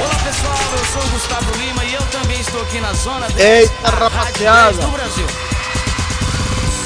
[0.00, 3.40] Olá pessoal, eu sou o Gustavo Lima e eu também estou aqui na zona 10,
[3.70, 4.72] Eita, rapaziada.
[4.72, 5.26] 10 do Brasil.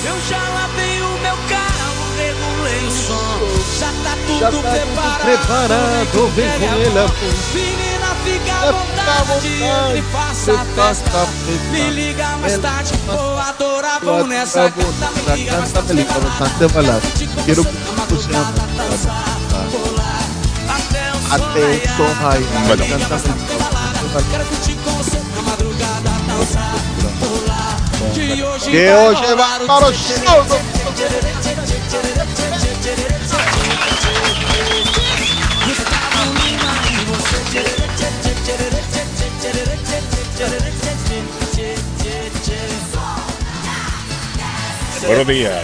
[0.04, 5.20] Eu já lavei o meu carro, regulei o som, já tá tudo Já tá preparado.
[5.22, 7.26] preparado, vem com ele, pô.
[7.54, 9.48] Menina, fica à Fica à vontade,
[9.94, 11.28] me faça a festa.
[11.70, 15.58] Me liga mais tarde, vou adorar, Vou vou nessa adorar, vou canta, me nessa liga
[15.58, 17.00] mais tarde, vai mais tarde, vai lá.
[17.16, 19.37] Te Quero começar na que você
[21.30, 22.40] até o Até o som raiar.
[22.40, 23.98] Me liga Canta, mais tarde, me balada.
[24.30, 26.74] Quero curtir com você na madrugada, dançar,
[27.20, 27.76] rolar.
[28.64, 30.46] Que rolar vai para o show.
[45.06, 45.54] Buenos días.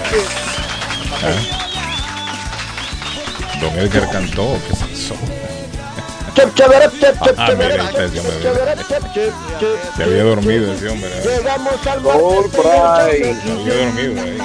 [1.22, 1.64] Ah.
[3.60, 5.43] Don Edgar cantó, ¿qué pasó?
[6.36, 9.32] Ah, mira, este ese hombre,
[9.96, 11.10] Se había dormido ese hombre.
[11.10, 11.22] ¿eh?
[11.24, 14.38] Llegamos al Soul Pride, Se había dormido ahí.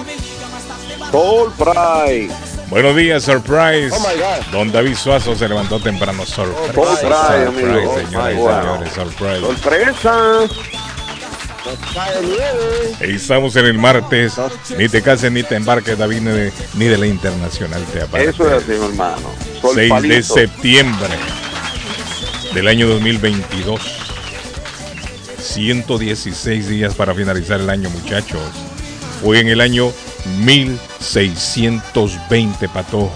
[1.57, 2.33] Pride.
[2.69, 3.89] Buenos días, Surprise.
[3.91, 4.51] Oh, my God.
[4.51, 6.25] Don David Suazo se levantó temprano.
[6.25, 6.73] Surprise.
[6.73, 7.91] Surprise, amigo.
[7.91, 8.61] Oh, señoras y my God.
[8.61, 8.93] señores.
[8.93, 9.39] Surprise.
[9.41, 10.39] Sorpresa.
[13.01, 14.33] Y Estamos en el martes.
[14.77, 18.29] Ni te cases ni te embarques, David, ni de, ni de la internacional te aparte.
[18.29, 19.29] Eso es así, mi hermano.
[19.61, 21.17] Sol 6 de septiembre
[22.53, 23.81] del año 2022.
[25.39, 28.41] 116 días para finalizar el año, muchachos.
[29.22, 29.94] Fue en el año
[30.44, 33.11] 1620, Patojo.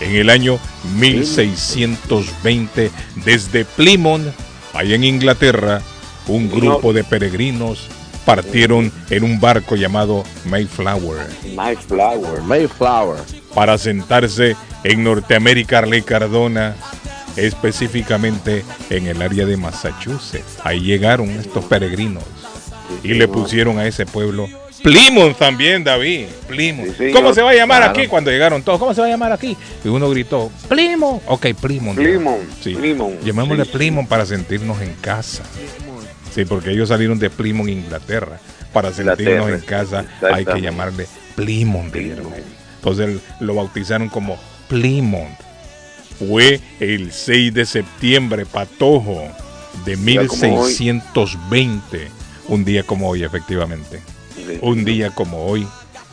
[0.00, 0.58] En el año
[0.96, 2.90] 1620,
[3.24, 4.34] desde Plymouth,
[4.72, 5.80] allá en Inglaterra,
[6.26, 7.86] un grupo de peregrinos
[8.24, 11.26] partieron en un barco llamado Mayflower
[11.56, 12.40] My flower.
[12.42, 13.18] Mayflower.
[13.54, 14.54] para sentarse
[14.84, 16.76] en Norteamérica, Arley Cardona,
[17.36, 20.58] específicamente en el área de Massachusetts.
[20.64, 22.22] Ahí llegaron estos peregrinos
[23.02, 24.48] y le pusieron a ese pueblo
[24.82, 26.26] Plymouth también, David.
[26.48, 26.96] Plymouth.
[26.98, 27.12] Sí.
[27.12, 27.98] ¿Cómo se va a llamar Claro.
[27.98, 28.80] aquí cuando llegaron todos?
[28.80, 29.56] ¿Cómo se va a llamar aquí?
[29.84, 31.22] Y uno gritó, Plymouth.
[31.26, 31.94] Ok, Plymouth.
[31.94, 32.74] Plymouth, Sí.
[32.74, 33.70] Plymouth, Llamémosle sí.
[33.72, 35.44] Plymouth para sentirnos en casa.
[36.34, 38.40] Sí, porque ellos salieron de Plymouth, Inglaterra.
[38.72, 40.04] Para sentirnos en casa
[40.34, 41.06] hay que llamarle
[41.36, 41.92] Plymouth.
[41.92, 42.46] dijeron ellos.
[42.76, 44.36] Entonces lo bautizaron como
[44.68, 45.28] Plymouth.
[46.28, 49.28] Fue el 6 de septiembre, Patojo,
[49.84, 50.68] de día como hoy.
[50.68, 52.08] 1620.
[52.48, 54.00] Un día como hoy, efectivamente.
[54.60, 55.66] Un día como hoy,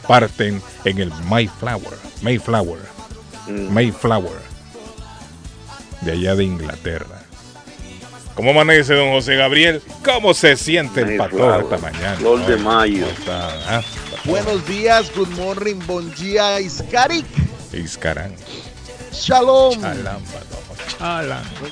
[0.08, 1.98] parten en el Mayflower.
[2.22, 2.80] Mayflower.
[3.48, 3.74] Mm.
[3.74, 4.40] Mayflower.
[6.02, 7.22] De allá de Inglaterra.
[8.36, 9.82] ¿Cómo amanece don José Gabriel?
[10.04, 12.16] ¿Cómo se siente el Patojo esta mañana?
[12.16, 13.06] flor de Ay, mayo.
[13.28, 13.82] Ah,
[14.24, 17.26] Buenos días, good morning, bon día, Iskarik.
[17.74, 18.34] Iscarán.
[19.12, 19.76] Shalom.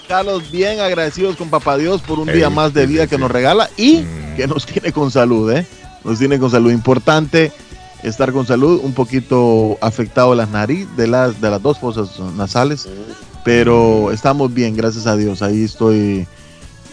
[0.08, 3.22] Carlos, bien agradecidos con Papá Dios por un día más de vida sí, que sí.
[3.22, 4.36] nos regala y Mm.
[4.36, 5.66] que nos tiene con salud, ¿eh?
[6.04, 6.72] Nos tiene con salud.
[6.72, 7.52] Importante
[8.04, 12.88] estar con salud, un poquito afectado las nariz de las, de las dos fosas nasales,
[13.44, 15.42] pero estamos bien, gracias a Dios.
[15.42, 16.28] Ahí estoy,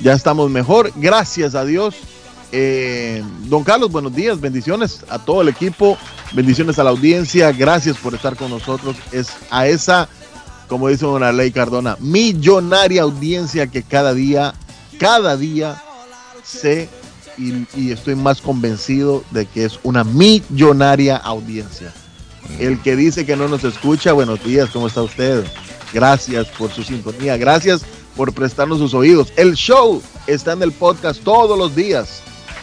[0.02, 1.94] ya estamos mejor, gracias a Dios.
[2.52, 5.98] Eh, don Carlos, buenos días, bendiciones a todo el equipo,
[6.32, 8.96] bendiciones a la audiencia, gracias por estar con nosotros.
[9.12, 10.08] Es a esa,
[10.74, 14.54] como dice una ley Cardona, millonaria audiencia que cada día,
[14.98, 15.80] cada día
[16.42, 16.88] sé
[17.38, 21.94] y, y estoy más convencido de que es una millonaria audiencia.
[22.58, 25.44] El que dice que no nos escucha, buenos días, ¿cómo está usted?
[25.92, 27.82] Gracias por su sintonía, gracias
[28.16, 29.32] por prestarnos sus oídos.
[29.36, 32.20] El show está en el podcast todos los días.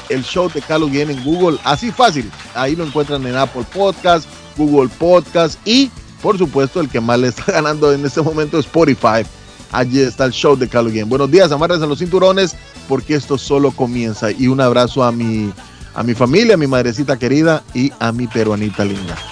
[0.09, 2.29] El show de Carlos viene en Google, así fácil.
[2.55, 4.27] Ahí lo encuentran en Apple Podcast,
[4.57, 5.89] Google Podcast y,
[6.21, 9.25] por supuesto, el que más le está ganando en este momento es Spotify.
[9.71, 11.07] Allí está el show de Carlos Guillén.
[11.09, 12.55] Buenos días, amárrense los cinturones
[12.89, 14.29] porque esto solo comienza.
[14.31, 15.51] Y un abrazo a mi,
[15.95, 19.15] a mi familia, a mi madrecita querida y a mi peruanita linda.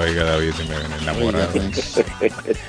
[0.00, 1.50] Oiga, David, se me ven enamorado.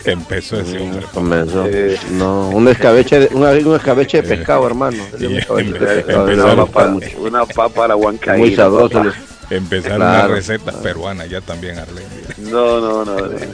[0.05, 1.05] Empezó ese hombre.
[1.13, 1.65] Comenzó.
[1.67, 4.97] Eh, No, un escabeche, de- un, un escabeche de pescado, hermano.
[5.19, 8.37] Y Un escabeche de empe- pescado, empezaron una papa una papa a la huancaína.
[8.37, 9.03] muy sabroso.
[9.45, 9.55] Papá.
[9.55, 10.27] Empezaron Claro.
[10.29, 12.07] las recetas peruanas ya también, Arlene.
[12.37, 13.17] No, no, no.
[13.31, 13.49] eh,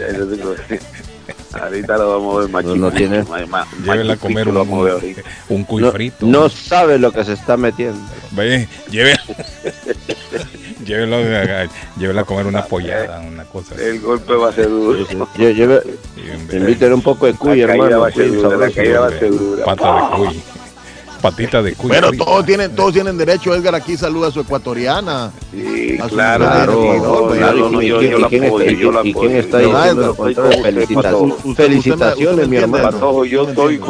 [0.70, 0.80] eh,
[1.54, 4.48] Ahorita lo vamos a ver más No, no chiquito, tiene- más- más- Llévela a comer
[4.48, 5.22] un, ahorita.
[5.50, 6.26] un cuy No, frito.
[6.26, 8.00] no sabe lo que se está metiendo.
[8.32, 9.18] Ve, lleve-
[10.86, 11.18] llévela,
[11.64, 13.84] a- llévela a comer una pollada, una cosa así.
[13.84, 15.06] El golpe va a ser duro.
[16.52, 18.00] Invítale un poco de cuy, La caída hermano.
[18.02, 18.76] va a ser cuy dura, la sabroso.
[18.76, 19.66] caída va a ser dura.
[19.66, 20.42] Pata de cuy.
[21.22, 21.90] Patita de cuy.
[21.90, 22.26] Bueno, frita.
[22.26, 23.54] todos tienen, todos tienen derecho.
[23.54, 25.32] Edgar aquí saluda a su ecuatoriana.
[25.52, 28.92] Sí, Claro, Claro, no, claro, claro, ¿y no, quién- yo, y yo la apoyo, yo
[28.92, 29.40] la y quién apoyo.
[29.40, 32.84] está diciendo con Felicitaciones, mi hermano.
[32.92, 33.86] Patojo, yo estoy Claro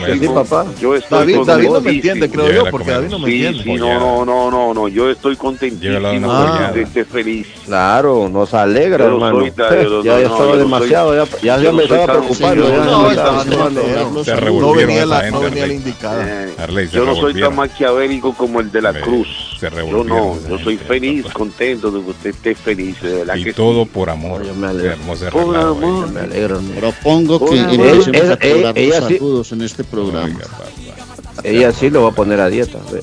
[0.00, 0.04] contentísimo.
[0.06, 0.66] que sí, papá.
[0.80, 2.12] Yo estoy David, David no me contentísimo.
[2.12, 2.90] entiende, creo yo, porque.
[2.90, 3.62] David no me Sí, entiende.
[3.64, 5.98] sí, no, no, no, no, no, yo estoy contentísimo,
[6.74, 7.46] estoy, feliz.
[7.66, 9.44] Claro, nos alegra, hermano.
[9.46, 12.68] ya no, ya yo estaba no demasiado, ya, me estaba preocupando.
[14.60, 16.46] No, venía, la, la indicada.
[16.46, 19.51] Eh, yo no soy tan maquiavélico como el de la cruz.
[19.70, 20.08] Se Yo revolvieron
[20.42, 23.84] no, yo soy feliz, contento de que usted esté feliz, de verdad Y que todo
[23.84, 23.90] sí.
[23.94, 24.44] por amor.
[24.44, 24.96] Yo me alegro.
[25.30, 26.10] Por amor.
[26.10, 26.60] Me alegro.
[26.78, 27.94] Propongo que a ella
[29.00, 30.24] los sí- saludos en este programa.
[30.26, 30.46] Oiga.
[31.44, 32.78] Ella sí lo va a poner a dieta.
[32.92, 33.02] ve.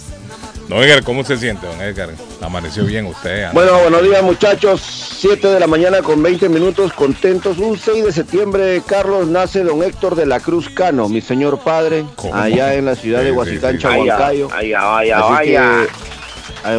[0.68, 2.10] Don Edgar, ¿cómo se siente, don Edgar?
[2.42, 3.46] ¿Amaneció bien usted?
[3.46, 3.54] anda?
[3.54, 4.82] Bueno, buenos días muchachos.
[5.18, 7.58] 7 de la mañana con 20 minutos, contentos.
[7.58, 12.06] Un 6 de septiembre, Carlos, nace don Héctor de la Cruz Cano, mi señor padre,
[12.16, 12.36] ¿Cómo?
[12.36, 13.82] allá en la ciudad de Sí, sí, Huacitán, sí.
[13.82, 14.50] Chahuancayo.
[14.54, 15.42] Así vaya.
[15.42, 15.88] que, eh,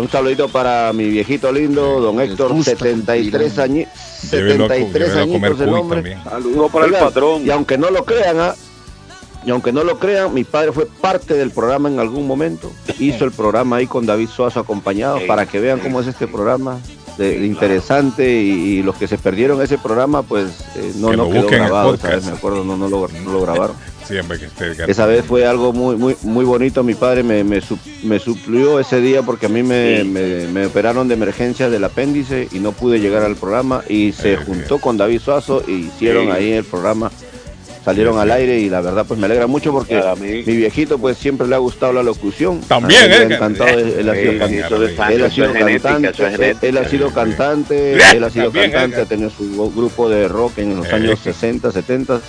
[0.01, 3.65] un saludito para mi viejito lindo, don Héctor, gusta 73 Pilar.
[3.65, 3.89] años.
[4.31, 6.19] Llévelo a, co- 73 llévelo a comer añitos el hombre.
[6.25, 7.47] Saludos para el patrón.
[7.47, 8.55] Y aunque no lo crean, ¿ah?
[9.45, 12.71] y aunque no lo crean, mi padre fue parte del programa en algún momento.
[12.99, 16.07] Hizo el programa ahí con David Suazo acompañado Sí, para que vean sí, cómo es
[16.09, 16.31] este sí.
[16.33, 16.79] programa.
[17.17, 20.47] de- interesante y, y los que se perdieron ese programa pues
[20.77, 24.39] eh, no, Que no quedó grabado me acuerdo no, no, lo, no lo grabaron Siempre
[24.39, 27.79] que esté esa vez fue algo muy muy muy bonito mi padre me, me, sup-
[28.03, 30.05] me suplió ese día porque a mí me, Sí.
[30.09, 34.33] me, me operaron de emergencia del apéndice y no pude llegar al programa y se
[34.33, 36.31] Eh, juntó con David Suazo y hicieron Sí.
[36.33, 37.13] ahí el programa
[37.85, 38.33] salieron Sí, al sí.
[38.35, 40.43] aire y la verdad pues me alegra mucho porque Para mí.
[40.45, 44.09] mi viejito pues siempre le ha gustado la locución También, A él encantado, él, él
[44.09, 47.93] ha sido Sí, can- sí, eso de él ha sido cantante, él, ha sido cantante,
[48.17, 50.95] él ha sido cantante, ha tenido su grupo de rock en los Eh.
[50.95, 52.21] años 60, 70.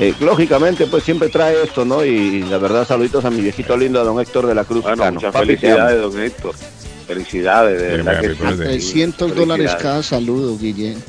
[0.00, 2.04] Eh, lógicamente, pues siempre trae esto, ¿no?
[2.04, 4.82] Y la verdad, saluditos a mi viejito lindo, a don Héctor de la Cruz.
[4.82, 5.14] Bueno, Cano.
[5.14, 6.54] muchas Papi, felicidades, don Héctor.
[7.06, 8.34] Felicidades, de verdad que sí.
[8.40, 8.66] birthday.
[8.68, 11.02] 300 dólares cada saludo, Guillén.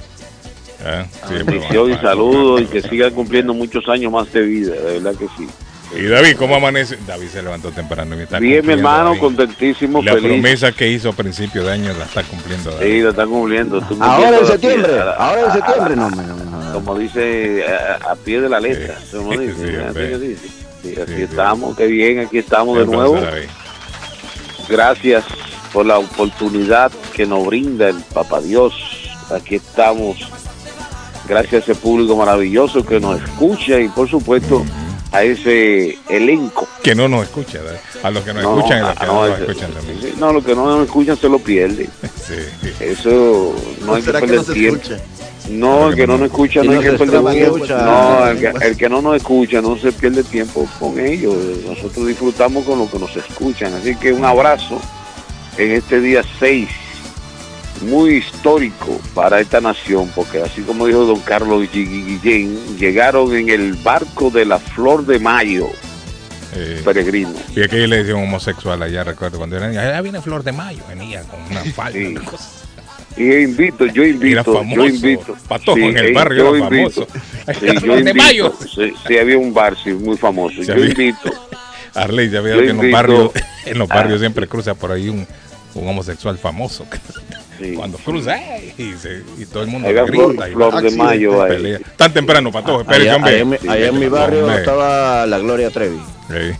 [0.85, 4.99] Ah, sí, Bendición y saludos y que siga cumpliendo muchos años más de vida, de
[4.99, 5.47] verdad que sí.
[5.97, 6.97] Y David, ¿cómo amanece?
[7.07, 9.19] David se levantó temprano y está Bien, mi hermano, David.
[9.21, 10.27] contentísimo, La feliz.
[10.31, 12.71] promesa que hizo a principio de año la está cumpliendo.
[12.71, 12.85] David.
[12.85, 13.81] Sí, lo están cumpliendo.
[14.01, 16.52] Ahora en septiembre, la- ahora en septiembre, no, no, no.
[16.73, 18.97] Como dice, a, a pie de la letra.
[18.99, 19.17] Sí.
[19.17, 20.09] como dice, Sí, así hombre.
[20.09, 20.47] que dice.
[20.81, 21.21] Sí, aquí Sí, sí.
[21.23, 23.17] estamos, qué bien, aquí estamos de nuevo.
[24.69, 25.23] Gracias
[25.71, 28.73] por la oportunidad que nos brinda el Papa Dios.
[29.31, 30.17] Aquí estamos.
[31.27, 34.63] Gracias a ese público maravilloso que nos escucha y por supuesto
[35.11, 36.67] a ese elenco.
[36.83, 37.77] Que no nos escucha, David.
[38.03, 39.71] a los que nos No, escuchan y a los que no, no nos ese- escuchan
[39.71, 40.01] también.
[40.01, 41.89] sí, no, los que no nos escuchan se lo pierden.
[42.23, 42.35] Sí.
[42.79, 43.53] Eso
[43.85, 44.81] no hay que ¿Será que perder tiempo.
[44.81, 45.01] escucha?
[45.49, 47.57] No, el que no nos escucha no no que tiempo.
[47.57, 47.77] escucha.
[47.83, 51.35] No, el que, el que no nos escucha no se pierde tiempo con ellos.
[51.67, 53.73] Nosotros disfrutamos con lo que nos escuchan.
[53.73, 54.79] Así que un abrazo
[55.57, 56.69] en este día 6,
[57.81, 63.49] muy histórico para esta nación, porque así como dijo don Carlos Gui- Guillén, llegaron en
[63.49, 65.67] el barco de la Flor de Mayo,
[66.55, 67.35] Eh, peregrinos.
[67.55, 71.23] y aquí le decían homosexual allá, recuerdo cuando eran, allá viene Flor de Mayo, venía
[71.23, 72.05] con una falda, Sí.
[72.05, 72.49] una cosa.
[73.15, 75.37] Y yo invito, yo invito, Era famoso, yo invito.
[75.47, 77.05] Patojo en el barrio yo era invito.
[77.05, 77.59] famoso.
[77.59, 78.15] Sí, yo Flor de invito.
[78.25, 78.53] Mayo.
[78.75, 80.55] Sí, sí, había un bar, sí, muy famoso.
[80.61, 80.85] Sí, yo había.
[80.87, 81.31] invito.
[81.95, 83.31] Arley, ya veo Yo que en los invito barrios,
[83.65, 85.27] en los a- barrios siempre cruza por ahí un,
[85.75, 86.85] un homosexual famoso.
[87.59, 87.73] Sí.
[87.73, 88.35] Cuando cruza,
[88.77, 91.77] y, se- y todo el mundo flor, grita y flor de accidente, mayo ahí.
[91.95, 94.57] Tan temprano, Patojo, espérese, Allá, allá en mi- allá en mi barrio Hombre.
[94.59, 95.99] estaba la Gloria Trevi.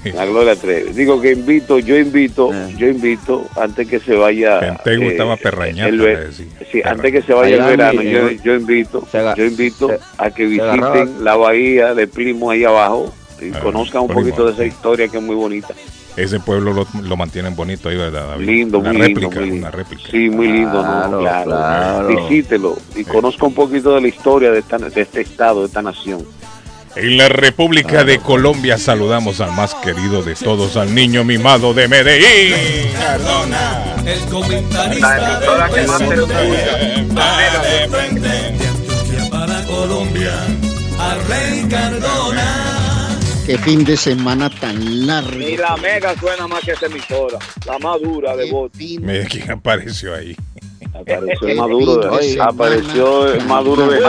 [0.04, 0.12] Sí.
[0.12, 0.92] La Gloria Trevi.
[0.94, 2.76] Digo que invito, yo invito, Eh.
[2.78, 4.78] yo invito, antes que se vaya.
[4.84, 6.46] Tegu estaba perrañando, el ve- le decía.
[6.72, 9.88] Sí, antes que se vaya el Allá verano, mi- yo, yo invito, se yo invito
[9.90, 14.22] se- a que visiten la bahía de Primo ahí abajo y Ah, conozcan un Primo,
[14.22, 15.74] poquito de esa historia que es muy bonita.
[16.16, 18.46] Ese pueblo lo, lo mantienen bonito ahí, ¿verdad, David?
[18.46, 20.04] Lindo, una muy réplica, lindo, una réplica.
[20.12, 21.20] Sí, muy lindo, Claro, ¿no?
[21.22, 21.46] Claro.
[21.46, 22.08] claro.
[22.30, 25.82] Visítelo y conozca un poquito de la historia de, esta- de este estado, de esta
[25.82, 26.24] nación.
[26.96, 31.88] En la República de Colombia saludamos al más querido de todos, al niño mimado de
[31.88, 32.54] Medellín.
[33.00, 33.96] Cardona.
[34.06, 35.40] El comentarista
[35.72, 40.34] presidente de frente de Antioquia para Colombia,
[41.00, 42.23] Arley Cardona.
[43.46, 45.32] Qué fin de semana tan largo.
[45.32, 48.72] Ni la mega suena más que esa emisora, la más dura de voz.
[48.72, 50.34] fin Mira quién apareció ahí.
[50.94, 54.00] Apareció el maduro de semana apareció el maduro de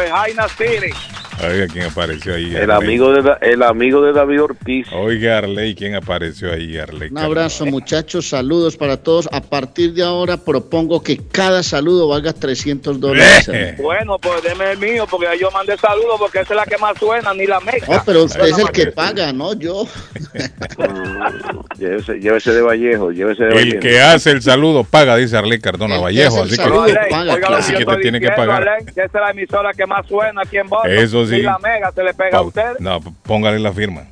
[0.00, 0.92] es Jaina City.
[1.42, 2.54] Oiga, ¿quién apareció ahí?
[2.54, 2.86] El Arley?
[2.88, 4.86] amigo de, Da- el amigo de David Ortiz.
[4.92, 7.10] Oiga, Arley, ¿quién apareció ahí, Arley?
[7.10, 8.28] Un abrazo, muchachos.
[8.28, 9.28] Saludos para todos.
[9.32, 13.48] A partir de ahora propongo que cada saludo valga 300 dólares.
[13.52, 13.74] Eh.
[13.82, 16.96] Bueno, pues deme el mío, porque yo mandé saludos, porque esa es la que más
[16.98, 17.86] suena, ni la mega.
[17.88, 19.54] No, pero usted es el que Bueno, paga, ¿no?
[19.54, 19.86] Yo.
[21.78, 23.80] Llévese, llévese de Vallejo, llévese de El Vallejo.
[23.80, 26.42] que hace el saludo paga, dice Arley Cardona El Vallejo.
[26.42, 26.62] el Así que,
[27.10, 27.48] paga, oiga.
[27.58, 28.66] Así que te tiene que pagar.
[28.68, 30.92] Arley, que esa es la emisora que más suena aquí en Boston.
[30.92, 31.36] Eso sí.
[31.36, 32.78] Y la mega se le pega a usted.
[32.78, 34.02] No, póngale la firma.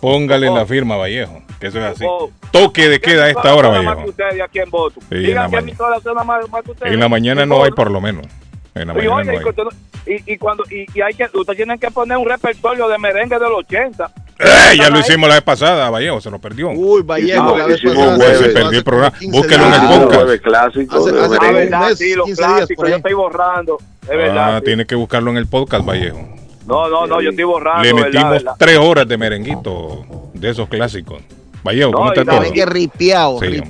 [0.00, 0.54] Póngale Oh.
[0.56, 1.42] la firma, Vallejo.
[1.58, 2.04] Que eso es así.
[2.06, 2.30] Oh.
[2.50, 4.44] Toque de queda a esta hora, que Vallejo.
[4.44, 4.66] aquí en.
[4.66, 4.70] Sí,
[5.10, 5.58] la que mañana.
[5.58, 6.92] emisora suena más, más que ustedes.
[6.92, 8.26] En la mañana Y no hay, por lo menos.
[8.74, 9.42] En la Y, mañana oiga, no y hay.
[9.42, 9.70] cuando-
[10.06, 13.36] y, y cuando y, y hay que ustedes tienen que poner un repertorio de merengue
[13.38, 14.08] del 80
[14.38, 14.76] ¡Eh!
[14.78, 16.68] Ya lo hicimos la vez pasada, Vallejo, se lo perdió.
[16.70, 18.16] Uy, Vallejo, No, la vez pasada.
[18.34, 19.10] hizo Se perdió el programa.
[19.18, 19.80] como 15 Búsquelo en el.
[19.80, 20.42] Ah, podcast.
[20.42, 24.14] clásico Hace- hace- Ah, verdad, sí, los 15 días clásicos, yo estoy borrando, es Ah,
[24.14, 24.58] verdad.
[24.58, 24.64] sí.
[24.66, 26.28] tiene que buscarlo en el podcast, Vallejo.
[26.66, 28.54] No, no, no, yo estoy borrando, Le metimos verdad.
[28.58, 30.04] tres horas de merenguito
[30.34, 31.22] de esos clásicos.
[31.64, 32.40] Vallejo, No, ¿cómo está y todo?
[32.40, 33.62] Merengue ripiao, Sí.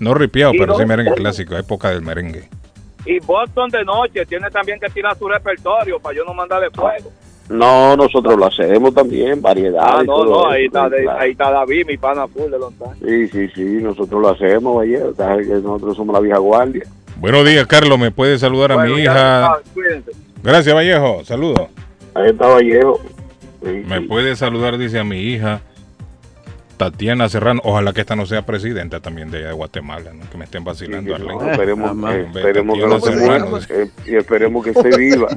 [0.00, 2.48] No ripiado, pero sí no- merengue clásico, época del merengue.
[3.06, 7.10] Y Boston de noche tiene también que tirar su repertorio para yo no mandarle fuego.
[7.48, 9.80] No, nosotros lo hacemos también, variedad.
[9.82, 11.18] Ah, no, todo no, eso, ahí está, claro.
[11.18, 12.90] ahí está David, mi pana full de Lontan.
[13.02, 15.12] Sí, sí, sí, nosotros lo hacemos, Vallejo.
[15.16, 16.82] Nosotros somos la vieja guardia.
[17.16, 17.98] Buenos días, Carlos.
[17.98, 19.46] ¿Me puede saludar a mi ya, hija?
[19.46, 20.10] ah, cuídense.
[20.42, 21.24] Gracias, Vallejo.
[21.24, 21.68] Saludos.
[22.18, 23.00] Ahí está Vallejo.
[23.62, 24.04] Sí, Me sí.
[24.06, 25.60] puede saludar, dice a mi hija
[26.76, 27.60] Tatiana Serrano.
[27.64, 30.28] Ojalá que esta no sea presidenta también de, allá de Guatemala, ¿no?
[30.30, 31.16] que me estén vacilando.
[31.16, 33.46] Sí, no, esperemos, eh, que no se Serrano.
[33.50, 35.28] muera eh, y esperemos que esté viva.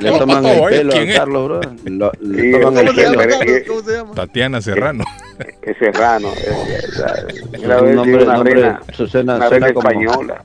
[0.00, 1.18] Le toman el pelo ¿quién a es?
[1.18, 1.60] Carlos, bro.
[1.84, 3.12] Lo- le Sí, toman ¿cómo el se pelo.
[3.22, 3.28] llama?
[3.38, 4.14] Carlos, ¿Cómo se llama?
[4.14, 5.04] Tatiana Serrano.
[5.62, 6.28] Es serrano.
[6.28, 6.80] eh, eh,
[7.52, 10.42] Es Mira, a un ver, nombre, una nombre, reina, su- suena, una reina española.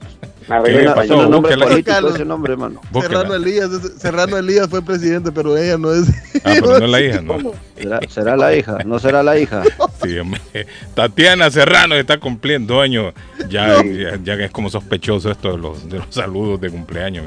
[3.01, 6.09] Serrano Elías, Serrano Elías fue presidente, pero ella no es.
[6.43, 7.53] Ah, pero no es la hija, ¿no?
[7.75, 8.77] ¿Será, será la hija?
[8.85, 9.63] ¿No será la hija?
[10.03, 10.15] Sí.
[10.93, 13.13] Tatiana Serrano está cumpliendo años.
[13.49, 17.25] Ya, ya, ya es como sospechoso esto de los, de los saludos de cumpleaños.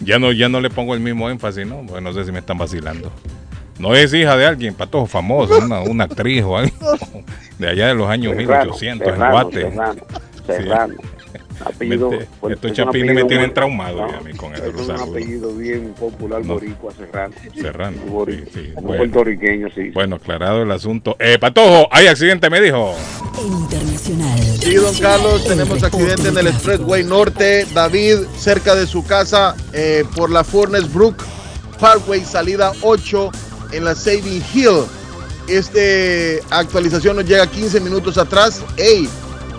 [0.00, 1.84] Ya no, ya no le pongo el mismo énfasis, ¿no?
[1.86, 3.10] Porque no sé si me están vacilando.
[3.78, 6.72] No es hija de alguien, patojo famoso, una, una actriz o algo
[7.58, 9.60] de allá de los años Serrano, 1800 en Serrano, Guate.
[9.60, 10.02] Serrano,
[10.46, 10.94] Serrano.
[11.64, 12.10] Apellido,
[12.40, 15.00] pues, estos es chapines me tienen traumado no, ya a mí con es esos un
[15.00, 16.54] apellido bien popular No.
[16.54, 17.34] boricua, Serrano.
[17.54, 18.50] Serrano, Boricua.
[18.54, 18.96] sí, bueno.
[18.98, 19.90] puertorriqueño, sí.
[19.90, 21.16] Bueno, aclarado el asunto.
[21.18, 22.94] Eh, Patojo, hay accidente, me dijo.
[23.44, 24.38] Internacional.
[24.60, 27.66] Sí, don Carlos, tenemos accidente en el Expressway Norte.
[27.74, 31.24] David, cerca de su casa, eh, por la Furnace Brook
[31.80, 33.30] Parkway, salida 8
[33.72, 34.84] en la Saving Hill.
[35.48, 38.62] Este actualización nos llega 15 minutos atrás.
[38.76, 39.08] Ey,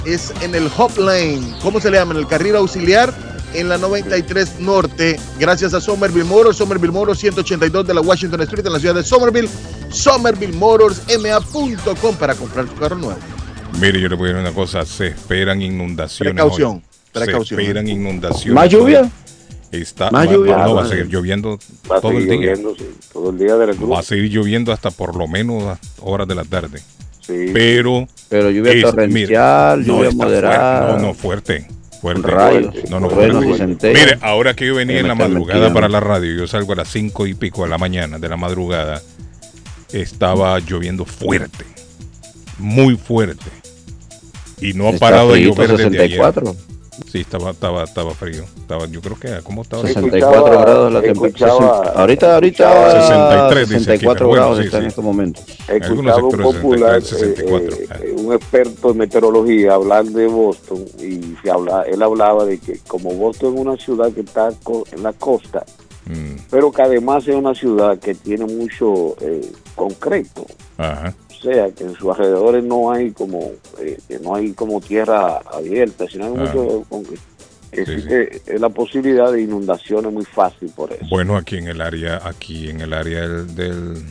[0.06, 1.41] es en el Hop Lane.
[1.62, 2.13] ¿Cómo se le llama?
[2.13, 3.13] En el carril auxiliar
[3.53, 5.20] en la 93 Norte.
[5.39, 6.58] Gracias a Somerville Motors.
[6.58, 9.50] Somerville Motors 182 de la Washington Street en la ciudad de Somerville.
[9.89, 13.20] SomervilleMotorsMA.com para comprar tu carro nuevo.
[13.79, 14.86] Mire, yo le voy a decir una cosa.
[14.86, 16.34] Se esperan inundaciones.
[16.34, 16.82] Precaución, hoy.
[17.12, 17.58] precaución.
[17.58, 18.53] Se esperan inundaciones.
[18.53, 19.10] ¿Más lluvia?
[19.72, 20.58] Está, ¿Más va- lluvia?
[20.58, 21.60] No, va a seguir lloviendo
[21.91, 22.50] Va todo el seguir día.
[22.56, 23.91] lloviendo, sí, todo el día de la cruz.
[23.91, 26.82] Va a seguir lloviendo hasta por lo menos horas de la tarde.
[27.22, 27.52] Sí.
[27.54, 28.08] Pero.
[28.30, 30.88] Pero lluvia es- torrencial, lluvia moderada.
[30.88, 31.68] fuerte, no, no, fuerte.
[32.02, 32.28] Fuerte.
[32.28, 33.94] Rayos, No, no, fuerte.
[33.94, 35.74] Mire, ahora que yo venía Que en la madrugada metiendo.
[35.74, 38.38] para la radio, yo salgo a las cinco y pico de la mañana de la
[38.38, 39.02] madrugada,
[39.92, 41.66] estaba lloviendo fuerte,
[42.58, 43.46] muy fuerte.
[44.62, 46.50] Y no ha Está parado de llover desde 64.
[46.52, 46.62] ayer.
[47.12, 48.44] Sí, estaba, estaba, estaba frío.
[48.44, 49.84] Estaba, yo creo que, ¿cómo estaba?
[49.84, 52.01] 64 Escuchaba- grados la escuchaba- temperatura.
[52.01, 54.88] Ahorita, ahorita escuchaba- 63 dice aquí, 64 pero bueno, grados sí, está en sí.
[54.89, 55.44] estos momentos.
[55.68, 58.06] Escuchado un popular, 64, eh, 64.
[58.08, 62.79] eh, un experto en meteorología hablar de Boston y se habla, él hablaba de que
[62.88, 65.65] como Boston es una ciudad que está co- en la costa,
[66.06, 70.46] Mm, pero que además es una ciudad que tiene mucho eh, concreto,
[70.77, 71.13] ajá.
[71.39, 76.05] O sea que en sus alrededores no hay como eh, no hay como tierra abierta,
[76.10, 76.53] sino hay Ah.
[76.53, 76.86] mucho.
[77.72, 81.05] Sí, Existe eh, la posibilidad de inundaciones muy fácil por eso.
[81.10, 84.03] Bueno, aquí en el área, aquí en el área del, del-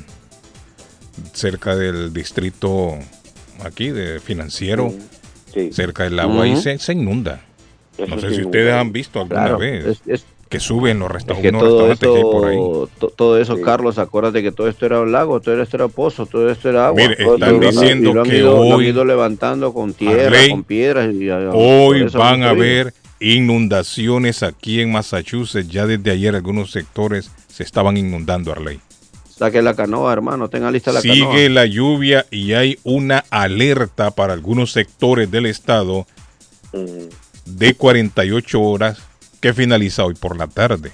[1.32, 2.94] cerca del distrito
[3.64, 4.92] aquí de financiero,
[5.52, 6.60] Sí, cerca del agua, ahí Ujú.
[6.62, 7.40] se, se inunda.
[7.96, 8.48] eso No sé si inunda.
[8.48, 11.98] ustedes han visto alguna Claro, vez es, es- que suben los es que todo restaurantes
[12.08, 12.56] que hay por ahí.
[12.98, 13.62] to- todo eso, Sí.
[13.62, 16.86] Carlos, acuérdate que todo esto era un lago, todo esto era pozo, todo esto era
[16.88, 17.00] agua.
[17.02, 18.86] Mire, Todo están esto lo han- diciendo y lo han que ido, lo han hoy-
[18.88, 21.14] ido levantando con tierra, Arley, con piedras.
[21.14, 25.68] Y, Hoy van a haber inundaciones aquí en Massachusetts.
[25.68, 28.80] Ya desde ayer algunos sectores se estaban inundando, Arley.
[29.28, 31.48] Saque la canoa, hermano, tenga lista la Sigue canoa.
[31.50, 36.06] la lluvia y hay una alerta para algunos sectores del estado
[36.72, 37.08] Mm.
[37.46, 38.98] de 48 horas
[39.40, 40.92] que finaliza hoy por la tarde.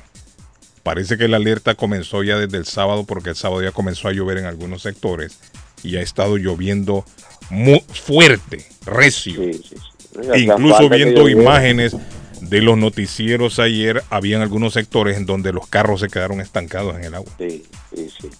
[0.82, 4.12] Parece que la alerta comenzó ya desde el sábado porque el sábado ya comenzó a
[4.12, 5.38] llover en algunos sectores
[5.82, 7.04] y ha estado lloviendo
[7.50, 9.34] muy fuerte, recio.
[9.34, 10.42] Sí, sí, sí.
[10.42, 11.96] Incluso viendo imágenes
[12.40, 17.04] de los noticieros ayer, habían algunos sectores en donde los carros se quedaron estancados en
[17.04, 17.32] el agua.
[17.38, 18.30] Sí, sí, sí.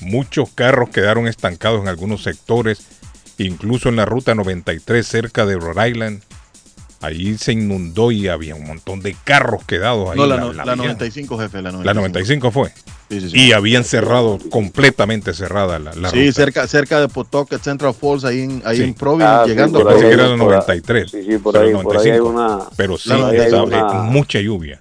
[0.00, 2.86] Muchos carros quedaron estancados en algunos sectores,
[3.38, 6.22] incluso en la ruta 93 cerca de Rhode Island.
[7.02, 10.16] Allí se inundó y había un montón de carros quedados ahí.
[10.16, 10.82] No, la, La- la la vía.
[10.84, 11.60] 95, jefe.
[11.62, 11.84] La 95.
[11.84, 12.70] La 95 fue.
[13.10, 13.38] Sí, sí, sí.
[13.40, 16.32] Y habían cerrado, completamente cerrada la, la sí, ruta.
[16.32, 18.82] cerca, cerca de Potocket Central Falls, ahí en, ahí Sí.
[18.84, 20.00] en Providence, Ah, sí, llegando por a ahí.
[20.00, 21.10] Pensé que era la 93.
[21.10, 22.28] Sí, sí, por pero ahí, por ahí hay 95.
[22.28, 22.58] una...
[22.76, 24.80] Pero sí, ahí hay una- mucha lluvia.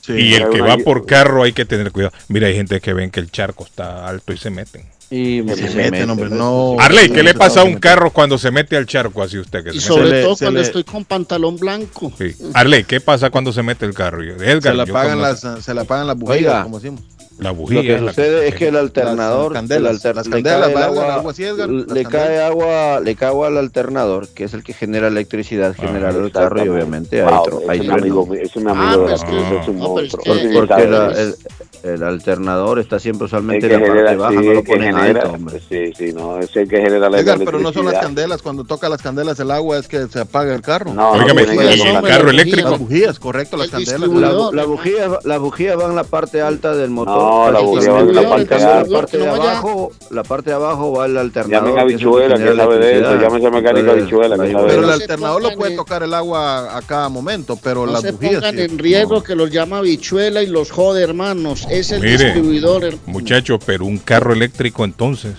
[0.00, 0.14] Sí.
[0.14, 2.14] y el que una va por carro hay que tener cuidado.
[2.28, 4.86] Mira, hay gente que ven que el charco está alto y se meten.
[5.10, 6.76] Y Se meten, hombre, no.
[6.78, 9.64] Arley, ¿qué le pasa a se un carro cuando se mete al charco así usted?
[9.64, 12.12] Que Y se sobre Se todo se cuando le- estoy con pantalón blanco.
[12.18, 12.34] Sí.
[12.52, 14.22] Arley, ¿qué pasa cuando se mete el carro?
[14.22, 17.00] Edgar, Se apagan como- las, se le apagan las bujías, como decimos.
[17.38, 17.82] La Lo bujía.
[17.82, 20.82] que es la sucede es que el alternador, Las candelas, el alter- las le cae
[20.84, 24.54] agua, Algo así, Edgar, las le cae agua, le cae agua al alternador, que es
[24.54, 27.86] el que genera electricidad, Ah, genera el carro y obviamente hay, Wow, tro- hay es
[27.86, 28.42] mi amigo, trueno.
[28.44, 30.22] ese es Ah, amigo de pues la que- es un no, es monstruo.
[30.24, 31.38] que- Porque, la- es-
[31.84, 34.42] el, el alternador está siempre es usualmente que en la parte genera, baja, sí, no
[34.42, 35.60] lo es que ponen genera, alto, hombre.
[35.68, 38.42] sí, sí, no, es el que genera la Edgar, pero no son las candelas.
[38.42, 40.92] Cuando toca las candelas el agua es que se apaga el carro.
[40.92, 42.70] No, que ver el carro eléctrico.
[42.70, 43.94] Las bujías, correcto, las El candelas.
[44.00, 44.54] distribuidor.
[44.54, 47.27] La, la bujía, la bujía va en la parte alta del motor.
[47.28, 51.06] No, la va en la parte de Que no abajo, la parte de abajo va
[51.06, 51.68] el alternador.
[51.68, 54.66] Llamen a que Bichuela, que genera sabe de eso, llámese al mecánico Bichuela, que sabe
[54.68, 58.02] Pero el No alternador lo puede tocar el agua a cada momento, pero No las
[58.02, 58.34] se bujías.
[58.36, 58.60] pongan sí.
[58.62, 59.22] en riesgo No.
[59.22, 61.66] que los llama bichuela y los jode, hermanos.
[61.70, 62.94] Es el distribuidor.
[63.06, 65.34] Muchachos, pero un carro eléctrico entonces.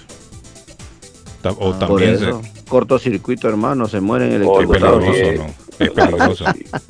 [1.44, 5.04] O Ah, Por también se- eso, cortocircuito, hermano, se mueren es electrocutados.
[5.06, 5.80] Corto, peligroso, ¿no?
[5.80, 6.46] Es peligroso.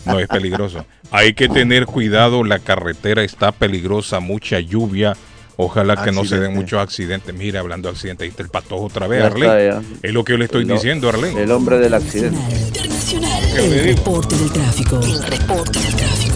[0.05, 0.85] No es peligroso.
[1.11, 5.15] Hay que tener cuidado, la carretera está peligrosa, mucha lluvia.
[5.61, 7.35] Ojalá que no se den muchos accidentes.
[7.35, 9.81] Mira, hablando de accidentes, ahí está el patojo otra vez, ya.
[10.01, 11.35] Es lo que yo le estoy El- diciendo, Arley.
[11.35, 12.39] El hombre del accidente.
[12.67, 13.43] Internacional.
[13.53, 14.99] ¿Qué le El reporte del tráfico.
[15.03, 16.35] El reporte del tráfico.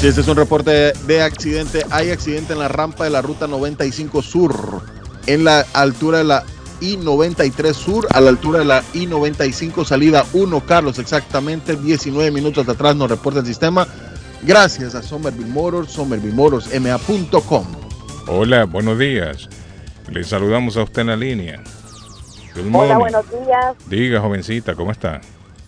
[0.00, 1.84] Sí, este es un reporte de, de accidente.
[1.90, 4.80] Hay accidente en la rampa de la ruta 95 Sur,
[5.26, 6.44] en la altura de la
[6.84, 12.94] I-93 Sur, a la altura de la I-95 salida 1, Carlos, exactamente 19 minutos atrás
[12.94, 13.88] nos reporta el sistema.
[14.42, 17.66] Gracias a Somerville Motors, somervillemotorsma.com.
[18.28, 19.48] Hola, buenos días.
[20.10, 21.62] Le saludamos a usted en la línea.
[22.54, 23.74] Good Hola, buenos días.
[23.88, 25.20] Diga, jovencita, ¿cómo está?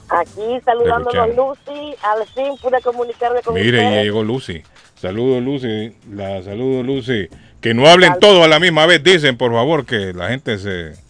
[0.09, 1.27] Aquí saludándonos a.
[1.29, 1.95] Lucy.
[2.03, 4.05] Al fin pude comunicarme con Mire, ya ustedes.
[4.05, 4.63] llegó Lucy.
[4.95, 5.97] Saludos, Lucy.
[6.13, 7.29] La saludo, Lucy.
[7.61, 11.06] Que no hablen todos a la misma vez, dicen, por favor, que la gente se...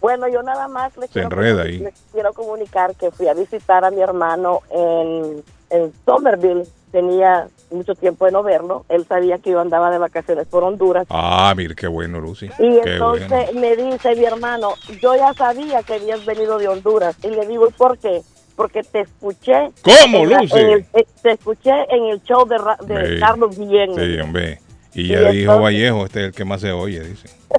[0.00, 1.78] Bueno, yo nada más les quiero, enreda ahí.
[1.78, 6.64] les quiero comunicar que fui a visitar a mi hermano en, en Somerville.
[6.92, 8.84] Tenía mucho tiempo de no verlo.
[8.88, 11.06] Él sabía que yo andaba de vacaciones por Honduras.
[11.10, 12.46] Ah, mire, qué bueno, Lucy.
[12.58, 13.60] Y Qué entonces bueno.
[13.60, 17.16] me dice mi hermano, yo ya sabía que habías venido de Honduras.
[17.22, 18.22] Y le digo, ¿y por qué?
[18.54, 19.70] Porque te escuché.
[19.82, 20.58] ¿Cómo, en la- Lucy?
[20.58, 23.18] en el- eh, te escuché en el show de.
[23.20, 23.94] Carlos Guillén.
[23.94, 24.60] Sí, hombre.
[24.96, 27.28] Y Y ya dijo entonces- Vallejo, este es el que más se oye, dice.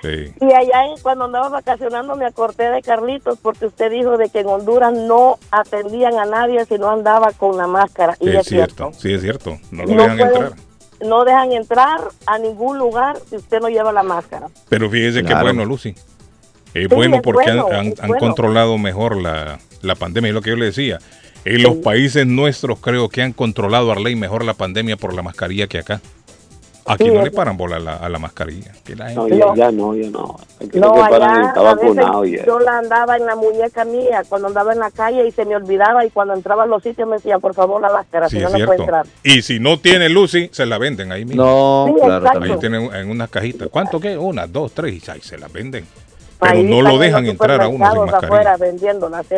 [0.00, 0.32] Sí.
[0.40, 4.40] Y allá en- cuando andaba vacacionando me acordé de Carlitos porque usted dijo de que
[4.40, 8.16] en Honduras no atendían a nadie si no andaba con la máscara.
[8.20, 9.58] Y es cierto, sí es cierto.
[9.72, 10.52] No lo No dejan pueden- entrar.
[11.00, 14.46] No dejan entrar a ningún lugar si usted no lleva la máscara.
[14.68, 15.46] Pero fíjese que Claro.
[15.46, 15.90] bueno, Lucy.
[16.74, 18.20] Es Sí, bueno es porque han- bueno, han, es han bueno.
[18.20, 20.28] controlado mejor la, la pandemia.
[20.28, 20.98] Es lo que yo le decía.
[21.44, 25.22] En los países nuestros creo que han controlado a ley mejor la pandemia por la
[25.22, 26.00] mascarilla que acá.
[26.88, 28.72] Aquí Sí, no le paran bola a la, a la mascarilla.
[28.84, 29.54] Que la No, gente- ya, No.
[29.56, 30.36] ya no, ya no.
[30.70, 32.44] Que No, que paran allá está vacunado ya.
[32.46, 35.54] yo la andaba en la muñeca mía cuando andaba en la calle y se me
[35.56, 38.42] olvidaba y cuando entraba a los sitios me decía, por favor, la máscara, Sí, si
[38.42, 38.82] no, no puede cierto.
[38.82, 39.06] entrar.
[39.22, 41.44] Y si no tiene Lucy, se la venden ahí mismo.
[41.44, 42.44] No, Sí, claro, exacto.
[42.52, 43.68] Ahí tienen en unas cajitas.
[43.70, 44.16] ¿Cuánto qué?
[44.16, 45.06] Una, dos, tres.
[45.06, 45.84] Y ahí se las venden.
[46.40, 48.56] Pero no lo dejan entrar a uno sin mascarilla.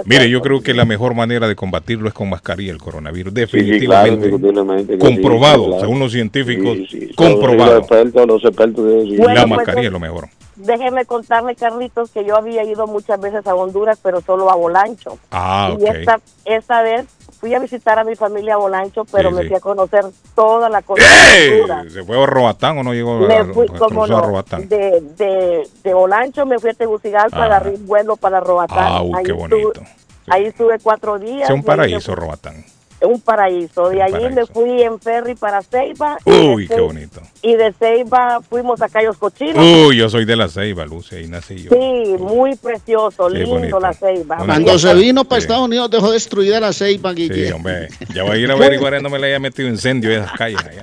[0.05, 3.33] Mire, yo creo que la mejor manera de combatirlo es con mascarilla el coronavirus.
[3.51, 4.99] Sí, sí, claro, Definitivamente.
[4.99, 5.81] comprobado, claro.
[5.81, 7.75] según los científicos, Sí, sí, comprobado.
[7.75, 9.17] Los expertos, los expertos de eso, sí.
[9.17, 10.29] Bueno, la pues, mascarilla eh, es lo mejor.
[10.57, 15.19] Déjeme contarle, Carlitos, que yo había ido muchas veces a Honduras, pero solo a Bolancho.
[15.31, 15.95] Ah, Y ok.
[15.95, 17.07] esta, esta vez
[17.40, 19.48] fui a visitar a mi familia a Bolancho, pero Sí, me sí.
[19.48, 21.03] fui a conocer toda la cosa
[21.37, 21.62] ¡Eh!
[21.90, 24.26] ¿Se fue a Roatán o no llegó a, Me fui, a- como cruzó a no,
[24.26, 24.68] Roatán?
[24.68, 27.46] de, de, de Bolancho me fui a Tegucigalpa, Ajá.
[27.46, 28.79] agarré un vuelo para Roatán.
[28.79, 29.83] Ah, qué estuve- bonito.
[30.29, 31.48] Ahí estuve cuatro días.
[31.48, 32.64] Es un paraíso, Roatán.
[33.03, 33.89] Un paraíso.
[33.89, 34.35] De allí Paraíso.
[34.41, 36.17] me fui en ferry para Ceiba.
[36.27, 37.21] y Uy, de qué bonito.
[37.43, 39.65] Y de Ceiba fuimos a Cayos Cochinos.
[39.65, 41.71] Uy, yo soy de la Ceiba, Luce, ahí nací yo.
[41.71, 43.81] Sí, muy precioso, Qué lindo bonito.
[43.81, 44.37] la Ceiba.
[44.45, 45.45] Cuando se vino para sí.
[45.45, 47.47] Estados Unidos dejó destruida la ceiba, Guille.
[47.47, 47.89] Sí, hombre.
[48.15, 50.61] Ya voy a ir a averiguar, no me le haya metido incendio en esas calles
[50.65, 50.83] allá.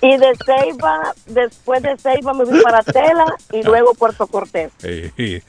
[0.00, 4.70] Y de Ceiba, después de Ceiba me fui para Tela y luego Puerto Cortés.
[4.82, 5.42] Eh,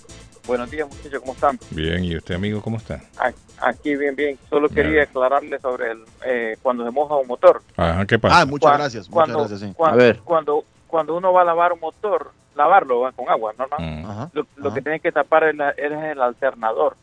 [0.47, 1.59] buenos días, muchachos, ¿cómo están?
[1.71, 3.01] Bien, ¿y usted, amigo, cómo está?
[3.17, 4.37] A- Aquí bien, bien.
[4.51, 5.01] Solo quería Bien.
[5.03, 7.61] aclararle sobre el, eh, cuando se moja un motor.
[7.75, 8.41] Ajá, ¿qué pasa?
[8.41, 9.09] Ah, muchas gracias.
[9.09, 9.73] Muchas Cuando, gracias, sí.
[9.75, 10.19] cuando, A ver.
[10.23, 13.11] Cuando, cuando uno va a lavar un motor, lavarlo ¿va?
[13.13, 14.75] con agua, Ajá, Lo, lo ajá.
[14.75, 16.95] que tiene que tapar es, la- es el alternador,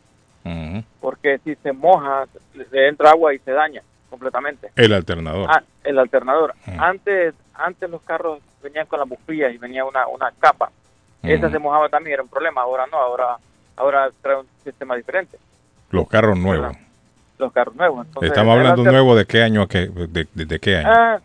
[0.99, 4.69] porque si se moja, le entra agua y se daña completamente.
[4.75, 5.49] El alternador.
[5.51, 6.53] Ah, el alternador.
[6.77, 10.69] Antes antes los carros venían con las bujías y venía una, una capa.
[11.23, 12.61] Esa se mojaba también, era un problema.
[12.61, 13.37] Ahora no, ahora
[13.77, 15.37] ahora trae un sistema diferente.
[15.89, 16.75] Los carros nuevos.
[17.37, 18.05] Los carros nuevos.
[18.07, 20.89] Entonces, Estamos hablando nuevo de qué año, a qué, de, de- de qué año.
[20.91, 21.19] Ah,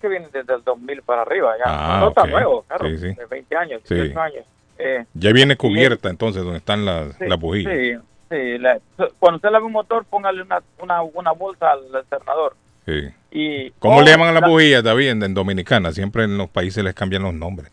[0.00, 1.64] que viene desde el 2000 para arriba ya.
[1.66, 2.30] Ah, no tan ok.
[2.30, 3.06] nuevo, claro, Sí, sí.
[3.14, 3.94] de 20 años, Sí.
[3.94, 4.44] 18 años.
[4.78, 7.72] Eh, Ya viene cubierta entonces donde están las, sí, las bujías.
[7.72, 7.92] Sí,
[8.30, 8.58] sí.
[8.58, 8.80] la-
[9.18, 12.56] cuando usted lave un motor, póngale una, una, una bolsa al alternador.
[12.86, 13.08] Sí.
[13.30, 15.92] Y, ¿Cómo o le llaman a las la- bujías, David, en, en Dominicana?
[15.92, 17.70] Siempre en los países les cambian los nombres.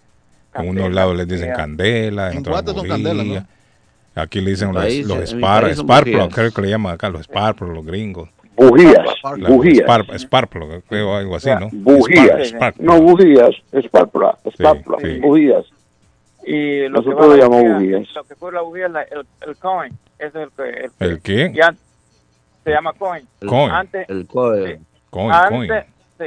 [0.54, 1.56] En Candela, unos lados les dicen yeah.
[1.56, 2.90] candela, en, otros son bujía.
[2.94, 3.48] candelas, ¿no?
[4.22, 5.64] Aquí le dicen En los, país- los spar,
[6.34, 8.30] creo que le llaman acá, los sparklo, los gringos.
[8.58, 9.06] Bujías,
[9.38, 9.86] La- bujías.
[9.88, 11.70] spar- sparklo, creo algo así, ¿no?
[11.72, 12.54] Bujías.
[12.80, 15.20] No, bujías, espátula, espátula, sí.
[15.20, 15.64] bujías.
[16.44, 18.16] Y lo que Nosotros la llamamos bujía- bujías.
[18.16, 20.64] Lo que fue la bujía, la- el, el coin, ese es el que...
[20.64, 21.52] El, que- ¿El qué?
[21.54, 21.76] ya
[22.64, 23.28] se llama coin.
[23.48, 23.70] Coin.
[23.72, 24.80] Antes, El sí, Coin,
[25.12, 25.32] coin.
[25.32, 25.86] antes,
[26.18, 26.26] sí,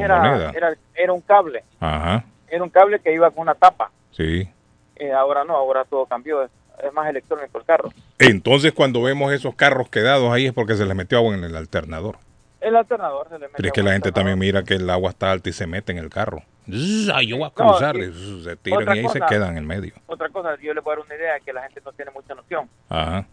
[0.00, 3.90] era, era, era un cable, Ajá, era un cable que iba con una tapa.
[4.12, 4.48] sí.
[4.96, 6.48] Eh, ahora no, ahora todo cambió,
[6.82, 7.90] es, más electrónico el carro.
[8.18, 11.56] Entonces cuando vemos esos carros quedados ahí es porque se les metió agua en el
[11.56, 12.18] alternador.
[12.60, 15.10] El alternador se le mete Pero es que la gente también mira que el agua
[15.10, 16.42] está alta y se mete en el carro.
[16.66, 17.96] Ay, yo voy a No, cruzar.
[17.96, 19.92] y- y se tiran y ahí se quedan en el medio.
[20.06, 22.34] Otra cosa, yo le voy a dar una idea que la gente no tiene mucha
[22.34, 22.68] noción.
[22.88, 23.26] Ajá.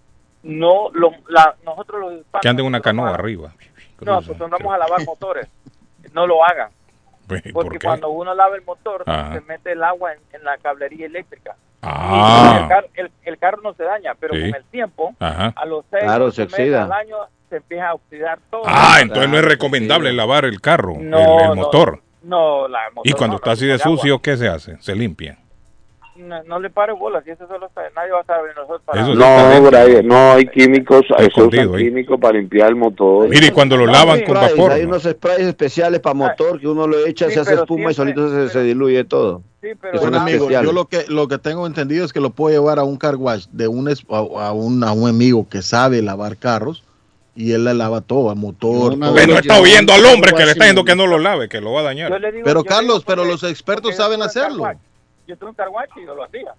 [0.44, 2.42] No, lo, la, nosotros los hispanos...
[2.42, 3.54] Que anden una canoa arriba.
[4.02, 5.48] No, acostumbramos a lavar motores.
[6.14, 6.70] No lo hagan.
[7.28, 9.34] Pues, Porque cuando uno lava el motor, Ajá.
[9.36, 11.56] se mete el agua en, en la cablería eléctrica.
[11.84, 14.42] El, Ah, car- el- el carro no se daña, pero Sí.
[14.42, 15.54] con el tiempo, ajá.
[15.56, 16.84] a los seis Claro, se meses oxida.
[16.84, 17.16] al año,
[17.50, 18.62] se empieza a oxidar todo.
[18.66, 20.16] Ah, entonces no es recomendable sí.
[20.16, 21.56] lavar el carro, el- No, el, no.
[21.56, 22.00] motor.
[22.24, 23.98] No, la motor Y cuando no, está no, así de con agua.
[23.98, 24.78] sucio, ¿qué se hace?
[24.80, 25.38] Se limpia.
[26.18, 29.02] No, no le pare bolas, y eso solo está, nadie va a saber nosotros para...
[29.02, 29.18] Eso sí.
[29.18, 31.84] No, Brian, no hay químicos, usan ahí.
[31.86, 33.28] químicos para limpiar el motor.
[33.30, 34.26] Mire, y cuando lo No, lavan sí.
[34.26, 34.72] con Sprays, vapor.
[34.74, 34.90] hay ¿no?
[34.90, 38.50] unos sprays especiales para motor que uno lo echa, Sí, se hace espuma y solito
[38.50, 39.42] se, diluye todo.
[39.62, 40.66] Sí, pero Es Bueno, amigo, especial.
[40.66, 43.16] yo lo que lo que tengo entendido es que lo puedo llevar a un car
[43.16, 46.84] wash de un a, a un, a un amigo que sabe lavar carros
[47.36, 48.94] y él le lava todo, el motor.
[49.00, 51.48] Pero no lo está oyendo al hombre que le está diciendo que no lo lave,
[51.48, 52.12] que lo va a dañar.
[52.32, 54.66] digo- Pero Carlos, digo pero los expertos saben hacerlo.
[55.28, 56.54] Yo tuve un car wash y yo lo hacía.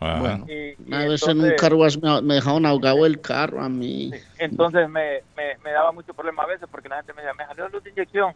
[0.00, 0.20] Ajá.
[0.20, 0.46] Bueno.
[0.48, 3.60] Y, y Una vez en un entonces- car wash me, me dejaron ahogado el carro
[3.62, 4.10] a mí.
[4.38, 7.46] Entonces me, me, me daba mucho problema a veces porque la gente me decía, me
[7.46, 8.32] salió luz de inyección.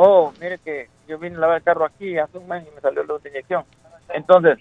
[0.00, 2.80] Oh, mire que yo vine a lavar el carro aquí hace un mes y me
[2.80, 3.64] salió de inyección.
[4.10, 4.56] Entonces,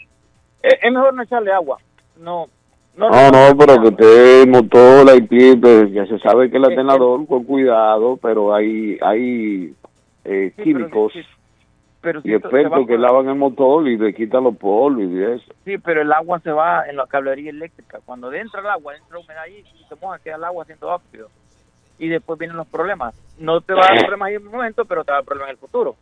[0.64, 1.78] es, es mejor no echarle agua.
[2.18, 2.48] No,
[2.96, 6.64] no, No, no, pero que usted motor, la IP, pues, ya se sabe que el
[6.64, 9.76] Eh, alternador con cuidado, pero hay hay
[10.26, 11.14] eh, Sí, pero químicos
[12.02, 15.54] pero y sí, expertos que lavan el motor y le quitan los polvos y eso.
[15.66, 18.00] Sí, pero el agua se va en la cablería eléctrica.
[18.06, 21.30] Cuando entra el agua, entra humedad ahí y se moja, queda el agua haciendo óxido.
[22.00, 23.16] Y después vienen los problemas.
[23.40, 25.50] No te va a dar problemas en el momento, pero te va a dar problemas
[25.50, 25.96] en el futuro.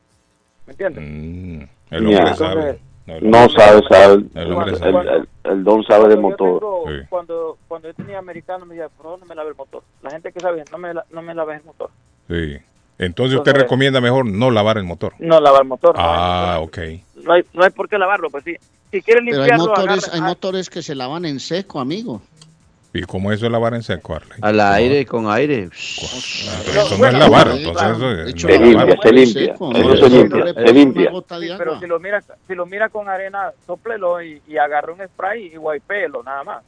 [0.65, 1.03] ¿Me entiendes?
[1.07, 2.79] Mm, el hombre sabe.
[3.07, 4.23] el No hombre- sabe, sabe.
[4.35, 5.09] El hombre sabe.
[5.15, 6.59] el- el don sabe de motor.
[6.59, 7.05] tengo- Sí.
[7.09, 9.83] cuando, cuando yo tenía americano, me decía, por favor, no me lave el motor.
[10.01, 11.89] La gente que sabe, no me, la- no me laves el motor.
[12.27, 12.57] Sí.
[12.97, 15.13] Entonces usted Entonces- recomienda mejor no lavar el motor.
[15.19, 15.95] No lavar el motor.
[15.95, 16.01] no.
[16.03, 16.77] Ah, ok.
[17.23, 18.55] No hay, no hay por qué lavarlo, pues sí.
[18.91, 22.21] Si Pero hay limpiarlo, motores, agarra- hay motores que se lavan en seco, amigo.
[22.97, 24.37] ¿Y cómo eso es lavar en seco, Arley?
[24.41, 25.69] Al aire, con aire.
[26.65, 28.47] Pero eso no es lavar, entonces eso es, hecho,
[31.57, 35.47] pero si lo mira si lo mira con arena, soplelo y, y agarra un spray
[35.53, 36.63] y guaypelo, nada más.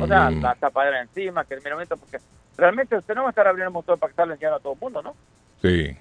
[0.00, 0.42] O sea, Mm.
[0.42, 2.18] la tapadera encima, que el miramiento, porque
[2.56, 4.72] realmente usted no va a estar abriendo el motor para que estarle enseñando a todo
[4.74, 5.14] el mundo, ¿no?
[5.60, 5.96] Sí.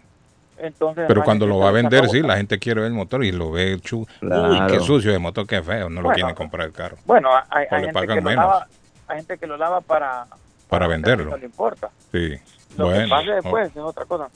[0.60, 3.32] Entonces, Pero cuando lo va a vender, sí, la gente quiere ver el motor y
[3.32, 4.00] lo ve chu.
[4.02, 4.68] Uy, Claro.
[4.68, 5.90] qué sucio de motor, qué feo.
[5.90, 6.98] No lo quieren comprar el carro.
[7.06, 8.46] Bueno, hay, O hay le gente pagan que lo menos.
[8.46, 8.68] lava,
[9.08, 10.26] hay gente que lo lava para...
[10.70, 11.26] Para venderlo.
[11.26, 11.90] que No le importa.
[12.12, 12.36] Sí.
[12.78, 13.10] Lo que Bueno.
[13.10, 14.30] pase después es otra cosa.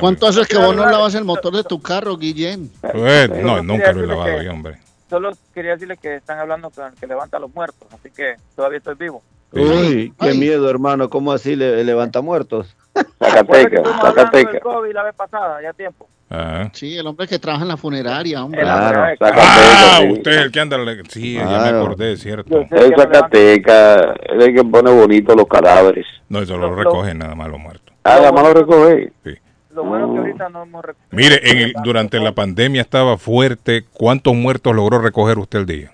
[0.00, 2.70] ¿Cuánto haces que vos no lavas el motor de tu carro, Guillén?
[2.80, 4.78] Pues, no, nunca lo he lavado que- yo, hombre.
[5.08, 8.34] Solo quería decirle que están hablando con el que levanta a los muertos, así que
[8.56, 9.22] todavía estoy vivo.
[9.52, 10.38] Uy, qué Ay.
[10.38, 11.08] miedo, hermano.
[11.08, 12.76] ¿Cómo así le, levanta muertos?
[12.94, 14.60] Que Zacateca, Zacateca.
[14.60, 16.08] COVID la vez pasada, ya tiempo.
[16.28, 18.60] Ah, Sí, el hombre que trabaja en la funeraria, hombre.
[18.62, 19.96] Claro, Zacateca.
[19.96, 20.76] Ah, usted es el que anda.
[21.08, 21.82] Sí, ya me Claro.
[21.84, 22.60] acordé, es cierto.
[22.62, 26.04] Es Zacateca, es el que pone bonito los cadáveres.
[26.28, 27.94] No, eso Lo- lo lo- recogen nada más los muertos.
[28.04, 29.12] Ah, la mano recoge.
[29.24, 29.30] Sí.
[29.74, 30.18] Lo bueno que Mm.
[30.22, 30.84] ahorita no hemos...
[31.10, 33.84] Mire, en el- durante la pandemia estaba fuerte.
[33.92, 35.92] ¿Cuántos muertos logró recoger usted el día?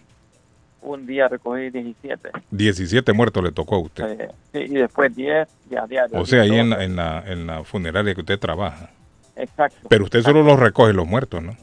[0.82, 2.30] Un día recogí 17.
[2.50, 4.20] 17 muertos le tocó a usted.
[4.20, 6.18] eh, sí, y después 10 ya diario.
[6.18, 6.78] O sea, ahí en 12.
[6.78, 8.90] la, en, la, en la funeraria que usted trabaja.
[9.36, 9.88] Exacto.
[9.88, 11.56] Pero usted solo los recoge los muertos, ¿no?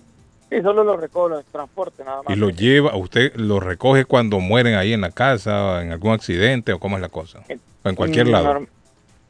[0.49, 2.35] Sí, solo lo recojo, los transporte nada más.
[2.35, 6.73] Y los lleva, usted los recoge cuando mueren ahí en la casa, en algún accidente
[6.73, 7.41] o cómo es la cosa.
[7.83, 8.45] O en cualquier lado.
[8.53, 8.67] norm-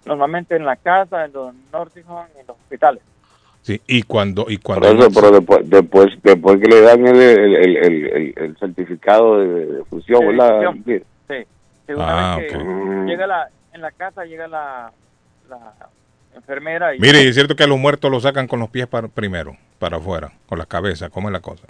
[0.06, 3.04] Normalmente en la casa, en los nursing homes, en los hospitales.
[3.62, 7.18] Sí, y cuando y Por cuando eso, pero después, después, después que le dan el,
[7.22, 10.74] el, el, el, certificado de, de fusión, De ¿verdad?
[10.86, 11.00] Sí.
[11.86, 12.58] Sí, Ah, vez que
[13.08, 14.92] llega la, en la casa, llega la,
[15.50, 15.74] la
[16.36, 17.00] enfermera y...
[17.00, 19.58] Mire, y es cierto que a los muertos los sacan con los pies para, primero,
[19.80, 21.68] para afuera, con la cabeza, ¿cómo es la cosa?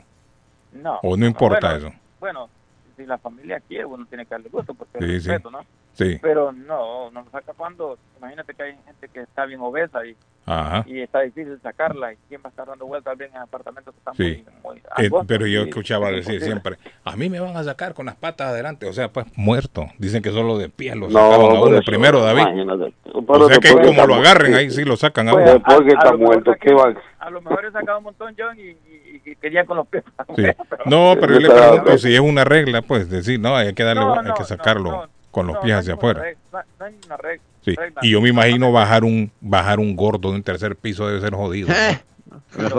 [0.73, 1.97] No, ¿O no importa bueno, eso?
[2.19, 2.49] Bueno,
[2.95, 5.29] si la familia quiere, uno tiene que darle gusto porque Sí, es sí.
[5.29, 5.65] respeto, ¿no?
[5.99, 10.05] Sí, Pero no, no lo saca cuando, imagínate que hay gente que está bien obesa
[10.05, 10.85] y, ajá.
[10.87, 13.97] y está difícil sacarla y quién va a estar dando vueltas bien en apartamentos que
[13.99, 14.45] están Sí.
[14.63, 16.45] muy, muy Eh, pero yo y- escuchaba decir imposible.
[16.45, 19.87] siempre, a mí me van a sacar con las patas adelante, o sea, pues muerto.
[19.97, 22.41] Dicen que solo de pies lo No, sacaban a por uno eso, primero, David.
[22.43, 22.93] imagínate.
[23.03, 25.53] Pero O sea que como lo agarren, sí, ahí sí lo sacan a Pues uno.
[25.55, 26.93] después que a está lo mejor muerto, ¿qué va?
[27.19, 30.03] A lo mejor he sacado un montón, John, y, y, y quería con los pies.
[30.35, 30.43] Sí.
[30.85, 34.01] No, pero yo le pregunto si es una regla, pues decir, no, hay que darle,
[34.01, 36.21] No, hay no, que no, sacarlo no, con los no, pies hacia afuera.
[36.21, 37.43] regla, no- no hay ninguna regla.
[37.63, 37.75] Sí.
[37.75, 37.99] regla.
[38.03, 41.33] Y yo me imagino bajar un bajar un gordo de un tercer piso debe ser
[41.33, 41.67] jodido.
[42.55, 42.75] peso-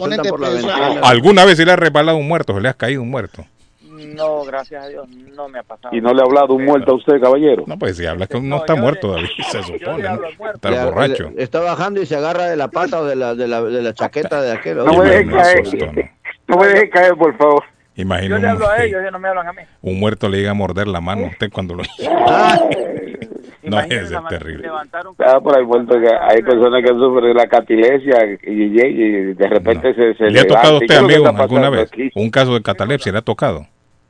[0.00, 1.00] ventana.
[1.02, 2.54] ¿Alguna vez se le ha resbalado un muerto?
[2.54, 3.44] ¿Se le ha caído un muerto?
[3.82, 5.94] No, gracias a Dios, no me ha pasado.
[5.96, 7.62] Y no le ha hablado un muerto a usted, caballero.
[7.66, 10.08] No, pues si habla que No, uno está muerto, le- David, se supone.
[10.54, 11.30] Está borracho.
[11.30, 13.82] le- está bajando y se agarra de la pata o de la, de la, de
[13.82, 14.78] la chaqueta de aquel.
[14.78, 15.62] No me caer.
[15.64, 16.02] ¿no?
[16.48, 17.62] No me deje caer, por favor.
[17.96, 19.62] Imagino Yo le un, hablo a ellos, ellos no me hablan a mí.
[19.82, 21.82] un muerto le llega a morder la mano a usted cuando lo...
[23.62, 24.62] No, es terrible.
[24.64, 28.80] levantar un Ah, por ahí muerto que hay personas que sufren la catalepsia y, y-
[28.80, 30.84] y de repente se, se ¿Le ha tocado a levanta.
[30.84, 31.88] ¿Y usted, amigo, alguna vez?
[31.90, 32.10] aquí?
[32.14, 33.66] Un caso de catalepsia le ha tocado.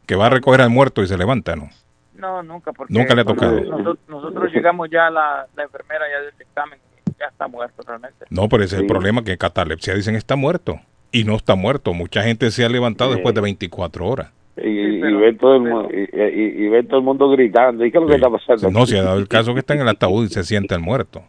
[0.07, 1.71] Que va a recoger al muerto y se levanta, ¿no?
[2.17, 3.61] No, nunca, porque Nunca le ha tocado.
[3.61, 7.81] Nosotros, nosotros llegamos ya a la, la enfermera ya del examen y ya está muerto
[7.87, 8.25] realmente.
[8.31, 10.81] No, pero ese es el problema, que catalepsia dicen está muerto.
[11.15, 11.95] Y no está muerto.
[11.95, 13.17] Mucha gente se ha levantado Sí.
[13.17, 14.31] después de 24 horas.
[14.57, 17.29] Y, Sí, y pero- ve todo el mundo, y, y- y ve todo el mundo
[17.31, 17.85] gritando.
[17.85, 18.71] ¿Y qué es lo que está pasando?
[18.71, 20.81] No, se ha dado el caso que está en el ataúd y se siente el
[20.81, 21.23] muerto.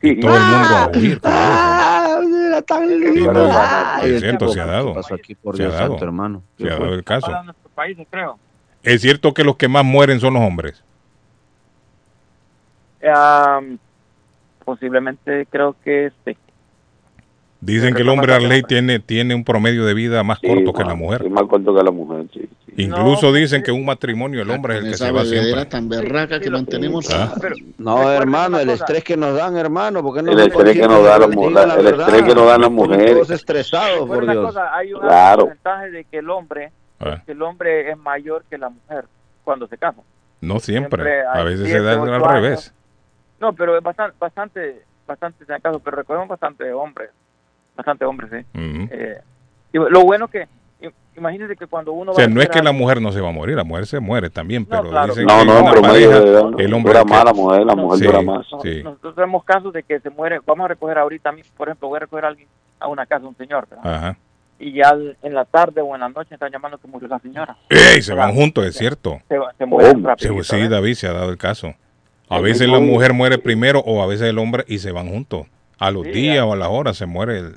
[0.00, 0.10] Sí.
[0.10, 1.12] Y todo el mundo a huir.
[1.12, 1.20] eso.
[1.24, 3.48] ah, era tan lindo.
[4.02, 4.88] es cierto, se ha dado.
[4.88, 5.88] ¿qué pasó aquí, por Se ha dado.
[5.90, 6.42] santo, hermano?
[6.58, 7.32] ¿Qué Se ha dado el caso.
[7.74, 8.38] Países, creo.
[8.82, 10.82] Es cierto que los que más mueren son los hombres.
[13.02, 13.78] Am,
[14.64, 16.36] posiblemente creo que sí.
[17.62, 18.66] Dicen que el que hombre Arley hombres.
[18.68, 21.22] tiene, tiene un promedio de vida más Sí, corto que más- la mujer.
[21.22, 22.48] sí, más corto que la mujer, sí.
[22.66, 22.72] sí.
[22.84, 25.66] Incluso No, dicen que un matrimonio el hombre es el que se va siempre.
[25.66, 27.10] tan berraca Sí, que mantenemos.
[27.12, 27.34] Ah.
[27.40, 30.02] Pero, No, hermano, el estrés que nos dan, hermano.
[30.02, 32.34] ¿por qué no El estrés que nos da la digan mujer, la el estrés que
[32.34, 33.12] nos dan las mujeres.
[33.12, 34.46] todos estresados, por Dios.
[34.46, 35.40] cosa, hay un Claro.
[35.44, 36.72] porcentaje de que el hombre,
[37.26, 39.04] que el hombre es mayor que la mujer
[39.44, 40.00] cuando se casa.
[40.40, 41.02] No siempre.
[41.02, 42.72] Siempre A veces se da al revés.
[43.38, 47.10] No, pero es bastante, bastante, bastante en el caso, pero recogemos bastante hombres,
[47.80, 48.46] bastante hombres, sí.
[48.54, 49.18] Eh,
[49.72, 50.46] Y lo bueno que,
[51.16, 53.20] imagínese que cuando uno O sea, va a no es que la mujer no se
[53.20, 55.08] va a morir, la mujer se muere también, pero claro.
[55.14, 57.74] dicen No, que no, una pero pareja, medio el hombre dura más la mujer, la
[57.76, 58.46] mujer Sí, dura más.
[58.62, 58.82] sí.
[58.82, 62.00] Nosotros tenemos casos de que se muere, vamos a recoger ahorita, por ejemplo, voy a
[62.00, 63.94] recoger a alguien a una casa, un señor, ¿verdad?
[63.94, 64.16] Ajá.
[64.58, 67.56] y ya en la tarde o en la noche están llamando que murió la señora.
[67.68, 68.02] ¡Ey!
[68.02, 69.18] Se van juntos, es cierto.
[69.28, 70.68] Se, se mueren Sí, rapidito, sí, ¿eh?
[70.68, 71.74] David, se ha dado el caso.
[72.28, 75.46] A veces la mujer muere primero o a veces el hombre y se van juntos.
[75.78, 76.44] A los Sí, días ya.
[76.44, 77.54] o a las horas se muere el...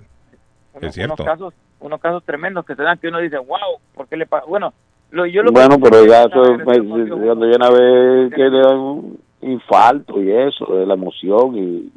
[0.73, 1.13] Uno- es cierto.
[1.15, 4.25] Unos casos, unos casos tremendos que se dan que uno dice, wow, ¿por qué le
[4.25, 4.45] pasa?
[4.47, 4.73] Bueno,
[5.11, 9.19] lo, yo lo que- Bueno, pero ya cuando viene a ver que le dan un
[9.41, 11.91] infarto y eso, de la emoción y...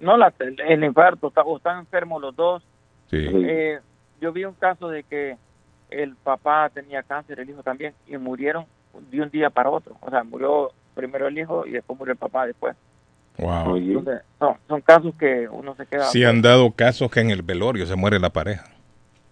[0.00, 2.62] No, la, el, el infarto, está- o están enfermos los dos.
[3.10, 3.18] Sí.
[3.32, 3.78] Eh,
[4.20, 5.36] yo vi un caso de que
[5.90, 8.64] el papá tenía cáncer, el hijo también, y murieron
[9.10, 9.94] de un día para otro.
[10.00, 12.74] O sea, murió primero el hijo y después murió el papá después.
[13.38, 13.76] Wow.
[13.76, 16.04] Entonces, son, son casos que uno se queda...
[16.04, 18.64] Sí han dado casos que en el velorio se muere la pareja.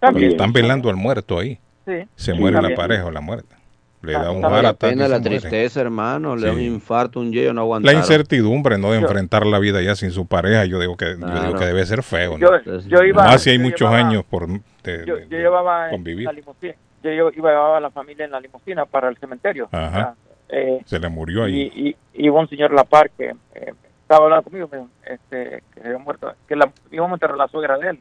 [0.01, 0.31] También.
[0.31, 1.59] Cuando están velando al muerto ahí.
[1.87, 1.93] Sí.
[2.17, 3.57] Se Sí, muere la pareja o la muerta.
[4.03, 5.39] Le da un Vale la pena la muere.
[5.41, 6.37] tristeza, hermano.
[6.37, 8.01] Le da un infarto, un yello, no La aguantaron.
[8.01, 8.91] incertidumbre, ¿no?
[8.93, 11.65] De Yo- enfrentar la vida ya sin su pareja, yo digo que, yo digo que
[11.65, 12.63] debe ser feo, ¿no?
[12.63, 14.61] Yo- yo iba- Más si hay muchos llevaba- años por de-
[15.07, 16.27] yo, de- yo llevaba en convivir.
[16.27, 19.71] la limusina, yo, iba llevaba a la familia en la limusina para el cementerio.
[19.73, 20.15] Ajá.
[20.51, 21.73] Eh, Se le murió ahí.
[21.75, 23.73] y, y, un señor La Par que eh,
[24.05, 27.35] estaba hablando conmigo, me dijo, este, que se había muerto, que la, íbamos a enterrar
[27.35, 28.01] a la suegra de él.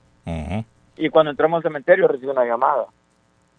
[0.96, 2.86] Y cuando entramos al cementerio recibió una llamada.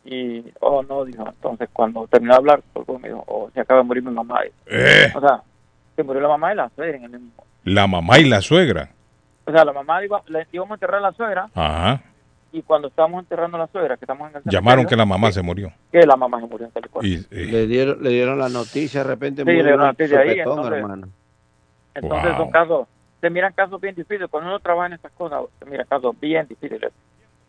[0.04, 2.62] Y, oh, no, dijo, entonces cuando terminó de hablar,
[3.00, 4.40] me dijo, oh, se acaba de morir mi mamá.
[4.66, 5.10] Eh.
[5.14, 5.42] O sea,
[5.96, 7.44] se murió la mamá y la suegra en el mismo.
[7.64, 8.90] La mamá y la suegra.
[9.46, 12.02] O sea, la mamá iba, le íbamos a enterrar a la suegra Ajá.
[12.52, 15.32] y cuando estábamos enterrando a la suegra, que estamos en el Llamaron que la mamá
[15.32, 15.72] se murió.
[15.90, 17.10] que la mamá se murió en California.
[17.30, 19.42] Y, y- Le dieron, le dieron la noticia de repente.
[19.42, 21.08] Sí, le dieron la noticia ahí, entonces- hermano.
[21.94, 22.36] Entonces Wow.
[22.38, 22.88] son casos,
[23.20, 24.28] se miran casos bien difíciles.
[24.30, 26.92] Cuando uno trabaja en estas cosas, se miran casos bien difíciles.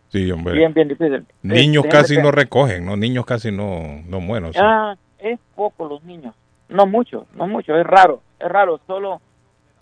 [0.10, 0.54] sí, hombre.
[0.54, 1.24] Bien, bien difíciles.
[1.44, 2.96] Niños Eh, casi déjame no que- recogen, ¿no?
[2.96, 4.54] Niños casi no, no mueren.
[4.54, 4.60] sí.
[4.62, 6.34] Ah, es poco los niños.
[6.70, 7.76] No mucho, no mucho.
[7.76, 8.80] Es raro, es raro.
[8.88, 9.20] Solo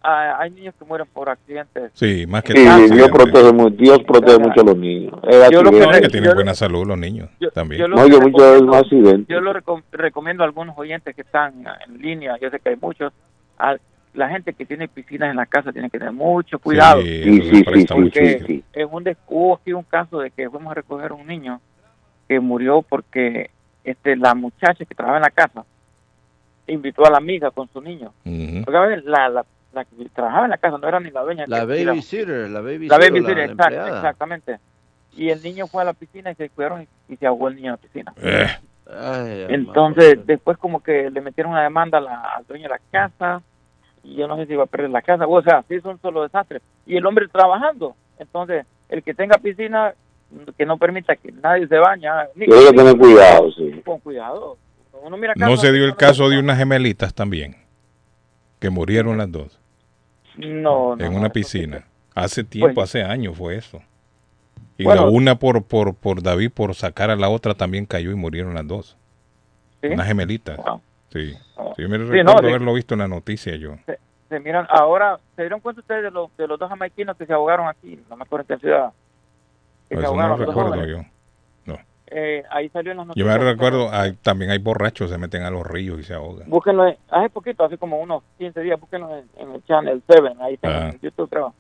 [0.06, 1.92] ah, hay niños que mueren por accidentes.
[1.94, 3.10] Sí, más que Sí, todo, Dios siempre.
[3.24, 5.14] protege, mu- Dios protege mucho a los niños.
[5.24, 5.80] Es Yo lo que.
[5.80, 7.82] No, es que yo tienen lo- buena salud los niños también.
[7.82, 9.28] yo lo No, yo recomiendo- accidentes.
[9.30, 12.76] Yo lo recom- recomiendo a algunos oyentes que están en línea, yo sé que hay
[12.82, 13.14] muchos,
[13.58, 13.78] a
[14.14, 17.02] la gente que tiene piscinas en la casa tiene que tener mucho cuidado.
[17.02, 18.64] Sí, Sí, sí, porque sí.
[18.74, 21.60] en un hubo aquí un caso de que fuimos a recoger un niño
[22.28, 23.50] que murió porque
[23.84, 25.66] este la muchacha que trabajaba en la casa
[26.68, 28.14] invitó a la amiga con su niño.
[28.26, 28.64] Ujú.
[28.64, 31.22] Porque a ver, la, la, la que trabajaba en la casa no era ni la
[31.22, 31.46] dueña.
[31.48, 32.90] La babysitter, la babysitter.
[32.90, 34.60] la babysitter, exact- exactamente.
[35.16, 37.56] Y el niño fue a la piscina y se cuidaron y, y se ahogó el
[37.56, 38.14] niño en la piscina.
[38.22, 38.48] Eh,
[38.90, 39.46] Ay.
[39.50, 43.42] Entonces, después como que le metieron una demanda a la, al dueño de la casa
[44.04, 45.26] y yo no sé si iba a perder la casa.
[45.28, 46.62] O sea, sí son solo desastres.
[46.86, 47.96] Y el hombre trabajando.
[48.20, 49.94] Entonces, el que tenga piscina,
[50.58, 52.28] que no permita que nadie se baña.
[52.36, 53.82] ni- Tiene que tener cuidado, sí.
[53.86, 54.58] Con cuidado.
[55.04, 57.56] Uno mira no se dio el caso de unas gemelitas también,
[58.60, 59.60] que murieron las dos
[60.38, 61.86] No, no, en una piscina.
[62.16, 63.82] Hace tiempo, Pues- hace años fue eso.
[64.78, 65.02] Y Bueno.
[65.06, 68.54] la una por, por, por David, por sacar a la otra, también cayó y murieron
[68.54, 68.98] las dos.
[69.82, 69.88] sí.
[69.90, 70.58] Unas gemelitas.
[70.58, 70.82] Wow.
[71.14, 71.34] Sí.
[71.56, 71.74] Oh.
[71.78, 72.46] Sí, me Sí, recuerdo no, sí.
[72.48, 73.76] haberlo visto en la noticia yo.
[73.86, 74.00] Se,
[74.30, 77.34] se miran, ahora, ¿se dieron cuenta ustedes de los, de los dos jamaiquinos que se
[77.34, 78.00] ahogaron aquí?
[78.10, 78.92] No me acuerdo en qué ciudad.
[79.90, 80.98] Que se Eso no ahogaron dos recuerdo yo.
[82.16, 83.40] Eh, ahí salió en las Yo noticias.
[83.40, 86.48] me recuerdo, hay- también hay borrachos que se meten a los ríos y se ahogan.
[86.48, 90.36] Búsquenlo, en- hace poquito, hace como unos 15 días, búsquenlo en, en el Channel 7,
[90.42, 90.90] ahí está Ah.
[90.90, 91.56] en YouTube, creo.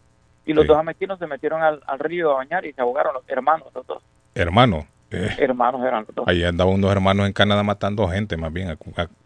[0.45, 0.67] Y los Sí.
[0.67, 3.87] dos jamaiquinos se metieron al, al río a bañar y se ahogaron, los hermanos, los
[3.87, 4.03] dos.
[4.35, 6.27] Hermano, eh, Hermanos eran los dos.
[6.27, 8.77] ahí andaban unos hermanos en Canadá matando gente, más bien a,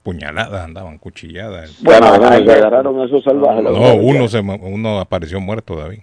[0.04, 1.82] puñaladas andaban, cuchilladas.
[1.84, 3.64] Bueno, agarraron a esos salvajes.
[3.64, 6.00] No, uno, se, uno apareció muerto, David.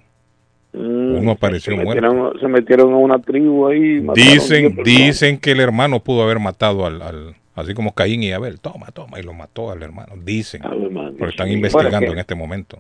[0.73, 2.03] Mm, uno apareció se muerto.
[2.03, 4.01] metieron, se metieron a una tribu ahí.
[4.15, 8.59] Dicen, dicen que el hermano pudo haber matado al, al- así como Caín y Abel.
[8.61, 10.15] Toma, toma, y lo mató al hermano.
[10.17, 11.53] Dicen, porque están Sí.
[11.55, 12.79] investigando Bueno, es que- en este momento.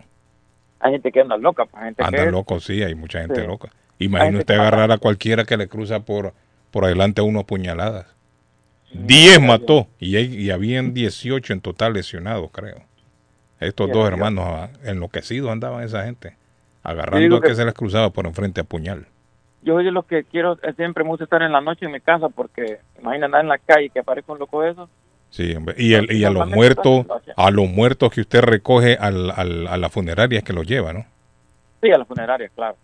[0.80, 3.46] Hay gente que anda loca, pues, gente Andan que locos, sí, hay mucha gente Sí.
[3.46, 3.68] loca.
[4.00, 6.34] Imagina usted agarrar a cualquiera que le cruza por,
[6.74, 8.06] por adelante a uno a puñaladas.
[8.92, 12.82] Diez mató y, y habían 18 en total lesionados, creo.
[13.60, 16.36] Estos dos hermanos ah, enloquecidos andaban esa gente,
[16.82, 19.06] agarrando a que, que- se les cruzaba por enfrente a puñal.
[19.62, 22.00] yo soy de los que quiero, siempre me gusta estar en la noche en mi
[22.00, 24.90] casa porque imagina andar en la calle que aparezca un loco de esos.
[25.30, 25.76] Sí, hombre.
[25.78, 27.06] Y, el- y a los muertos,
[27.36, 30.92] a los muertos que usted recoge al, al- a la funeraria es que los lleva,
[30.92, 31.06] ¿no?
[31.80, 32.76] Sí, a la funeraria, claro.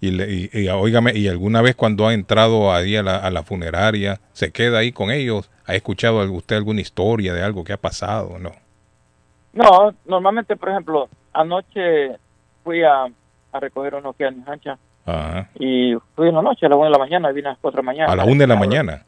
[0.00, 3.30] Y, le, y, y, óigame, y alguna vez cuando ha entrado ahí a la, a
[3.30, 7.72] la funeraria, se queda ahí con ellos, ¿ha escuchado usted alguna historia de algo que
[7.72, 8.38] ha pasado?
[8.38, 8.52] No.
[9.52, 12.16] No, normalmente, por ejemplo, anoche
[12.64, 13.04] fui a,
[13.52, 14.78] a recoger uno que en Hancha.
[15.06, 15.48] Ajá.
[15.58, 17.58] Y fui en la noche, a la una de la mañana, y vine a las
[17.60, 18.12] cuatro de la mañana.
[18.12, 19.04] A la una de la mañana.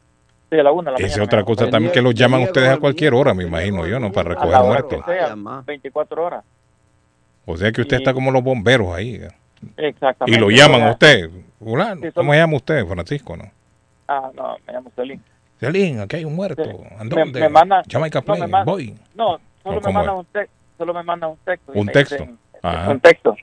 [0.49, 1.25] Sí, a la una de la Esa es mañana.
[1.25, 4.11] otra cosa también que los llaman ustedes a cualquier hora, me imagino yo, ¿no?
[4.11, 5.05] Para recoger muertos.
[5.05, 5.35] que sea,
[5.65, 6.43] 24 horas.
[7.45, 9.15] O sea que usted Y- está como los bomberos ahí.
[9.15, 9.27] ¿eh?
[9.77, 10.37] Exactamente.
[10.37, 11.29] Y lo llaman a usted.
[11.29, 13.35] Sí, ¿Cómo se llama usted, Francisco?
[13.37, 13.45] no?
[14.07, 15.21] Ah, no, me llamo Celín.
[15.59, 16.63] Celín, aquí hay un muerto.
[16.97, 17.39] ¿A Me, dónde?
[17.49, 17.59] me.
[17.91, 18.95] Jamaica no, me voy.
[19.15, 20.09] No, solo ¿O me es?
[20.09, 20.55] un texto.
[20.77, 21.71] Solo me mandan un texto.
[21.73, 22.15] y Un texto.
[22.15, 22.91] dicen, Ajá.
[22.91, 23.35] un texto.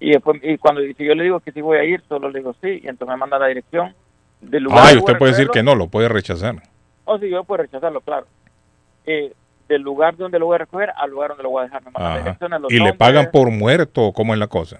[0.00, 2.40] Y después, y cuando si yo le digo que sí voy a ir, solo le
[2.40, 3.94] digo sí, y entonces me manda la dirección
[4.40, 4.86] del lugar.
[4.86, 6.56] Ah, y usted puede decir que no, lo puede rechazar.
[7.04, 8.26] Oh, sí, yo puedo rechazarlo, claro.
[9.06, 9.32] Eh,
[9.68, 11.84] del lugar donde lo voy a recoger al lugar donde lo voy a dejar.
[11.84, 12.18] Me mandan Ajá.
[12.24, 14.78] direcciones, los ¿Y le pagan por muerto o cómo es la cosa?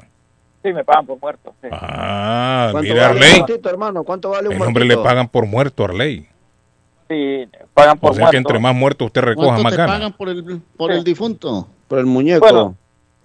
[0.63, 1.55] Sí, me pagan por muerto.
[1.63, 1.69] sí.
[1.73, 3.39] Ah, ¿Cuánto mire vale un Arley.
[3.41, 4.05] muertito, hermano?
[4.05, 5.09] ¿Cuánto vale un El hombre le muertito?
[5.09, 6.29] pagan por muerto, Arley.
[7.09, 8.31] Sí, pagan por O sea muerto.
[8.33, 9.93] que entre más muertos usted recoja, ¿Cuánto más te gana.
[9.93, 11.67] pagan por el, por el difunto?
[11.89, 12.41] Por el muñeco.
[12.41, 12.77] Bueno,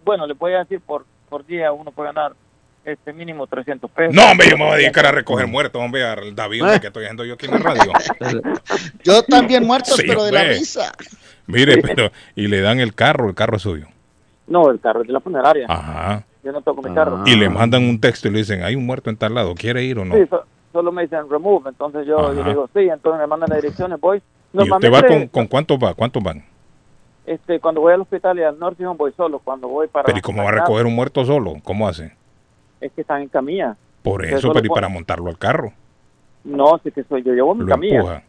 [0.04, 2.34] bueno, le voy a decir por, por día uno puede ganar
[2.86, 4.16] este mínimo 300 pesos.
[4.16, 6.88] No, hombre, yo me voy a dedicar a recoger muertos, hombre, al David, hombre, que
[6.88, 7.92] estoy haciendo yo aquí en la radio.
[9.04, 10.92] Yo también muertos, Sí, pero de la risa.
[11.48, 13.88] Mire, pero, y le dan el carro, el carro es suyo.
[14.48, 15.66] No, el carro es de la funeraria.
[15.70, 16.24] Ajá.
[16.46, 17.24] Yo no toco mi carro.
[17.26, 19.84] Y le mandan un texto y le dicen, hay un muerto en tal lado, ¿quiere
[19.84, 20.14] ir o no?
[20.16, 23.62] Sí, so- solo me dicen remove, entonces yo, yo digo sí, entonces me mandan las
[23.62, 24.22] direcciones, voy.
[24.54, 25.94] ¿Y usted va con, con cuántos va?
[25.96, 26.44] ¿Cuántos van?
[27.26, 30.06] este, cuando voy al hospital y al Norte voy solo, cuando voy para...
[30.06, 31.56] Pero ¿y cómo va a recoger un muerto solo?
[31.64, 32.12] ¿Cómo hace?
[32.80, 33.76] Es que están en camilla.
[34.04, 35.74] Por Entonces, eso, pero ¿y para montarlo al carro?
[36.44, 37.96] No, sí que soy yo, llevo mi Lo camilla.
[37.96, 38.24] empuja.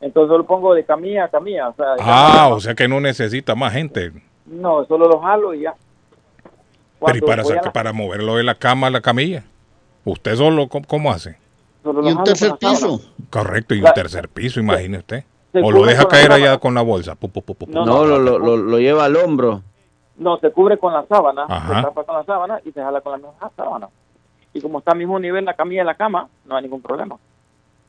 [0.00, 1.86] Entonces solo pongo de camilla a camilla, o sea...
[2.00, 4.12] Ah, o sea que no necesita más gente.
[4.46, 5.74] No, solo lo jalo y ya.
[7.04, 9.44] Pero ¿y para, la- para moverlo de la cama a la camilla?
[10.04, 11.36] ¿Usted solo cómo, cómo hace?
[11.84, 13.00] ¿Y un tercer piso?
[13.30, 15.24] Correcto, y un tercer piso, imagine usted.
[15.54, 17.14] O lo deja caer allá con la bolsa.
[17.14, 17.66] Pu, pu, pu.
[17.68, 19.62] No, No, no, lo, no, lo, lo, lleva al hombro.
[20.16, 21.76] No, se cubre con la sábana, Ajá.
[21.76, 23.88] se tapa con la sábana y se jala con la misma sábana.
[24.52, 27.16] Y como está al mismo nivel la camilla y la cama, no hay ningún problema.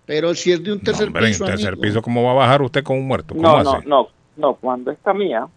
[0.05, 1.81] Pero si es de un No, tercer hombre, en piso, tercer amigo.
[1.81, 3.33] piso, ¿cómo va a bajar usted con un muerto?
[3.35, 3.87] ¿Cómo No, no, hace?
[3.87, 4.07] no,
[4.37, 5.47] no, cuando es camilla,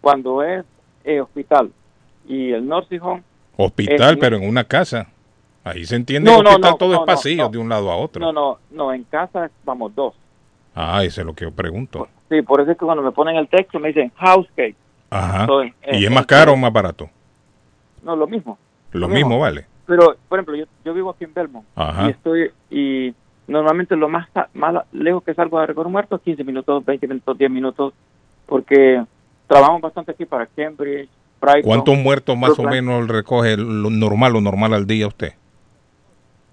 [0.00, 0.64] cuando es
[1.04, 1.70] eh, hospital
[2.28, 3.22] y el nursing home,
[3.56, 5.08] Hospital, Eh, pero en una casa.
[5.64, 7.96] Ahí se entiende No, que no, hospital no, todo es pasillo de un lado a
[7.96, 8.20] otro.
[8.20, 10.14] no, no, no, en casa vamos dos.
[10.74, 12.08] Ah, eso es lo que yo pregunto.
[12.28, 14.74] Sí, por eso es que cuando me ponen el texto me dicen house cake.
[15.10, 15.42] Ajá.
[15.42, 17.10] Entonces, ¿Y es más eh, caro o más barato?
[18.02, 18.58] No, lo mismo.
[18.92, 19.40] Lo lo mismo, mismo.
[19.42, 19.66] vale.
[19.86, 22.06] Pero, por ejemplo, yo, yo vivo aquí en Belmont Ajá.
[22.06, 23.14] y estoy, y
[23.46, 27.36] normalmente lo más, más lejos que salgo recoger un muerto es 15 minutos, 20 minutos,
[27.38, 27.92] 10 minutos,
[28.46, 29.04] porque
[29.46, 31.10] trabajamos bastante aquí para Cambridge.
[31.62, 35.32] ¿Cuántos muertos más o menos recoge lo normal o normal al día usted?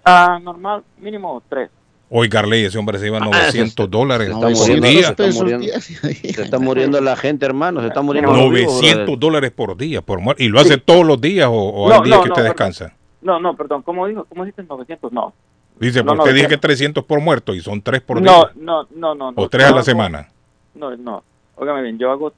[0.04, 1.70] Ah, normal, mínimo tres.
[2.12, 5.02] Hoy Garley, ese hombre se lleva Ah, 900 dólares se por está muriendo, día.
[5.02, 5.66] se está muriendo.
[5.80, 7.80] Se está muriendo la gente, hermano.
[7.82, 8.32] Se está muriendo.
[8.32, 9.18] los vivos, 900 brother.
[9.20, 10.02] dólares por día.
[10.02, 12.42] por ¿Y lo hace todos los días o, o No, hay días no, que usted
[12.44, 12.96] descansa?
[13.22, 14.24] No, no, perdón, ¿cómo dijo?
[14.28, 15.12] ¿Cómo dijiste 900?
[15.12, 15.32] No.
[15.78, 16.48] Dice, No, porque usted dije 900.
[16.48, 18.50] que 300 por muerto y son 3 por no, día.
[18.56, 19.40] no, no, no, no.
[19.42, 20.28] O 3 a la semana.
[20.74, 21.22] No, no.
[21.54, 22.32] Óigame bien, yo hago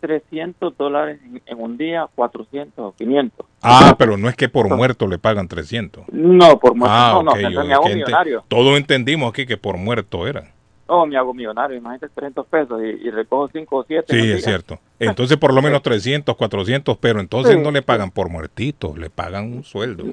[0.00, 3.46] 300 dólares en, en un día, 400 o 500.
[3.62, 6.04] Ah, pero no es que por muerto le pagan 300.
[6.12, 6.94] No, por muerto.
[6.96, 8.44] Ah, no, no, yo- me hago ente- millonario.
[8.48, 10.52] Todos entendimos aquí que por muerto era.
[10.86, 11.76] Oh, me hago millonario.
[11.76, 14.06] Imagínate 300 pesos y, y recojo 5 o 7.
[14.08, 14.78] Sí, es cierto.
[14.98, 17.60] Entonces por lo menos 300, 400, pero entonces Sí.
[17.62, 20.04] no le pagan por muertito, le pagan un sueldo.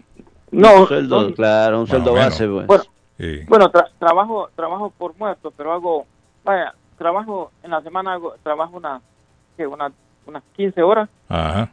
[0.52, 2.66] No, Un sueldo, claro, un sueldo base, pues.
[2.68, 2.84] Bueno,
[3.18, 3.40] Sí.
[3.48, 6.06] bueno tra- trabajo trabajo por muerto, pero hago,
[6.44, 9.02] vaya, trabajo en la semana, hago, trabajo unas,
[9.58, 9.66] ¿qué?
[9.68, 9.91] Unas,
[10.26, 11.70] unas 15 horas Ajá.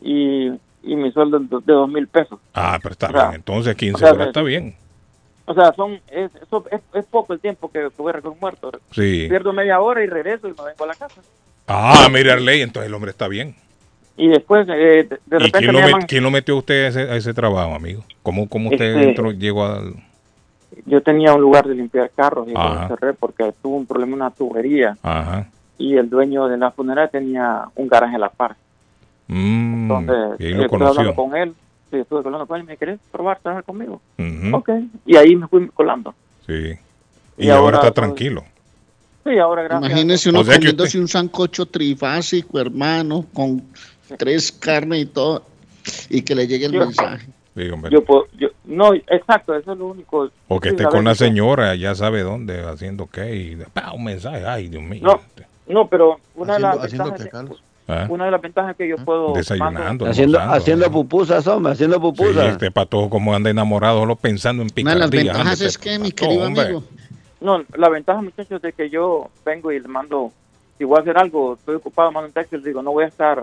[0.00, 0.48] y,
[0.82, 2.38] y mi sueldo de dos mil pesos.
[2.54, 3.34] Ah, pero está O sea, bien.
[3.36, 4.74] Entonces 15 o sea, horas está bien.
[5.46, 6.30] O sea, son es,
[6.70, 8.70] es, es poco el tiempo que, que recoger un muerto.
[8.92, 9.26] Sí.
[9.28, 11.20] Pierdo media hora y regreso y me vengo a la casa.
[11.66, 13.54] Ah, mire Arley, entonces el hombre está bien.
[14.16, 16.06] Y después, eh, de, de ¿Y repente quién lo, met- llaman.
[16.06, 18.04] quién lo metió usted a ese, a ese trabajo, amigo?
[18.22, 19.94] ¿Cómo, cómo usted Este- entró, llegó al...
[20.86, 24.22] Yo tenía un lugar de limpiar carros y lo cerré porque tuvo un problema en
[24.22, 25.48] una tubería Ajá.
[25.80, 28.54] Y el dueño de la funeraria tenía un garaje a la par.
[29.28, 31.14] Mm, Entonces, y ahí lo estuve hablando conoció.
[31.14, 31.54] con él.
[31.90, 32.66] Sí, estuve hablando con él.
[32.66, 34.00] ¿Me querés probar trabajar conmigo?
[34.52, 34.70] Ok.
[35.06, 36.14] Y ahí me fui colando.
[36.46, 36.74] Sí.
[37.38, 38.44] Y, Y ahora, ahora, está pues, tranquilo.
[39.24, 39.90] Sí, ahora gracias.
[39.90, 43.62] Imagínese uno O sea un sancocho trifásico, hermano, con
[44.18, 45.42] tres carnes y todo,
[46.08, 47.26] y que le llegue el Yo- mensaje.
[47.90, 50.30] Yo puedo, yo, no, exacto, eso es lo único.
[50.48, 54.04] O que Sí, esté con la señora, ya sabe dónde, haciendo qué, y pa, un
[54.04, 55.00] mensaje, ay, Dios mío.
[55.02, 55.20] No,
[55.70, 57.56] no, pero una de las Haciendo- ventajas?
[57.88, 58.06] ¿Ah?
[58.08, 60.92] una de las ventajas que yo puedo Desayunando, Haciendo, haciendo ¿no?
[60.92, 62.46] pupusas, hombre, haciendo Sí, pupusas.
[62.52, 65.08] este patojo como anda enamorado, solo pensando en Una picardía.
[65.08, 66.64] de las ventajas es que, mi querido hombre.
[66.66, 66.84] amigo,
[67.40, 70.30] No, la ventaja, muchachos, es de que yo vengo y le mando,
[70.78, 73.04] si voy a hacer algo, estoy ocupado, mando un texto y les digo, no voy
[73.04, 73.42] a estar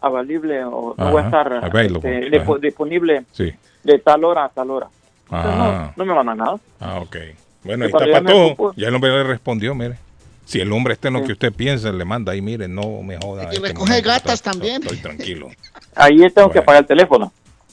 [0.00, 3.50] avalible o no voy a estar este, disponible Sí.
[3.82, 4.86] de tal hora a tal hora.
[5.24, 6.56] Entonces, Ah, no, no me mandan nada.
[6.80, 7.16] ah, ok.
[7.64, 8.72] Bueno, ahí Cuando está Patojo.
[8.76, 9.96] Ya el hombre le respondió, mire.
[10.44, 11.26] Si el hombre está en lo Sí.
[11.26, 13.44] que usted piensa, le manda ahí, mire, no me joda.
[13.44, 14.82] Y este recoge momento, gatas estoy- también.
[14.82, 15.48] Estoy tranquilo.
[15.96, 16.60] Ahí tengo que Bueno.
[16.60, 17.32] apagar el teléfono.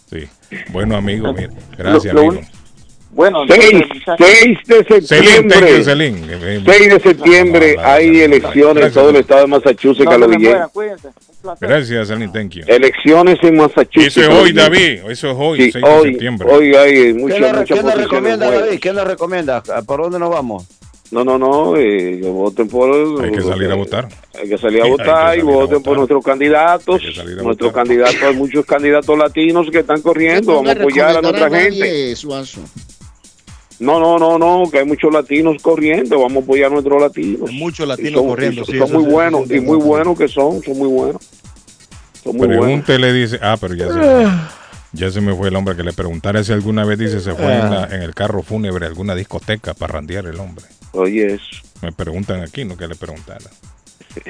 [0.09, 0.28] Sí.
[0.69, 1.49] Bueno, amigo, mire.
[1.78, 2.45] Gracias, Lo- lo amigo.
[3.13, 5.84] Bueno, 6, entonces, muchachos, 6 de Celine, septiembre.
[5.84, 6.17] Celine.
[6.32, 8.24] Eh, 6 de septiembre No, no, no, hay no, no, no.
[8.26, 10.05] elecciones en todo el estado de Massachusetts,
[11.41, 11.69] placer.
[11.69, 12.63] Gracias, Celine, thank you.
[12.67, 14.15] Elecciones en Massachusetts.
[14.17, 14.53] Eso es hoy.
[14.53, 15.01] David.
[15.09, 16.47] Eso es hoy, Sí, 6 de hoy, septiembre.
[16.49, 18.51] hoy hay ¿Qué muchas, nos, muchas qué nos recomienda.
[18.51, 18.80] David?
[18.80, 19.61] ¿Qué nos recomienda?
[19.86, 20.67] ¿Por dónde nos vamos?
[21.12, 22.89] No, no, no, eh, voten por...
[23.22, 24.07] Hay que salir a votar.
[24.41, 25.82] Hay que salir a votar salir y voten votar.
[25.84, 27.01] por nuestros candidatos.
[27.43, 30.55] Nuestros candidatos, hay muchos candidatos latinos que están corriendo.
[30.55, 32.16] Vamos a apoyar a nuestra gente.
[32.16, 32.62] Suazo.
[33.80, 36.20] No, no, no, no, que hay muchos latinos corriendo.
[36.22, 37.49] Vamos a apoyar a nuestros latinos.
[37.49, 40.62] Hay muchos latinos son- corriendo, Son, sí, son muy buenos, y muy buenos que son,
[40.64, 41.22] son muy buenos.
[42.24, 42.66] Son muy buenos.
[42.66, 43.38] Pregúntele, dice.
[43.41, 44.28] Ah, pero ya se,
[44.93, 47.53] ya se me fue el hombre que le preguntara si alguna vez, dice, se fue
[47.53, 50.64] en, la- en el carro fúnebre a alguna discoteca para randear el hombre.
[50.93, 51.45] Oye, eso.
[51.81, 53.45] Me preguntan aquí, no que le preguntara.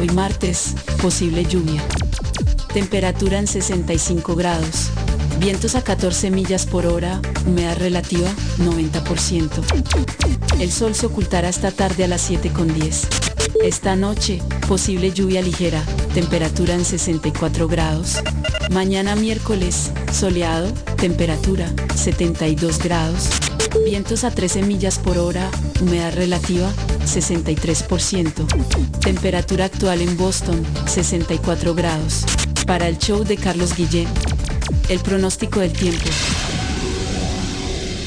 [0.00, 1.82] Hoy martes, posible lluvia.
[2.72, 4.90] Temperatura en 65 grados.
[5.38, 7.20] Vientos a 14 millas por hora.
[7.46, 10.60] Humedad relativa 90%.
[10.60, 13.62] El sol se ocultará esta tarde a las 7.10.
[13.62, 15.82] Esta noche, posible lluvia ligera.
[16.14, 18.22] Temperatura en 64 grados.
[18.70, 20.72] Mañana miércoles, soleado.
[20.96, 23.28] Temperatura 72 grados.
[23.80, 25.50] Vientos a 13 millas por hora,
[25.80, 26.70] humedad relativa
[27.04, 28.46] 63%.
[29.00, 32.24] Temperatura actual en Boston 64 grados.
[32.66, 34.08] Para el show de Carlos Guillén,
[34.88, 36.08] el pronóstico del tiempo.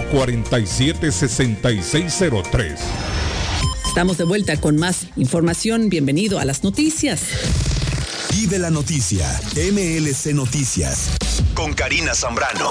[0.00, 2.78] 447-6603.
[3.86, 5.90] Estamos de vuelta con más información.
[5.90, 7.20] Bienvenido a las noticias.
[8.32, 9.28] Vive la noticia.
[9.54, 11.10] MLC Noticias.
[11.54, 12.70] Con Karina Zambrano.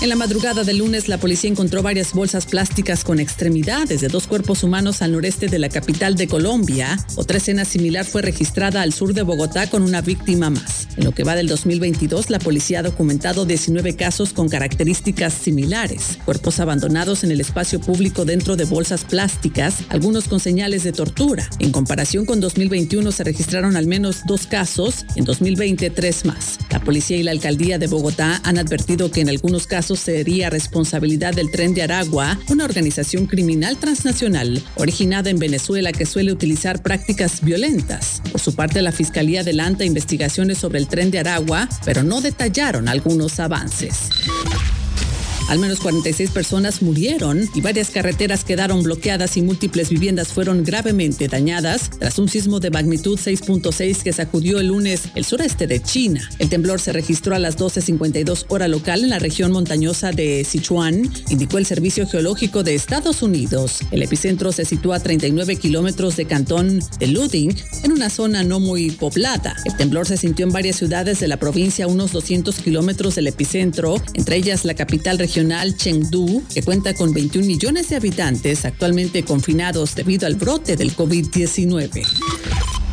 [0.00, 4.26] En la madrugada del lunes, la policía encontró varias bolsas plásticas con extremidades de dos
[4.26, 6.98] cuerpos humanos al noreste de la capital de Colombia.
[7.14, 10.88] Otra escena similar fue registrada al sur de Bogotá con una víctima más.
[10.96, 16.18] En lo que va del 2022, la policía ha documentado 19 casos con características similares.
[16.24, 21.48] Cuerpos abandonados en el espacio público dentro de bolsas plásticas, algunos con señales de tortura.
[21.60, 26.58] En comparación con 2021 se registraron al menos dos casos, en 2020 tres más.
[26.70, 31.34] La policía y la alcaldía de Bogotá han advertido que en algunos casos sería responsabilidad
[31.34, 37.42] del Tren de Aragua, una organización criminal transnacional originada en Venezuela que suele utilizar prácticas
[37.42, 38.22] violentas.
[38.32, 42.88] Por su parte, la Fiscalía adelanta investigaciones sobre el Tren de Aragua, pero no detallaron
[42.88, 44.08] algunos avances.
[45.48, 51.28] Al menos 46 personas murieron y varias carreteras quedaron bloqueadas y múltiples viviendas fueron gravemente
[51.28, 56.28] dañadas tras un sismo de magnitud 6.6 que sacudió el lunes el sureste de China.
[56.38, 61.12] El temblor se registró a las 12.52 hora local en la región montañosa de Sichuan,
[61.28, 63.80] indicó el Servicio Geológico de Estados Unidos.
[63.90, 68.60] El epicentro se sitúa a 39 kilómetros de Cantón de Luding, en una zona no
[68.60, 69.56] muy poblada.
[69.66, 73.26] El temblor se sintió en varias ciudades de la provincia a unos 200 kilómetros del
[73.26, 79.24] epicentro, entre ellas la capital regional Chengdu, que cuenta con 21 millones de habitantes actualmente
[79.24, 82.83] confinados debido al brote del COVID-19.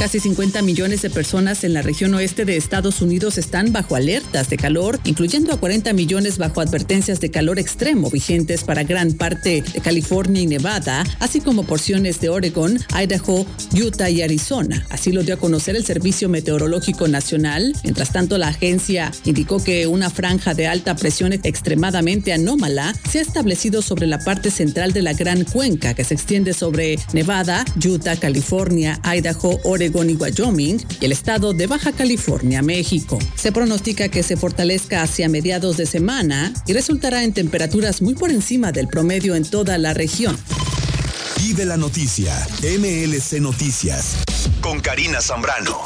[0.00, 4.48] Casi 50 millones de personas en la región oeste de Estados Unidos están bajo alertas
[4.48, 9.60] de calor, incluyendo a 40 millones bajo advertencias de calor extremo vigentes para gran parte
[9.60, 13.44] de California y Nevada, así como porciones de Oregon, Idaho,
[13.74, 14.86] Utah y Arizona.
[14.88, 17.74] Así lo dio a conocer el Servicio Meteorológico Nacional.
[17.84, 23.22] Mientras tanto, la agencia indicó que una franja de alta presión extremadamente anómala se ha
[23.22, 28.16] establecido sobre la parte central de la Gran Cuenca, que se extiende sobre Nevada, Utah,
[28.16, 33.18] California, Idaho, Oregon, y Wyoming y el estado de Baja California, México.
[33.34, 38.30] Se pronostica que se fortalezca hacia mediados de semana y resultará en temperaturas muy por
[38.30, 40.38] encima del promedio en toda la región.
[41.38, 44.16] Vive la noticia, MLC Noticias,
[44.60, 45.78] con Karina Zambrano.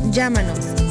[0.11, 0.90] Llámanos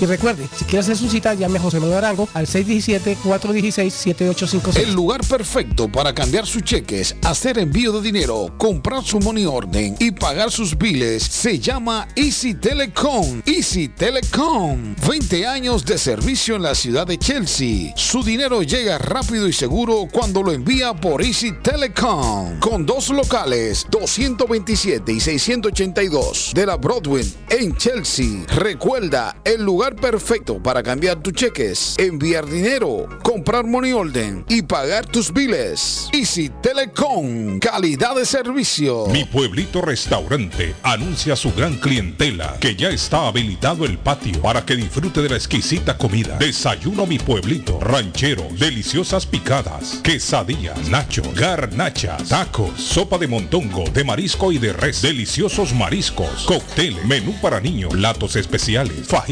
[0.00, 4.78] Y recuerde, si quiere hacer su cita, llame a José Manuel Arango al 617-416-7856.
[4.78, 9.94] El lugar perfecto para cambiar sus cheques, hacer envío de dinero, comprar su money orden
[9.98, 13.42] y pagar sus biles se llama Easy Telecom.
[13.44, 14.94] Easy Telecom.
[15.06, 17.92] 20 años de servicio en la ciudad de Chelsea.
[17.94, 22.58] Su dinero llega rápido y seguro cuando lo envía por Easy Telecom.
[22.58, 28.44] Con dos locales, 227 y 682 de la Broadway en Chelsea.
[28.56, 35.06] Recuerda, el lugar perfecto para cambiar tus cheques, enviar dinero, comprar money order y pagar
[35.06, 36.08] tus biles.
[36.12, 37.58] Easy Telecom.
[37.58, 39.06] Calidad de servicio.
[39.08, 44.64] Mi pueblito restaurante anuncia a su gran clientela que ya está habilitado el patio para
[44.64, 46.36] que disfrute de la exquisita comida.
[46.38, 54.52] Desayuno mi pueblito, ranchero, deliciosas picadas, quesadillas, nacho, garnachas, tacos, sopa de montongo, de marisco
[54.52, 59.31] y de res, deliciosos mariscos, cócteles, menú para niños, platos especiales, fajitas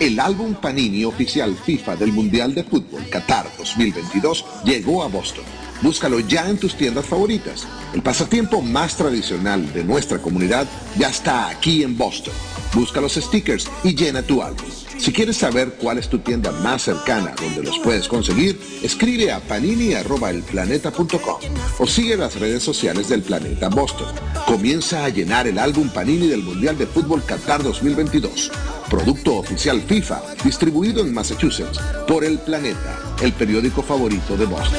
[0.00, 5.44] El álbum Panini oficial FIFA del Mundial de Fútbol Qatar 2022 llegó a Boston.
[5.82, 7.66] Búscalo ya en tus tiendas favoritas.
[7.92, 12.34] El pasatiempo más tradicional de nuestra comunidad ya está aquí en Boston.
[12.74, 14.68] Busca los stickers y llena tu álbum.
[14.98, 19.40] Si quieres saber cuál es tu tienda más cercana donde los puedes conseguir, escribe a
[19.40, 21.40] panini.elplaneta.com
[21.78, 24.08] o sigue las redes sociales del Planeta Boston.
[24.46, 28.50] Comienza a llenar el álbum Panini del Mundial de Fútbol Qatar 2022.
[28.90, 34.78] Producto oficial FIFA, distribuido en Massachusetts por El Planeta, el periódico favorito de Boston.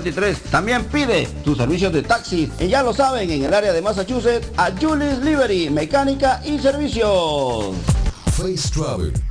[0.49, 2.51] También pide tus servicios de taxi.
[2.59, 7.75] Y ya lo saben, en el área de Massachusetts, a Julie's Livery, mecánica y servicios.
[8.35, 9.30] Face Travel.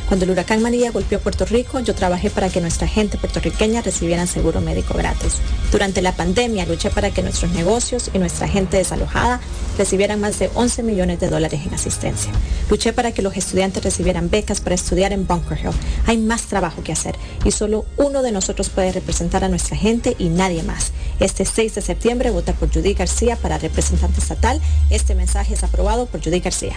[0.08, 4.26] Cuando el huracán María golpeó Puerto Rico, yo trabajé para que nuestra gente puertorriqueña recibieran
[4.26, 5.34] seguro médico gratis.
[5.70, 9.40] Durante la pandemia luché para que nuestros negocios y nuestra gente desalojada
[9.76, 12.32] recibieran más de 11 millones de dólares en asistencia.
[12.70, 15.70] Luché para que los estudiantes recibieran becas para estudiar en Bunker Hill.
[16.06, 20.16] Hay más trabajo que hacer y solo uno de nosotros puede representar a nuestra gente
[20.18, 20.92] y nadie más.
[21.20, 24.60] Este 6 de septiembre vota por Judy García para representante estatal.
[24.88, 26.76] Este mensaje es aprobado por Judy García.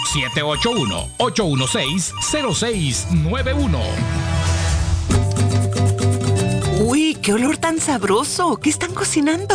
[1.18, 3.80] 781-816-0691.
[6.82, 8.56] Uy, qué olor tan sabroso.
[8.56, 9.54] ¿Qué están cocinando?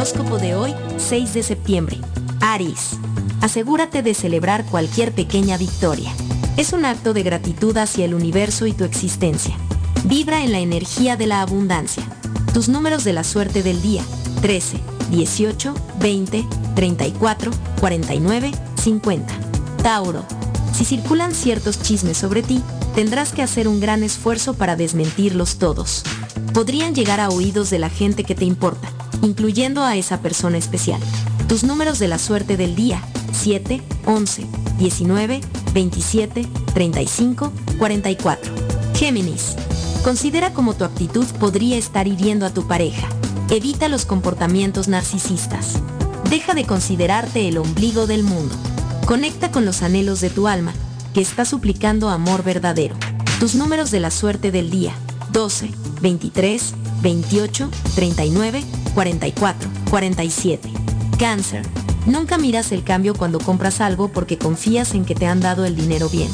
[0.00, 1.98] Horóscopo de hoy, 6 de septiembre.
[2.40, 2.92] Aries.
[3.42, 6.10] Asegúrate de celebrar cualquier pequeña victoria.
[6.56, 9.54] Es un acto de gratitud hacia el universo y tu existencia.
[10.04, 12.02] Vibra en la energía de la abundancia.
[12.54, 14.02] Tus números de la suerte del día.
[14.40, 14.78] 13,
[15.10, 19.34] 18, 20, 34, 49, 50.
[19.82, 20.24] Tauro.
[20.72, 22.62] Si circulan ciertos chismes sobre ti,
[22.94, 26.04] tendrás que hacer un gran esfuerzo para desmentirlos todos.
[26.54, 28.90] Podrían llegar a oídos de la gente que te importa
[29.22, 31.00] incluyendo a esa persona especial.
[31.48, 33.02] Tus números de la suerte del día,
[33.32, 34.46] 7, 11,
[34.78, 35.40] 19,
[35.72, 38.52] 27, 35, 44.
[38.94, 39.56] Géminis.
[40.04, 43.08] Considera cómo tu actitud podría estar hiriendo a tu pareja.
[43.50, 45.74] Evita los comportamientos narcisistas.
[46.30, 48.54] Deja de considerarte el ombligo del mundo.
[49.06, 50.72] Conecta con los anhelos de tu alma,
[51.12, 52.94] que está suplicando amor verdadero.
[53.40, 54.94] Tus números de la suerte del día,
[55.32, 58.62] 12, 23, 28, 39,
[58.94, 60.70] 44, 47.
[61.18, 61.66] Cáncer.
[62.06, 65.76] Nunca miras el cambio cuando compras algo porque confías en que te han dado el
[65.76, 66.30] dinero bien.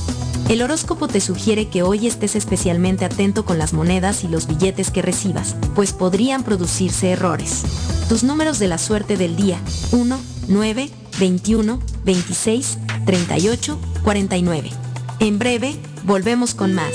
[0.49, 4.93] El horóscopo te sugiere que hoy estés especialmente atento con las monedas y los billetes
[4.93, 7.63] que recibas, pues podrían producirse errores.
[8.09, 9.59] Tus números de la suerte del día,
[9.91, 14.71] 1, 9, 21, 26, 38, 49.
[15.19, 16.95] En breve, volvemos con más.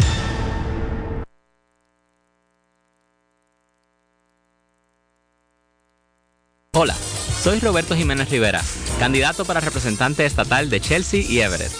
[6.77, 6.93] Hola,
[7.41, 8.61] soy Roberto Jiménez Rivera,
[8.99, 11.71] candidato para representante estatal de Chelsea y Everett.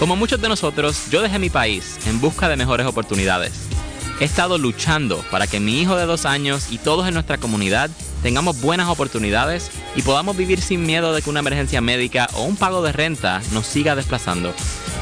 [0.00, 3.52] Como muchos de nosotros, yo dejé mi país en busca de mejores oportunidades.
[4.18, 7.90] He estado luchando para que mi hijo de dos años y todos en nuestra comunidad
[8.22, 12.56] tengamos buenas oportunidades y podamos vivir sin miedo de que una emergencia médica o un
[12.56, 14.54] pago de renta nos siga desplazando.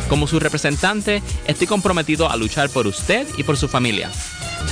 [0.09, 4.11] Como su representante, estoy comprometido a luchar por usted y por su familia.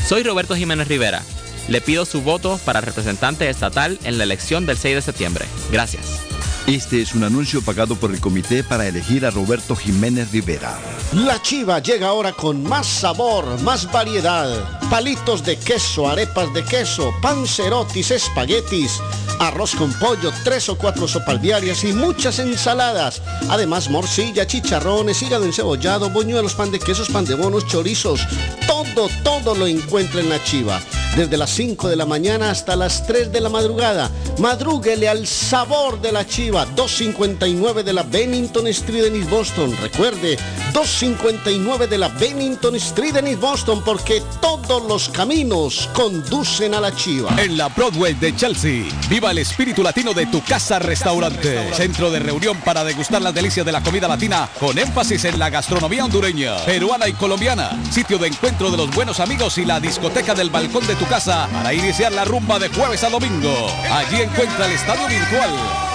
[0.06, 1.22] Soy Roberto Jiménez Rivera.
[1.68, 5.44] Le pido su voto para representante estatal en la elección del 6 de septiembre.
[5.70, 6.35] Gracias.
[6.66, 10.76] Este es un anuncio pagado por el comité para elegir a Roberto Jiménez Rivera.
[11.12, 14.80] La chiva llega ahora con más sabor, más variedad.
[14.90, 19.00] Palitos de queso, arepas de queso, pancerotis, espaguetis,
[19.38, 23.22] arroz con pollo, tres o cuatro sopas diarias y muchas ensaladas.
[23.48, 28.26] Además, morcilla, chicharrones, hígado encebollado, boñuelos, pan de quesos, pan de bonos, chorizos.
[28.66, 30.80] Todo, todo lo encuentra en la chiva.
[31.16, 34.10] Desde las 5 de la mañana hasta las 3 de la madrugada.
[34.38, 36.55] Madrúguele al sabor de la chiva.
[36.64, 39.76] 259 de la Bennington Street en East Boston.
[39.82, 40.38] Recuerde,
[40.72, 46.94] 259 de la Bennington Street en East Boston porque todos los caminos conducen a la
[46.94, 47.34] chiva.
[47.36, 51.74] En la Broadway de Chelsea, viva el espíritu latino de tu casa restaurante.
[51.74, 55.50] Centro de reunión para degustar las delicias de la comida latina con énfasis en la
[55.50, 57.78] gastronomía hondureña, peruana y colombiana.
[57.90, 61.48] Sitio de encuentro de los buenos amigos y la discoteca del balcón de tu casa
[61.52, 63.54] para iniciar la rumba de jueves a domingo.
[63.90, 65.85] Allí encuentra el estadio virtual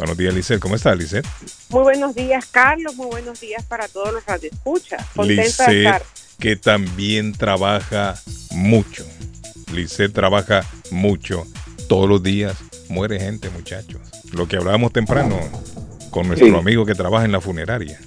[0.00, 0.60] Buenos días, Lisette.
[0.60, 1.26] ¿Cómo está, Lisette?
[1.68, 2.96] Muy buenos días, Carlos.
[2.96, 5.04] Muy buenos días para todos los radioescuchas.
[5.14, 6.02] Contenta de estar.
[6.38, 8.18] que también trabaja
[8.50, 9.04] mucho.
[9.74, 11.46] Lisette trabaja mucho.
[11.86, 12.56] Todos los días
[12.88, 14.00] muere gente, muchachos.
[14.32, 15.38] Lo que hablábamos temprano
[16.08, 16.54] con nuestro Sí.
[16.54, 18.00] amigo que trabaja en la funeraria.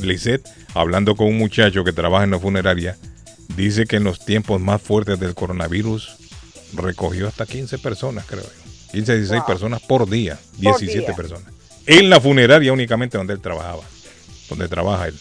[0.00, 2.96] Lisette, hablando con un muchacho que trabaja en la funeraria,
[3.56, 6.16] dice que en los tiempos más fuertes del coronavirus
[6.74, 8.59] recogió hasta 15 personas, creo yo.
[8.92, 9.46] 15, 16 Wow.
[9.46, 10.38] personas por día.
[10.62, 11.16] Por 17 día.
[11.16, 11.44] personas.
[11.86, 13.82] En la funeraria únicamente donde él trabajaba.
[14.48, 15.14] Donde trabaja él.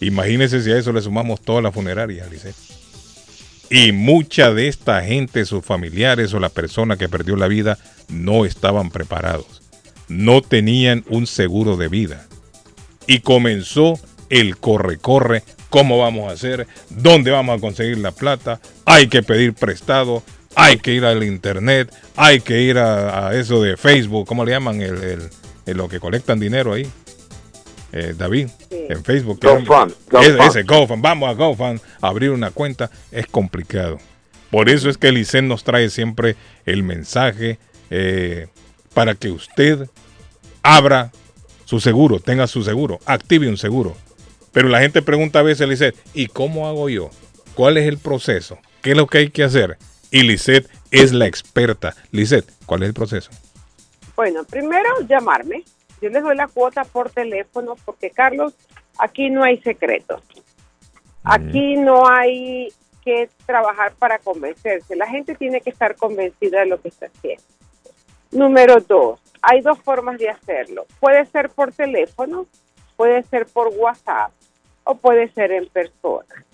[0.00, 2.54] Imagínese si a eso le sumamos toda la funeraria, Lisette.
[3.70, 7.78] Y mucha de esta gente, sus familiares o la persona que perdió la vida,
[8.08, 9.62] no estaban preparados.
[10.08, 12.26] No tenían un seguro de vida.
[13.08, 13.98] Y comenzó
[14.30, 15.42] el corre-corre.
[15.70, 16.66] ¿Cómo vamos a hacer?
[16.90, 18.60] ¿Dónde vamos a conseguir la plata?
[18.84, 20.22] Hay que pedir prestado.
[20.56, 21.94] Hay que ir al internet.
[22.16, 24.26] Hay que ir a, a eso de Facebook.
[24.26, 24.80] ¿Cómo le llaman?
[24.80, 25.30] El, el-
[25.66, 26.86] el lo que colectan dinero ahí.
[27.92, 28.86] eh, David, Sí.
[28.90, 29.38] en Facebook.
[29.40, 30.48] GoFund, Ese- GoFund.
[30.50, 33.98] Ese GoFund, vamos a GoFund, abrir una cuenta es complicado.
[34.50, 36.36] Por eso es que el ICEN nos trae siempre
[36.66, 37.58] el mensaje
[37.90, 38.48] eh,
[38.94, 39.88] para que usted
[40.62, 41.10] abra
[41.64, 43.96] su seguro, tenga su seguro, active un seguro.
[44.52, 47.10] Pero la gente pregunta a veces, Lisset, ¿y cómo hago yo?
[47.54, 48.58] ¿Cuál es el proceso?
[48.82, 49.78] ¿Qué es lo que hay que hacer?
[50.16, 51.94] Y Lisset es la experta.
[52.10, 53.30] Lisset, ¿cuál es el proceso?
[54.14, 55.62] Bueno, primero llamarme.
[56.00, 58.54] Yo les doy la cuota por teléfono porque, Carlos,
[58.96, 60.22] aquí no hay secretos.
[61.22, 62.72] Aquí no hay
[63.04, 64.96] que trabajar para convencerse.
[64.96, 67.44] La gente tiene que estar convencida de lo que está haciendo.
[68.30, 70.86] Número dos, hay dos formas de hacerlo.
[70.98, 72.46] Puede ser por teléfono,
[72.96, 74.32] puede ser por WhatsApp
[74.84, 76.45] o puede ser en persona.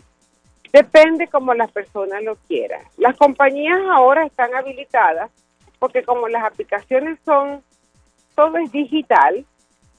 [0.73, 2.81] Depende como la persona lo quiera.
[2.97, 5.31] Las compañías ahora están habilitadas
[5.79, 7.63] porque como las aplicaciones son,
[8.35, 9.45] todo es digital,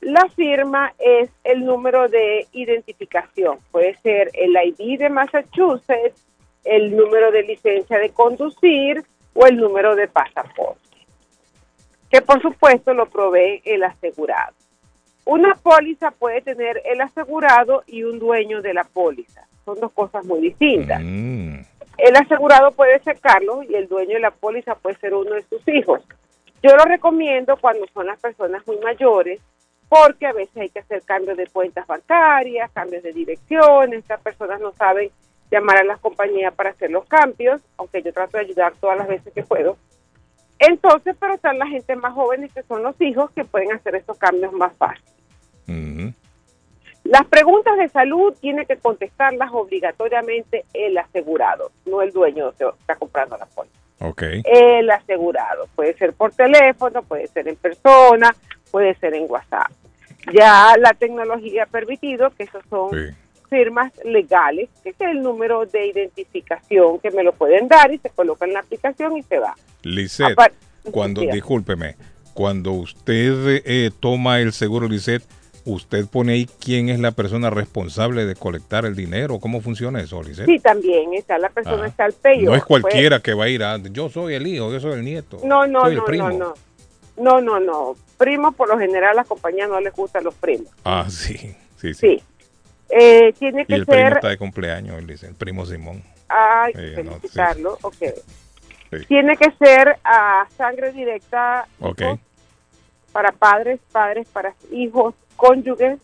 [0.01, 3.59] la firma es el número de identificación.
[3.71, 6.26] Puede ser el ID de Massachusetts,
[6.63, 9.03] el número de licencia de conducir
[9.34, 10.97] o el número de pasaporte,
[12.09, 14.55] que por supuesto lo provee el asegurado.
[15.26, 19.47] Una póliza puede tener el asegurado y un dueño de la póliza.
[19.66, 21.01] Son dos cosas muy distintas.
[21.01, 25.43] El asegurado puede ser Carlos y el dueño de la póliza puede ser uno de
[25.43, 26.01] sus hijos.
[26.61, 29.41] Yo lo recomiendo cuando son las personas muy mayores
[29.89, 34.59] porque a veces hay que hacer cambios de cuentas bancarias, cambios de dirección, estas personas
[34.59, 35.11] no saben
[35.51, 39.07] llamar a las compañías para hacer los cambios, aunque yo trato de ayudar todas las
[39.07, 39.78] veces que puedo.
[40.57, 44.18] Entonces, pero están la gente más jóvenes que son los hijos que pueden hacer estos
[44.18, 45.03] cambios más fácil.
[47.04, 52.95] Las preguntas de salud tiene que contestarlas obligatoriamente el asegurado, no el dueño que está
[52.95, 53.76] comprando la póliza.
[53.99, 54.24] Ok.
[54.45, 55.68] El asegurado.
[55.76, 58.34] Puede ser por teléfono, puede ser en persona,
[58.72, 59.72] puede ser en WhatsApp.
[60.34, 62.89] Ya la tecnología ha permitido que esos son
[63.49, 68.10] firmas legales, que es el número de identificación que me lo pueden dar y se
[68.10, 69.56] coloca en la aplicación y se va.
[69.84, 70.36] Lisset,
[70.91, 71.34] cuando, Diga.
[71.34, 71.95] discúlpeme,
[72.34, 75.24] cuando usted eh, toma el seguro Lisset,
[75.66, 79.39] ¿usted pone ahí quién es la persona responsable de colectar el dinero?
[79.39, 80.45] ¿Cómo funciona eso, Lisset?
[80.45, 81.88] Sí, también está la persona, Ah.
[81.88, 82.49] está el payo.
[82.49, 85.03] No es cualquiera que va a ir a, yo soy el hijo, yo soy el
[85.05, 85.39] nieto.
[85.43, 86.30] No, no, soy el no, primo.
[86.30, 86.53] no, no.
[87.16, 87.95] No, no, no.
[88.18, 90.68] Primos, por lo general, a las compañías no les gustan los primos.
[90.84, 91.38] Ah, sí,
[91.78, 92.18] sí, sí.
[92.18, 92.24] Sí.
[92.89, 94.14] Eh, tiene Y que el primo ser.
[94.14, 96.03] está de cumpleaños, dice, el primo Simón.
[96.28, 97.78] Ay, Eh, no, felicitarlo.
[97.82, 97.95] Ok.
[98.91, 99.05] Sí.
[99.07, 102.01] Tiene que ser a sangre directa Ok,
[103.14, 105.99] para padres, padres para hijos, cónyuges.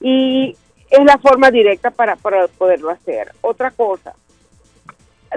[0.00, 0.56] Y
[0.90, 3.32] es la forma directa para, para poderlo hacer.
[3.40, 4.14] Otra cosa,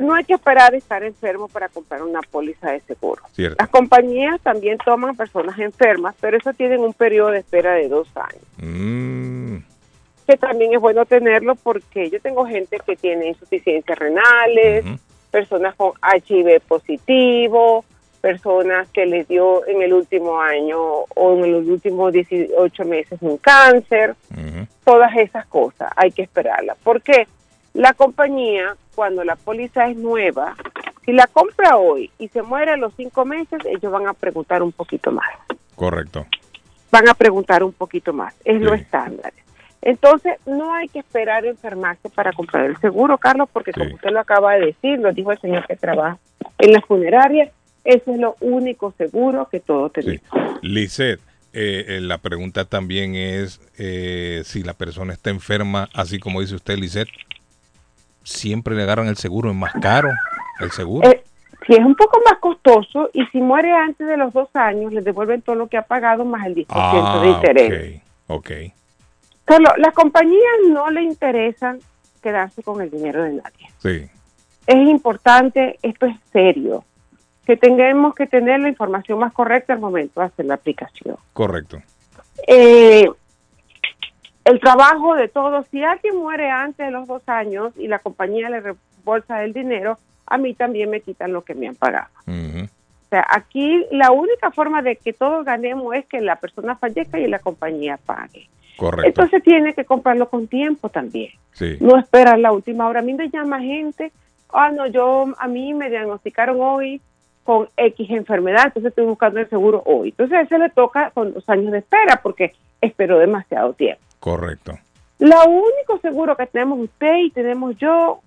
[0.02, 3.22] no hay que esperar estar enfermo para comprar una póliza de seguro.
[3.34, 3.56] cierto.
[3.60, 8.08] Las compañías también toman personas enfermas, pero eso tienen un periodo de espera de dos
[8.16, 9.58] años, Mm,
[10.28, 14.86] que también es bueno tenerlo porque yo tengo gente que tiene insuficiencias renales,
[15.32, 17.86] personas con HIV positivo,
[18.26, 23.38] personas que les dio en el último año o en los últimos 18 meses un
[23.38, 24.16] cáncer,
[24.84, 26.76] todas esas cosas hay que esperarlas.
[26.84, 27.28] porque
[27.74, 30.56] La compañía, cuando la póliza es nueva,
[31.06, 34.64] si la compra hoy y se muere a los cinco meses, ellos van a preguntar
[34.64, 35.30] un poquito más.
[35.76, 36.26] correcto.
[36.92, 38.34] Van a preguntar un poquito más.
[38.44, 39.34] Es lo estándar.
[39.84, 44.20] Entonces, no hay que esperar enfermarse para comprar el seguro, Carlos, porque como usted lo
[44.20, 46.18] acaba de decir, lo dijo el señor que trabaja
[46.58, 47.52] en la funeraria,
[47.86, 50.24] ese es lo único seguro que todos tenemos.
[50.62, 51.20] Lisset,
[51.54, 56.56] eh, eh, la pregunta también es eh, si la persona está enferma, así como dice
[56.56, 57.08] usted, Lisset,
[58.24, 60.10] siempre le agarran el seguro, es más caro
[60.60, 61.08] el seguro.
[61.10, 61.24] Eh,
[61.66, 65.02] si es un poco más costoso y si muere antes de los dos años, le
[65.02, 68.02] devuelven todo lo que ha pagado más el 10% ah, de interés.
[68.28, 68.52] ok, ok.
[69.46, 71.80] Carlos, las compañías no le interesan
[72.22, 73.68] quedarse con el dinero de nadie.
[73.78, 74.10] Sí,
[74.66, 76.84] Es importante, esto es serio,
[77.46, 81.18] que tengamos que tener la información más correcta al momento de hacer la aplicación.
[81.34, 81.82] correcto.
[82.48, 83.08] Eh,
[84.44, 88.50] el trabajo de todos, si alguien muere antes de los dos años y la compañía
[88.50, 92.10] le reembolsa el dinero, a mí también me quitan lo que me han pagado.
[92.28, 97.20] O sea, aquí la única forma de que todos ganemos es que la persona fallezca
[97.20, 98.50] y la compañía pague.
[98.78, 99.08] Correcto.
[99.08, 101.32] Entonces tiene que comprarlo con tiempo también.
[101.54, 101.78] Sí.
[101.80, 103.00] No esperar la última hora.
[103.00, 104.12] A mí me llama gente,
[104.50, 107.02] ah, no, yo, a mí me diagnosticaron hoy
[107.46, 110.10] con X enfermedad, entonces estoy buscando el seguro hoy.
[110.10, 114.02] Entonces a ese le toca con dos años de espera porque esperó demasiado tiempo.
[114.20, 114.78] Correcto.
[115.20, 118.20] Lo único seguro que tenemos usted y tenemos yo,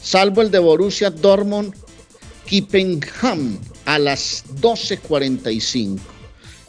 [0.01, 1.75] Salvo el de Borussia Dortmund,
[2.49, 5.99] Kippenham a las 12.45.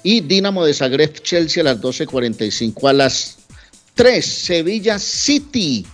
[0.03, 2.89] Y Dinamo de Zagreb, Chelsea a las 12.45.
[2.89, 3.37] A las
[3.95, 5.85] 3, Sevilla City.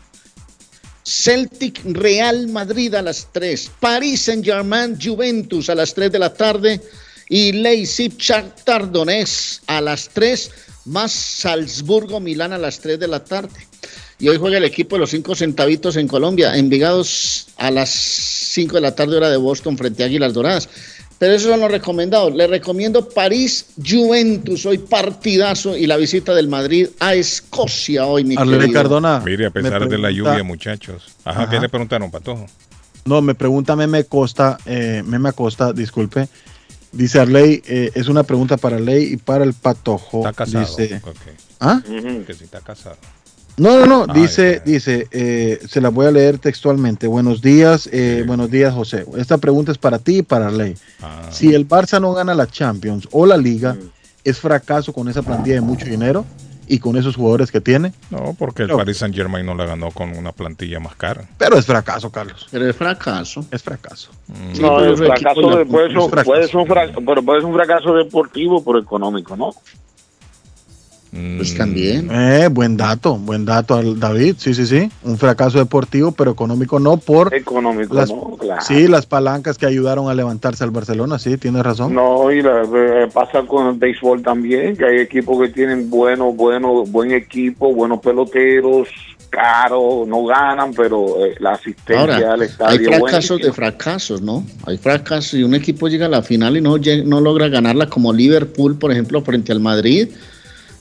[1.04, 6.34] Celtic Real Madrid a las 3, París Saint Germain Juventus a las 3 de la
[6.34, 6.82] tarde
[7.30, 10.52] y Leipzig Shakhtar Donetsk a las 3,
[10.86, 13.68] más Salzburgo Milán a las 3 de la tarde.
[14.18, 18.76] Y hoy juega el equipo de los 5 centavitos en Colombia, Envigados a las 5
[18.76, 20.70] de la tarde hora de Boston frente a Águilas Doradas.
[21.18, 22.34] Pero esos son los recomendados.
[22.36, 28.36] Les recomiendo París Juventus, hoy partidazo y la visita del Madrid a Escocia hoy, mi
[28.38, 28.74] Arley querido.
[28.74, 29.22] Cardona.
[29.26, 31.16] Mire, a pesar de la lluvia, muchachos.
[31.24, 31.64] Ajá, ¿qué Ajá.
[31.64, 32.46] le preguntaron, Patojo?
[33.06, 36.28] No, me pregunta Meme Costa, eh, Meme Acosta, disculpe.
[36.92, 40.20] Dice Arley, eh, es una pregunta para Arley y para el Patojo.
[40.20, 40.66] Está casado.
[40.66, 41.02] Dice.
[41.60, 41.82] ¿Ah?
[41.86, 42.98] Que si está casado.
[43.58, 47.08] No, no, no, Ah, dice, dice, eh, se la voy a leer textualmente.
[47.08, 49.06] Buenos días, eh, buenos días, José.
[49.18, 50.76] Esta pregunta es para ti y para Arley.
[51.02, 51.22] Ah.
[51.32, 53.90] Si el Barça no gana la Champions o la Liga, Mm.
[54.26, 56.26] ¿es fracaso con esa plantilla de mucho dinero
[56.68, 57.94] y con esos jugadores que tiene?
[58.10, 58.76] No, porque el No.
[58.78, 61.24] Paris Saint Germain no la ganó con una plantilla más cara.
[61.38, 62.48] Pero es fracaso, Carlos.
[62.52, 63.46] Pero es fracaso.
[63.52, 64.10] Es fracaso.
[64.52, 66.26] Sí, no, esos fracaso de- puede, ser- es fracaso.
[66.26, 66.68] puede ser un
[67.26, 69.52] puede ser un fracaso deportivo pero económico, ¿no?
[71.38, 72.10] Pues también.
[72.12, 74.36] Eh, buen dato, buen dato, al- David.
[74.38, 74.92] Sí, sí, sí.
[75.04, 78.36] Un fracaso deportivo, pero económico no por Económico, las, ¿no?
[78.38, 78.62] Claro.
[78.62, 81.18] sí, las palancas que ayudaron a levantarse al Barcelona.
[81.18, 81.94] Sí, tienes razón.
[81.94, 86.36] No, y la- eh, pasa con el béisbol también, que hay equipos que tienen buenos,
[86.36, 88.90] buenos, buen equipo, buenos peloteros,
[89.30, 93.38] caros, no ganan, pero eh, la asistencia Ahora, al hay estadio fracasos buenísima.
[93.38, 94.46] de fracasos, ¿no?
[94.66, 96.76] Hay fracasos y un equipo llega a la final y no,
[97.06, 100.10] no logra ganarla como Liverpool, por ejemplo, frente al Madrid.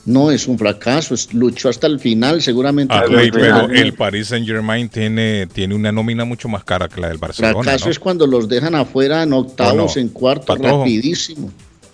[0.06, 2.94] No es un fracaso, es, luchó hasta el final, seguramente.
[2.94, 7.00] Ah, el pero el Paris Saint Germain tiene, tiene una nómina mucho más cara que
[7.00, 7.62] la del Barcelona.
[7.62, 7.90] fracaso ¿no?
[7.90, 11.50] es cuando los dejan afuera en octavos, en cuartos, rapidísimo.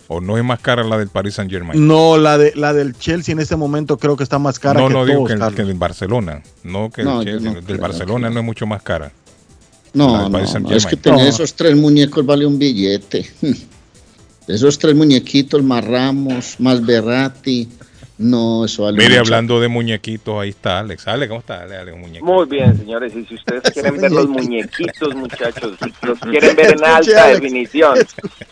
[0.08, 1.86] ¿O no es más cara la del Paris Saint Germain?
[1.86, 4.88] No, la de la del Chelsea en este momento creo que está más cara no,
[4.88, 6.42] que no digo todos, que, que el Barcelona.
[6.64, 9.12] No, que No, el Chelsea, no del creo Barcelona no es mucho más cara.
[9.94, 11.24] No, del no, no, es que tener No.
[11.28, 13.30] esos tres muñecos vale un billete.
[14.48, 17.68] Esos tres muñequitos, más Ramos, más Berratti,
[18.20, 19.20] no, eso vale Mire, mucho.
[19.20, 21.08] hablando de muñequitos, ahí está Alex.
[21.08, 21.62] Alex, ¿cómo está?
[21.62, 22.24] Alex, muñequito.
[22.24, 26.72] Muy bien, señores, y si ustedes quieren ver los muñequitos, muchachos, si los quieren ver
[26.72, 27.98] en alta definición,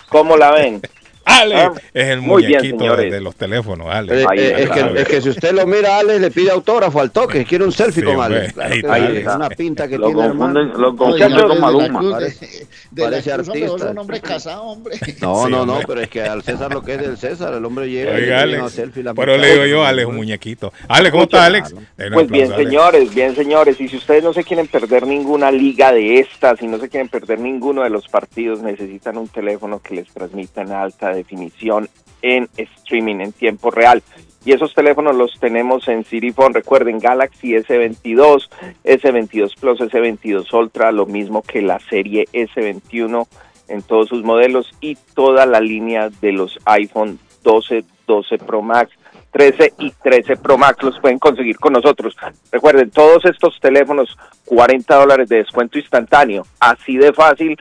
[0.09, 0.81] ¿cómo la ven?
[1.29, 4.13] Alex Ah, es el muy muñequito de, los teléfonos, Alex.
[4.13, 7.11] Eh, eh, está, es que- es Si usted lo mira Ale, le pide autógrafo al
[7.11, 8.53] toque, quiere un selfie Sí, con Ale.
[8.53, 10.79] Claro ahí ahí es una pinta que Lo tiene confunden- hermano.
[10.79, 12.11] lo confunden con Maluma.
[12.13, 13.91] Parece, De artista.
[13.91, 14.97] un hombre casado, hombre.
[15.21, 15.85] No, Sí, no, no, hombre.
[15.87, 18.69] pero es que al César lo que es del César, el hombre llega Oiga, una
[18.71, 19.03] selfie.
[19.03, 20.73] la Pero le digo yo, Alex, un muñequito.
[20.89, 21.75] Alex, ¿cómo está, Alex?
[22.13, 22.69] Pues bien, Alex.
[22.69, 26.67] señores, bien, señores, y si ustedes no se quieren perder ninguna liga de estas, y
[26.67, 30.73] no se quieren perder ninguno de los partidos, necesitan un teléfono que les transmita en
[30.73, 31.89] alta definición
[32.23, 34.03] en streaming en tiempo real.
[34.45, 36.55] Y esos teléfonos los tenemos en City Phone.
[36.55, 38.49] Recuerden, Galaxy S22,
[38.85, 43.27] S22 Plus, S22 Ultra, lo mismo que la serie S21
[43.69, 48.91] en todos sus modelos y toda la línea de los iPhone 12, 12 Pro Max,
[49.33, 52.17] 13 y 13 Pro Max los pueden conseguir con nosotros.
[52.51, 54.17] Recuerden, todos estos teléfonos,
[54.47, 57.59] 40 dólares de descuento instantáneo, así de fácil.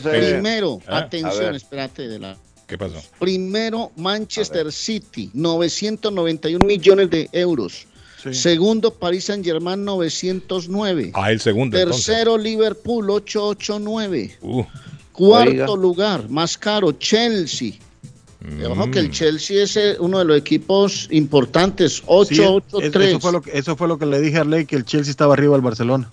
[0.04, 2.36] Primero, Ah, atención, espérate de la.
[2.68, 3.02] ¿Qué pasó?
[3.20, 7.88] Primero, Manchester City, 991 millones de euros.
[8.32, 11.12] Segundo, Paris Saint Germain, 909.
[11.14, 11.78] Ah, el segundo.
[11.78, 12.06] entonces.
[12.06, 14.38] Tercero, Liverpool, 889.
[14.42, 14.64] Uh,
[15.12, 15.76] Cuarto Oiga.
[15.76, 17.74] lugar, más caro, Chelsea.
[18.40, 18.66] Mm.
[18.72, 23.10] Ojo que el Chelsea es eh, uno de los equipos importantes, Sí, 883.
[23.10, 25.12] eso, fue lo que, eso fue lo que le dije a Arley, que el Chelsea
[25.12, 26.10] estaba arriba del Barcelona.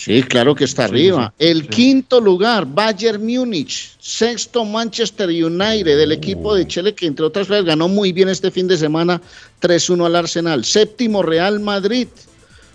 [0.00, 1.34] Sí, claro que está arriba.
[1.38, 3.98] sí, el quinto lugar, Bayern Múnich.
[4.00, 8.50] Sexto, Manchester United, el equipo de Chile que entre otras cosas ganó muy bien este
[8.50, 9.20] fin de semana
[9.60, 10.64] 3-1 al Arsenal.
[10.64, 12.08] Séptimo, Real Madrid.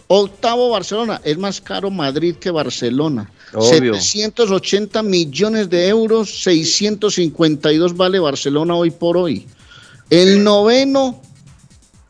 [0.05, 1.19] Octavo, Barcelona.
[1.23, 3.31] Es más caro Madrid que Barcelona.
[3.55, 3.95] Obvio.
[3.95, 9.47] 780 millones de euros, 652 vale Barcelona hoy por hoy.
[10.11, 11.19] El noveno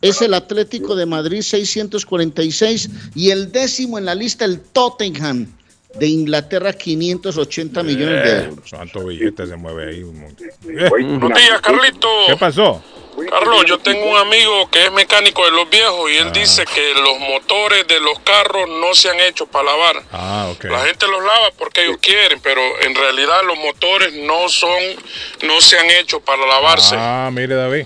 [0.01, 5.47] es el Atlético de Madrid 646 y el décimo en la lista el Tottenham
[5.95, 8.69] de Inglaterra 580 millones de Eh, euros.
[8.69, 10.03] Santo billete se mueve ahí.
[10.03, 10.47] un montón.
[10.89, 12.07] Buenos días, Carlito.
[12.27, 12.83] ¿Qué pasó?
[13.29, 16.93] Carlos, yo tengo un amigo que es mecánico de los viejos y él dice que
[16.95, 20.03] los motores de los carros no se han hecho para lavar.
[20.11, 20.65] Ah, ok.
[20.65, 24.69] La gente los lava porque ellos quieren, pero en realidad los motores no son,
[25.43, 26.95] no se han hecho para lavarse.
[26.99, 27.85] Ah, mire, David.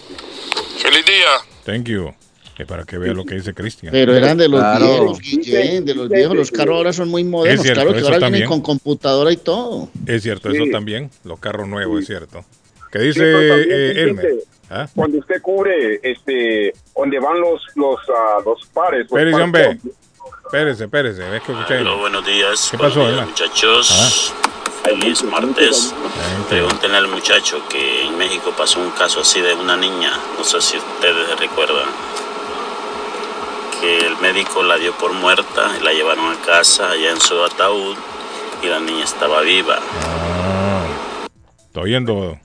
[0.79, 1.27] Feliz día.
[1.65, 2.13] Thank you.
[2.57, 3.91] Es para que vea lo que dice Cristian.
[3.91, 4.85] Pero eran de los Claro.
[4.87, 6.35] viejos, Guillén, de los viejos.
[6.35, 7.61] Los carros ahora son muy modernos.
[7.63, 8.31] Cierto, claro que ahora también.
[8.41, 9.89] vienen con computadora y todo.
[10.05, 10.57] Es cierto, Sí.
[10.57, 11.09] eso también.
[11.23, 12.43] Los carros nuevos, es cierto.
[12.91, 14.39] ¿Qué dice Sí, también, eh?
[14.71, 14.87] ¿Ah?
[14.93, 17.97] Cuando usted cubre este donde van los los
[18.45, 19.07] los pares.
[19.09, 19.77] los pares-.
[20.51, 21.29] Espérese, espérese.
[21.29, 21.77] ¿Ves que escuché?
[21.81, 22.69] Hola, buenos días.
[22.71, 24.33] ¿Qué pasó, días, muchachos?
[24.83, 25.93] Feliz martes.
[26.49, 30.59] Pregúntenle al muchacho que en México pasó un caso así de una niña, no sé
[30.59, 31.85] si ustedes recuerdan,
[33.79, 37.43] que el médico la dio por muerta y la llevaron a casa allá en su
[37.43, 37.95] ataúd
[38.63, 39.77] y la niña estaba viva.
[41.67, 42.39] Estoy oyendo.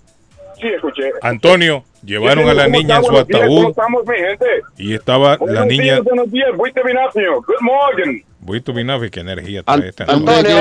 [0.65, 1.11] Sí, escuché.
[1.21, 4.47] Antonio, llevaron a la ¿Cómo niña en su Buenos días, ¿Cómo ataúd estamos, mi gente?
[4.79, 5.83] y estaba la Buenos niña.
[5.85, 6.51] días, buenos días.
[6.57, 8.23] Good morning.
[8.41, 10.57] Voy tu Binafi, qué energía trae esta Antonio.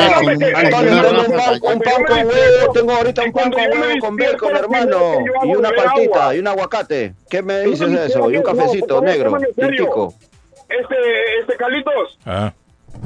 [0.56, 4.98] Antonio, tengo un pan, con huevo, tengo ahorita un pan con huevo con bacon, hermano,
[5.46, 7.14] y una paltita, y un aguacate.
[7.30, 8.30] ¿Qué me dices de eso?
[8.30, 10.14] Y un cafecito negro, tintico.
[10.68, 10.96] Este,
[11.40, 12.52] este, Carlitos, Ah,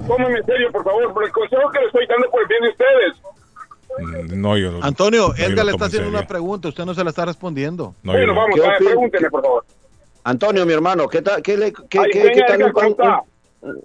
[0.08, 2.62] tómeme en serio, por favor, por el consejo que le estoy dando por el bien
[2.64, 3.14] de ustedes.
[4.00, 4.84] Mm, no, yo no.
[4.84, 6.10] Antonio, no, Edgar le está en haciendo serio.
[6.10, 7.96] una pregunta, usted no se la está respondiendo.
[8.04, 8.34] No, yo no.
[8.54, 9.66] ¿Qué opin- pregúntele, por favor.
[10.24, 11.42] Antonio, mi hermano, ¿qué tal?
[11.42, 13.22] ¿Qué, le, qué, Ay, qué- venga, qué tal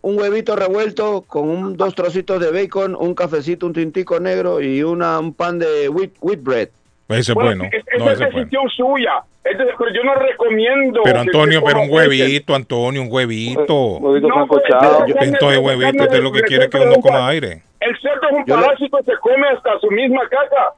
[0.02, 4.82] un, huevito revuelto con un- dos trocitos de bacon, un cafecito, un tintico negro y
[4.82, 6.68] una, un pan de wheat, wheat bread?
[7.14, 7.64] Ese es bueno.
[7.64, 8.38] es- No, esa ese es es bueno.
[8.38, 9.12] decisión suya.
[9.44, 11.00] Es de- pero yo no recomiendo.
[11.04, 13.96] Pero Antonio, pero un huevito, Antonio, un huevito.
[13.98, 15.06] Huevito No, sancochado.
[15.06, 17.62] Yo- Entonces, huevito, usted lo que quiere es que uno coma aire.
[17.80, 20.74] El cerdo es un parásito, se come hasta su misma casa.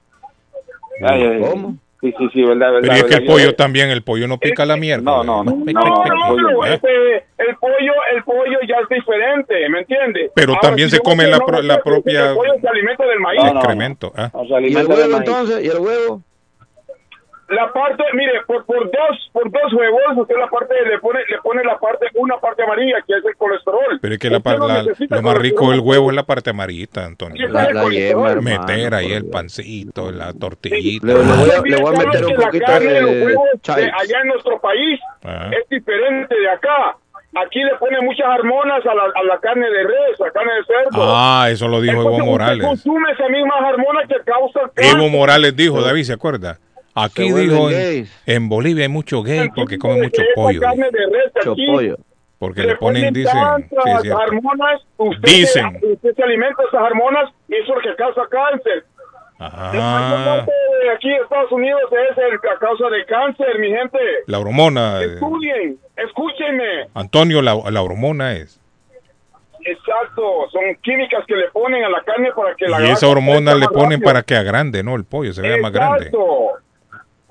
[1.51, 1.77] ¿Cómo?
[2.05, 2.81] Sí, sí, sí, verdad, verdad.
[2.83, 5.03] Pero es que el yo- pollo también, el pollo no pica la mierda.
[5.03, 5.53] No, no, no.
[5.53, 6.75] No, no, no, ¿Eh?
[6.75, 10.31] este, el pollo, el pollo ya es diferente, ¿me entiende?
[10.35, 13.41] Pero Ahora, también si se come la pro- propia- El pollo se alimenta del maíz.
[13.55, 14.13] Excremento.
[14.17, 14.31] ah.
[14.61, 15.65] ¿Y el huevo entonces?
[15.65, 16.23] ¿Y el huevo?
[17.49, 21.39] La parte, mire, por, por dos por dos huevos, usted la parte le pone le
[21.43, 23.99] pone la parte una parte amarilla que es el colesterol.
[24.01, 27.05] Pero es que la, no la- lo más rico del huevo es la parte amarillita,
[27.05, 27.47] Antonio.
[27.49, 31.07] La- la yema, hermano, Meter ahí el pancito, la tortillita.
[31.07, 33.11] Le- le voy a- Mire, le voy a Carlos, meter un poquito carne de los
[33.11, 33.91] huevos de chives.
[34.01, 35.51] allá en nuestro país Ah.
[35.61, 36.97] es diferente de acá.
[37.37, 40.53] aquí le ponen muchas hormonas a la, a la carne de res, a la carne
[40.55, 41.03] de cerdo.
[41.17, 42.65] Ah, eso lo dijo Entonces, Evo usted Morales.
[42.67, 46.59] consume esas mismas hormonas que causan Evo Morales dijo, David, ¿se acuerda?
[46.95, 47.69] Aquí dijo,
[48.27, 50.61] en, Bolivia hay muchos gays porque comen mucho pollo.
[50.61, 51.93] carne de res aquí
[52.39, 53.41] Porque le ponen, dicen,
[54.03, 55.81] sí, hormonas, usted, Dicen.
[55.81, 58.85] Se, usted se alimenta de esas hormonas y eso es lo que causa cáncer.
[59.39, 60.53] Parte
[60.83, 63.99] de aquí en Estados Unidos es el, a causa de cáncer, mi gente.
[64.27, 66.89] la hormona, eh, Estudien, escúchenme.
[66.95, 68.61] Antonio, la, la hormona es.
[69.67, 73.55] Exacto, son químicas que le ponen a la carne para que la Y esa hormona
[73.55, 74.05] le ponen rápido.
[74.05, 74.95] para que agrande, ¿no?
[74.95, 76.07] El pollo se vea más grande.
[76.07, 76.64] Exacto.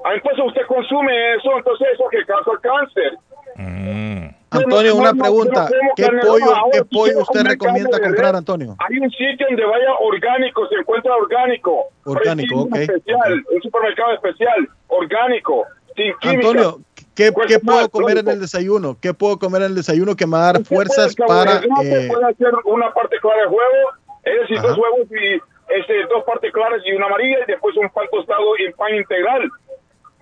[0.04, 3.18] Ah, Entonces usted consume eso, entonces eso que causa cáncer.
[3.56, 4.28] Mm.
[4.52, 5.68] Antonio, una pregunta.
[5.96, 8.76] ¿Qué pollo, qué pollo usted recomienda comprar, Antonio?
[8.80, 11.86] Hay un sitio donde vaya orgánico, se encuentra orgánico.
[12.06, 12.76] Orgánico, ok.
[12.76, 15.66] Especial, un supermercado especial, orgánico,
[15.96, 16.48] sin química.
[16.48, 16.80] Antonio,
[17.16, 18.98] ¿qué, Cuesta qué puedo comer en el desayuno?
[19.02, 21.58] ¿Qué puedo comer en el desayuno que me va a dar fuerzas para...
[21.84, 23.90] eh, puede hacer una parte clara de huevo,
[24.24, 24.68] es decir, Ajá.
[24.68, 28.56] dos huevos y este, dos partes claras y una amarilla y después un pan tostado
[28.58, 29.50] y pan integral.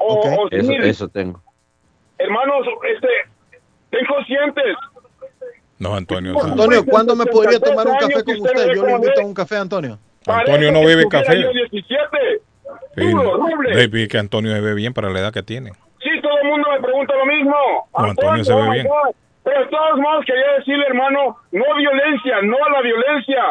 [0.02, 1.42] O, o Eso, sin- eso tengo.
[2.18, 3.08] Hermanos, este,
[3.90, 4.76] ten conscientes.
[5.80, 6.34] No, Antonio.
[6.36, 6.40] sí.
[6.52, 9.58] Antonio, ¿cuándo me podría tomar un café con usted Yo le invito a un café,
[9.58, 9.98] Antonio.
[10.28, 11.42] Antonio no bebe café.
[11.42, 12.42] yo 17.
[12.96, 13.76] Sí, Puro, roble.
[13.88, 15.72] Baby, que Antonio se ve bien para la edad que tiene.
[16.02, 17.56] Sí, todo el mundo me pregunta lo mismo.
[17.98, 18.88] No, Antonio se ve oh bien.
[19.44, 23.44] Pero de todos modos quería decirle, hermano, no violencia, no a la violencia.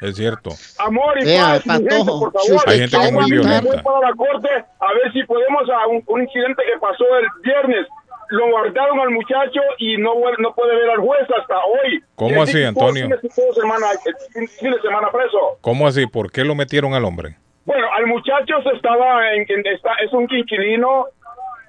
[0.00, 0.50] Es cierto.
[0.78, 2.62] Amor y Vea, paz, mi gente, Patojo, por favor.
[2.66, 3.82] Hay gente que es muy violenta.
[3.82, 4.48] para la corte
[4.80, 7.86] a ver si podemos a un, un incidente que pasó el viernes.
[8.30, 11.98] Lo guardaron al muchacho y no, no puede ver al juez hasta hoy.
[12.14, 13.08] ¿Cómo así, Antonio?
[13.08, 15.58] fin de- semana, eh, preso.
[15.62, 16.06] ¿Cómo así?
[16.06, 17.36] ¿Por qué lo metieron al hombre?
[17.64, 21.06] Bueno, al muchacho se estaba en, en- está, es un inquilino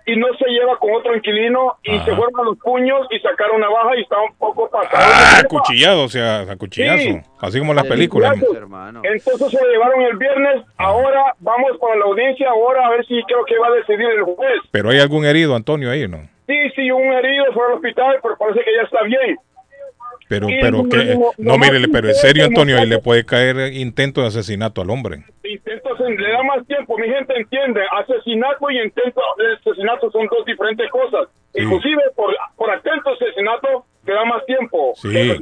[0.05, 3.57] y no se lleva con otro inquilino y se fueron a los puños y sacaron
[3.57, 4.97] una baja y estaba un poco pasado.
[4.97, 5.61] Ah, de copa.
[5.61, 7.03] cuchillado, o sea, a cuchillazo.
[7.03, 7.21] Sí.
[7.39, 8.33] Así como en las películas.
[8.35, 13.21] Entonces se lo llevaron el viernes, ahora vamos para la audiencia, ahora a ver si
[13.23, 14.61] creo que va a decidir el juez.
[14.71, 16.19] Pero hay algún herido, Antonio, ahí, ¿no?
[16.47, 19.37] Sí, sí, un herido fue al hospital, pero parece que ya está bien.
[20.29, 22.87] Pero, Y pero no- que, no- no, no mire, pero en serio, intento, Antonio, ahí
[22.87, 25.23] le puede caer intento de asesinato al hombre.
[25.43, 27.81] Intentos en- le da más tiempo, mi gente entiende.
[27.99, 31.27] Asesinato y intento de asesinato son dos diferentes cosas.
[31.55, 31.63] Sí.
[31.63, 34.93] Inclusive por, por atento asesinato te da más tiempo.
[34.95, 35.33] Sí.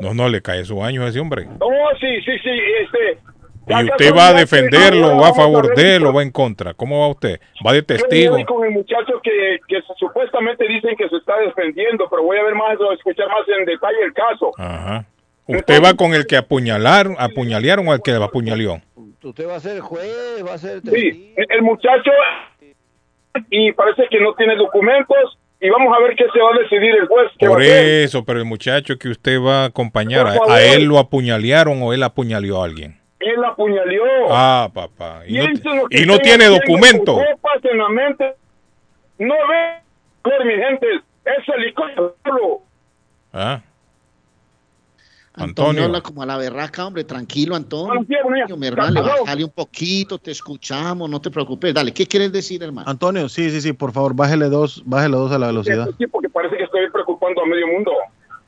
[0.00, 1.46] No, no, le cae su año a ese hombre.
[1.60, 2.50] Oh, sí, sí, sí.
[2.82, 3.18] Este,
[3.66, 6.74] Y usted va a defenderlo, va a favor de él o va en contra.
[6.74, 7.40] ¿Cómo va usted?
[7.66, 8.32] ¿Va de Yo testigo?
[8.34, 12.42] voy con el muchacho que, que supuestamente dicen que se está defendiendo, pero voy a
[12.42, 14.50] ver más o escuchar más en detalle el caso.
[14.58, 15.06] Ajá.
[15.46, 18.80] ¿Usted va con el que apuñalaron, apuñalearon o al que apuñaleó?
[19.22, 22.10] Usted va a ser juez, va a ser Sí, el muchacho
[23.50, 26.94] y parece que no tiene documentos y vamos a ver qué se va a decidir
[26.94, 27.30] el juez.
[27.38, 30.52] Por eso, pero el muchacho que usted va a acompañar, Por ¿a, favor.
[30.52, 32.98] a él lo apuñalearon o él apuñaleó a alguien?
[33.24, 34.04] Él apuñaleó.
[34.30, 35.22] Ah, papá.
[35.26, 35.46] Y no,
[35.90, 37.18] y no tiene documento.
[37.62, 38.34] en la mente.
[39.18, 39.82] No ve,
[40.24, 40.86] ver, mi gente,
[41.24, 42.62] es helicóptero.
[43.32, 43.62] Ah.
[45.36, 45.84] Antonio Antonio.
[45.84, 48.04] habla como a la berraca, hombre, tranquilo, Antonio.
[48.22, 48.56] Buenos días.
[48.56, 51.74] Mi hermano, bájale un poquito, te escuchamos, no te preocupes.
[51.74, 52.88] Dale, ¿qué quieres decir, hermano?
[52.88, 55.88] Antonio, sí, sí, sí, por favor, bájele dos, bájele dos a la velocidad.
[55.98, 57.90] Sí, porque parece que estoy preocupando a medio mundo.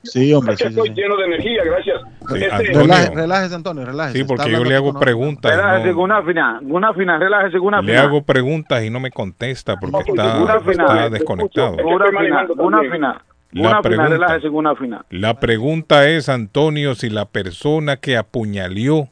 [0.02, 0.94] Sí, hombre, que sí, sí, estoy sí.
[0.94, 2.00] lleno de energía, gracias.
[2.34, 2.80] Este, Antonio.
[2.82, 4.12] Relaje- relájese, Antonio, relájese.
[4.18, 5.50] Sí, Está porque yo le hago con- preguntas.
[5.56, 8.02] Relájese, no- Gunafina, Gunafina, relájese, le Gunafina.
[8.02, 11.76] hago preguntas y no me contesta porque está, Gunafina, está desconectado.
[11.82, 14.08] Gunafina, Gunafina, La pregunta.
[14.10, 15.04] relájese, Gunafina.
[15.10, 19.08] La pregunta es, Antonio, si la persona que apuñaleó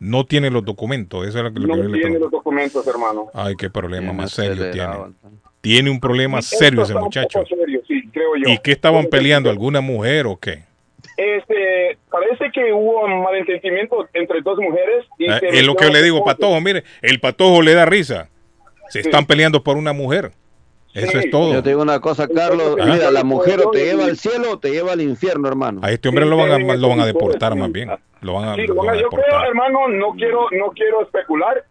[0.00, 1.26] no tiene los documentos.
[1.28, 3.26] Eso es lo que, lo no que le tiene los documentos, hermano.
[3.34, 4.92] Ay, qué problema más serio tiene.
[5.62, 7.38] Tiene un problema Esto serio ese muchacho.
[7.44, 8.50] poco serio, sí, creo yo.
[8.52, 9.48] ¿Y qué estaban peleando?
[9.48, 10.64] ¿Alguna mujer o qué?
[11.16, 15.06] Este, parece que hubo un malentendimiento entre dos mujeres.
[15.18, 16.24] Y se es lo que le digo.
[16.24, 16.60] Patojo.
[16.60, 18.28] Mire, el Patojo le da risa.
[18.88, 20.32] Se están peleando por una mujer.
[20.94, 21.54] Eso es todo.
[21.54, 22.76] Yo te digo una cosa, Carlos.
[22.78, 22.84] Ah.
[22.86, 25.80] Mira, la mujer o te lleva al cielo o te lleva al infierno, hermano.
[25.82, 27.90] A este hombre lo van a, lo van a deportar más bien.
[28.20, 29.48] Lo van a, Sí, lo van a yo creo, deportar.
[29.48, 31.64] hermano, no quiero, no quiero especular.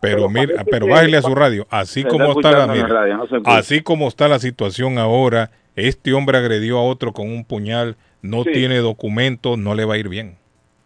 [0.00, 1.66] Pero mira, pero que- bájele a su radio.
[1.70, 6.12] Así como está está la la radio, no así como está la situación ahora, este
[6.14, 8.52] hombre agredió a otro con un puñal, no Sí.
[8.52, 10.36] tiene documentos, no le va a ir bien.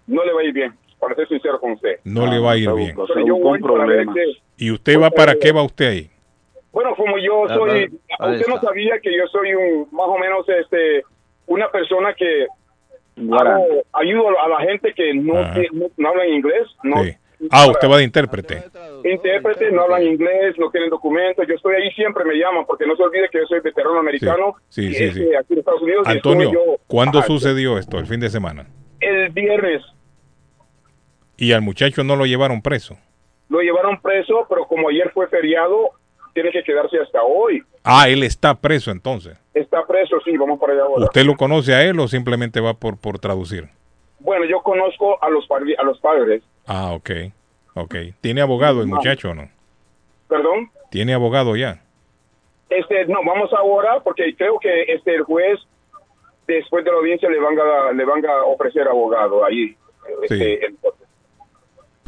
[0.06, 2.00] No le va a ir bien, para ser sincero con usted.
[2.04, 2.96] No le va a ir bien.
[2.96, 4.32] Pero yo voy para ver que-
[4.64, 6.10] ¿Y usted va para qué va usted ahí?
[6.72, 10.18] bueno, como yo Ah, soy, ah, usted no sabía que yo soy un, más o
[10.18, 11.02] menos, este,
[11.46, 12.46] una persona que
[13.32, 17.12] hago- ayudo a la gente que no, no, no habla inglés, no, Sí.
[17.50, 18.62] Ah, usted va de intérprete.
[19.04, 21.46] intérpretes, no hablan inglés, no tienen documentos.
[21.48, 24.56] Yo estoy ahí siempre, me llaman, porque no se olvide que yo soy veterano americano.
[24.68, 25.34] Sí, sí, sí.
[25.34, 26.06] aquí en Estados Unidos.
[26.06, 27.98] y Antonio, yo- ¿cuándo Ajá, sucedió esto?
[27.98, 28.66] ¿El fin de semana?
[29.00, 29.82] El viernes
[31.38, 32.98] Y al muchacho no lo llevaron preso.
[33.48, 35.90] lo llevaron preso, pero como ayer fue feriado,
[36.34, 37.62] tiene que quedarse hasta hoy.
[37.82, 39.36] Ah, él está preso entonces.
[39.54, 41.04] Está preso, sí, vamos para allá ahora.
[41.06, 43.68] ¿Usted lo conoce a él o simplemente va por, por traducir?
[44.20, 46.42] Bueno, yo conozco a los, a los padres.
[46.72, 47.10] Ah, ok.
[47.74, 47.94] Ok.
[48.20, 48.96] ¿Tiene abogado el No.
[48.96, 49.48] muchacho o no?
[50.28, 50.70] Perdón.
[50.90, 51.82] ¿Tiene abogado ya?
[52.68, 55.58] Este, no, vamos ahora porque creo que este el juez
[56.46, 59.76] después de la audiencia le van a le van a ofrecer abogado ahí.
[60.22, 60.76] Este, el-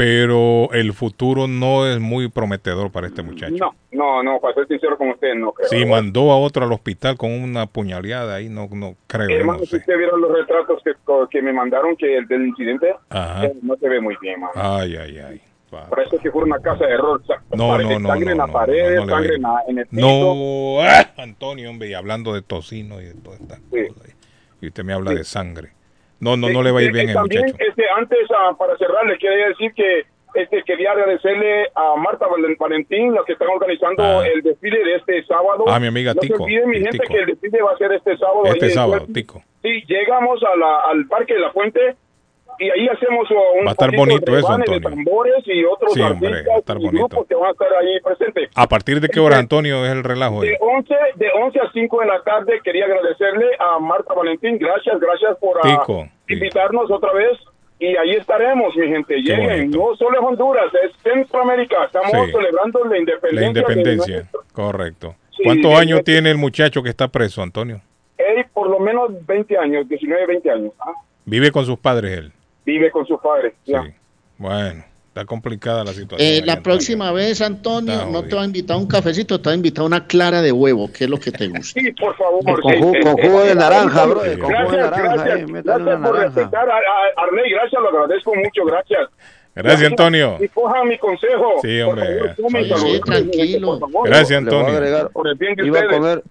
[0.02, 3.54] Pero el futuro no es muy prometedor para este muchacho.
[3.56, 5.68] no, no, no, para ser sincero con usted, no creo.
[5.68, 9.28] Si mandó a otro al hospital con una puñaleada ahí, no, no creo.
[9.30, 10.92] Hermano, no si usted vieron los retratos que,
[11.30, 14.52] que me mandaron que el del incidente, eh, no se ve muy bien, mano.
[14.56, 15.40] Ay, ay, ay.
[15.70, 17.22] Parece que fue una casa de error.
[17.54, 19.36] No, no, no, Sangre no, en la pared, no, sangre
[19.68, 20.00] en, el piso.
[20.00, 21.12] No, ¡ah!
[21.16, 24.16] Antonio, hombre, y hablando de tocino y de todas estas cosas.
[24.60, 25.72] Y usted me habla de sangre.
[26.23, 27.65] No, no, no le va a ir Eh, bien eh, También, muchacho.
[27.69, 30.05] este, antes, ah, para cerrar, le quería decir que
[30.35, 34.27] este, quería agradecerle a Marta Valen- Valentín, la que están organizando Ah.
[34.27, 35.65] el desfile de este sábado.
[35.69, 37.12] Ah, mi amiga no Tico, se olviden, mi gente, Tico.
[37.12, 38.44] que el desfile va a ser este sábado.
[38.47, 39.05] Este sábado.
[39.12, 39.43] Tico.
[39.62, 41.97] Sí, llegamos a la- al Parque de la Fuente
[42.58, 44.80] y ahí hacemos uh, un Va a estar bonito de eso, de Antonio.
[44.80, 47.08] tambores y otros Sí, hombre, artistas va a estar y bonito.
[47.08, 48.50] grupos que van a estar ahí presentes.
[48.54, 50.42] ¿A partir de qué hora, Antonio, es el relajo?
[50.42, 50.48] ahí?
[50.50, 54.58] De 11, de 11 a 5 de la tarde quería agradecerle a Marta Valentín.
[54.58, 55.84] Gracias, gracias por ah,
[56.28, 57.38] invitarnos otra vez.
[57.78, 59.16] Y ahí estaremos, mi gente.
[59.16, 59.70] Lleguen.
[59.72, 61.84] No solo es Honduras, es Centroamérica.
[61.86, 62.32] Estamos Sí.
[62.32, 63.32] celebrando la independencia.
[63.34, 65.14] La de independencia, nuestro- correcto.
[65.36, 67.80] Sí, ¿Cuántos de años tiene el muchacho que está preso, Antonio?
[68.18, 70.72] Él por lo menos 20 años, 19, 20 años.
[70.78, 70.92] ¿ah?
[71.24, 72.32] Vive con sus padres él.
[72.64, 73.55] Vive con sus padres.
[73.64, 73.84] ya.
[74.39, 76.18] Bueno, está complicada la situación.
[76.20, 76.62] Eh, la Antonio.
[76.62, 79.56] próxima vez, Antonio, Está no te va a invitar a un cafecito, te va a
[79.56, 81.80] invitar a una clara de huevo, que es lo que te gusta.
[81.80, 82.43] Sí, por favor.
[82.44, 85.44] Con jugo- con jugo de naranja, eh, bro, con jugo de Gracias, naranja, gracias, eh,
[85.48, 89.09] gracias una por respetar a, a Arley, gracias, lo agradezco mucho, gracias.
[89.55, 90.39] Gracias, Antonio.
[90.40, 91.52] Y cojan mi consejo.
[91.60, 92.34] Sí, Por hombre.
[92.34, 93.78] favor, Sí, sí, tranquilo.
[93.78, 94.09] Por favor.
[94.09, 94.78] Gracias, Le voy a Antonio.
[94.78, 96.22] agregar- Por el bien de iba a comer,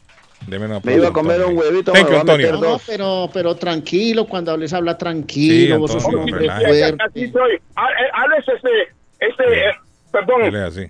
[0.48, 2.62] Deme una me iba a comer un huevito, Thank me you, va a meter Antonio.
[2.68, 2.84] No, dos.
[2.88, 6.66] pero, pero tranquilo, cuando hables habla tranquilo, Sí, vos sos un Antonio, hombre relaje.
[6.68, 7.04] fuerte.
[7.04, 7.52] Así soy.
[7.54, 7.60] Eh,
[8.14, 8.70] Alex, este,
[9.20, 9.72] este, eh,
[10.12, 10.82] perdón, así.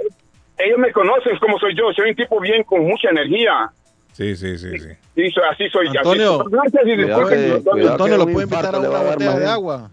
[0.58, 1.92] ellos me conocen como soy yo.
[1.96, 3.70] Soy un tipo bien con mucha energía.
[4.14, 4.88] Sí, sí, sí, sí.
[5.16, 5.88] Sí, soy- así soy.
[5.88, 6.38] así Antonio.
[6.44, 6.52] soy.
[6.52, 7.40] Gracias y Cuidado disculpen.
[7.40, 7.72] que- Antonio.
[7.72, 9.90] cuidado Antonio, que ¿lo puedo invitar a una botella de agua?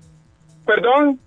[0.67, 1.21] Perdón.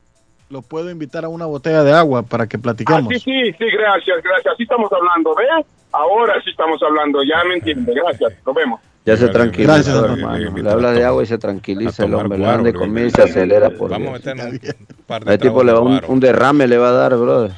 [0.50, 3.08] Lo puedo invitar a una botella de agua para que Ah, platiquemos.
[3.14, 4.54] sí, sí, sí, gracias, gracias.
[4.54, 5.46] Así estamos hablando, ¿ve?
[5.92, 7.94] Ahora sí estamos hablando, ya me entiende.
[7.94, 8.80] Gracias, nos vemos.
[9.04, 10.58] Ya se tranquiliza, gracias, hermano.
[10.58, 12.38] Le habla de agua y se tranquiliza el hombre.
[12.38, 15.34] Le de le- comer y se acelera por Vamos a meternos un par de A
[15.34, 17.52] este tipo le va un, derrame le va a dar, brother.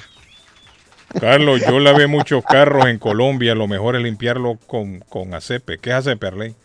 [1.19, 3.55] Carlos, yo lavé muchos carros en Colombia.
[3.55, 5.77] Lo mejor es limpiarlo con, con acepe.
[5.79, 6.55] ¿Qué es acepe, Arley?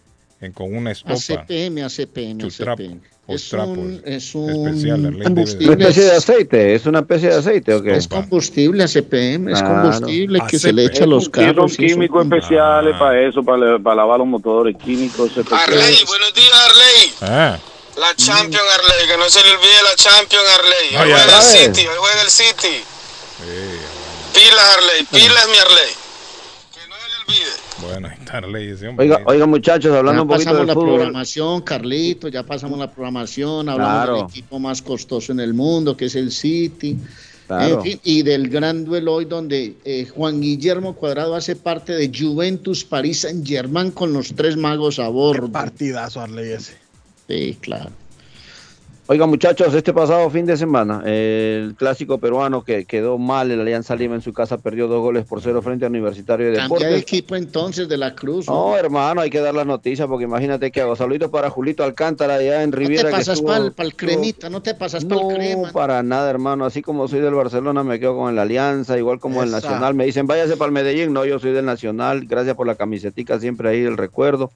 [0.41, 1.15] En, con una estopa.
[1.15, 3.01] ACPM, ACPM, ACPM.
[3.29, 5.73] Es trapo, un, es especial, un debe de- Una combustible.
[5.75, 7.95] especie de aceite, es una especie de aceite, ¿o qué?
[7.97, 11.73] Es combustible ACPM, es combustible que se le echa a los carros.
[11.73, 12.99] eso- químicos especiales Ah.
[12.99, 15.69] para eso, para, para lavar los motores, químicos especiales.
[15.85, 17.13] Arley, buenos días, Arley.
[17.21, 17.59] Ah,
[17.99, 20.97] La Champion, Arley, que no se le olvide la Champion, Arley.
[20.97, 21.43] Hoy Oye, juega el.
[21.75, 22.83] City, hoy juega el City.
[23.43, 23.79] sí,
[24.35, 25.91] Pilas, Arley, pilas, mi Arley.
[26.73, 27.53] Que no se le olvide.
[27.79, 29.07] bueno, ese hombre.
[29.07, 30.95] Oiga, oiga muchachos, hablando Ya un poquito pasamos del la fútbol.
[30.97, 34.17] programación, Carlito, ya pasamos la programación, hablamos Claro.
[34.17, 36.97] del equipo más costoso en el mundo, que es el City.
[37.47, 37.77] Claro.
[37.77, 42.11] En fin, y del gran duelo hoy donde eh, Juan Guillermo Cuadrado hace parte de
[42.15, 45.51] Juventus París Saint Germain con los tres magos a bordo.
[45.51, 46.75] Partidazo, Arley, ese.
[47.27, 47.91] Sí, claro.
[49.11, 53.97] Oiga, muchachos, este pasado fin de semana, el clásico peruano que quedó mal, el Alianza
[53.97, 56.85] Lima en su casa perdió dos goles por cero frente al Universitario de Cambia de
[56.85, 57.03] Deportes.
[57.05, 58.47] equipo entonces de la Cruz.
[58.49, 62.35] No, hermano, hay que dar las noticias porque imagínate que hago saluditos para Julito Alcántara
[62.35, 63.05] allá en no Riviera.
[63.05, 65.73] te que pasas para el estuvo- cremita, no te pasas para No, el crema.
[65.73, 66.67] para nada, hermano.
[66.67, 69.51] Así como soy del Barcelona, me quedo con el Alianza, igual como el.
[69.51, 69.95] Nacional.
[69.95, 71.15] Me dicen, váyase para el Medellín.
[71.15, 72.27] No, yo soy del Nacional.
[72.27, 74.51] Gracias por la camisetica, siempre ahí el recuerdo.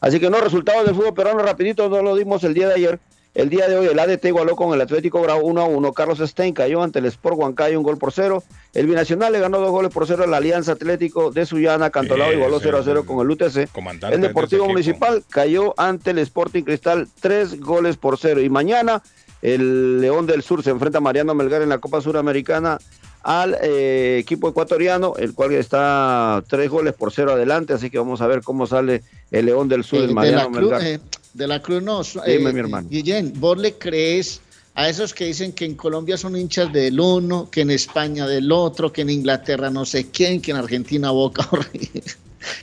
[0.00, 2.98] Así que no, resultados del fútbol peruano, rapidito, no lo dimos el día de ayer.
[3.38, 5.92] El día de hoy el ADT igualó con el Atlético Bravo 1 a 1.
[5.92, 8.42] Carlos Stein cayó ante el Sport Huancayo un gol por cero.
[8.74, 11.90] El Binacional le ganó dos goles por cero a la Alianza Atlético de Sullana.
[11.90, 13.06] Cantolao Bien, igualó sí, 0 a 0 sí.
[13.06, 13.70] con el UTC.
[13.70, 14.66] Comandante El de Deportivo.
[14.66, 18.40] Municipal cayó ante el Sporting Cristal tres goles por cero.
[18.40, 19.04] Y mañana
[19.40, 22.78] el León del Sur se enfrenta a Mariano Melgar en la Copa Suramericana
[23.22, 27.72] al eh, equipo ecuatoriano, el cual está tres goles por cero adelante.
[27.72, 30.50] Así que vamos a ver cómo sale el León del Sur, Eh, el de, Mariano
[30.50, 30.82] Melgar.
[30.82, 30.98] eh,
[31.38, 32.02] de la Cruz no.
[32.26, 32.88] Dime, mi hermano.
[32.90, 34.40] Guillén, ¿vos le crees
[34.74, 38.52] a esos que dicen que en Colombia son hinchas del uno, que en España del
[38.52, 42.02] otro, que en Inglaterra no sé quién, que en Argentina Boca horrible,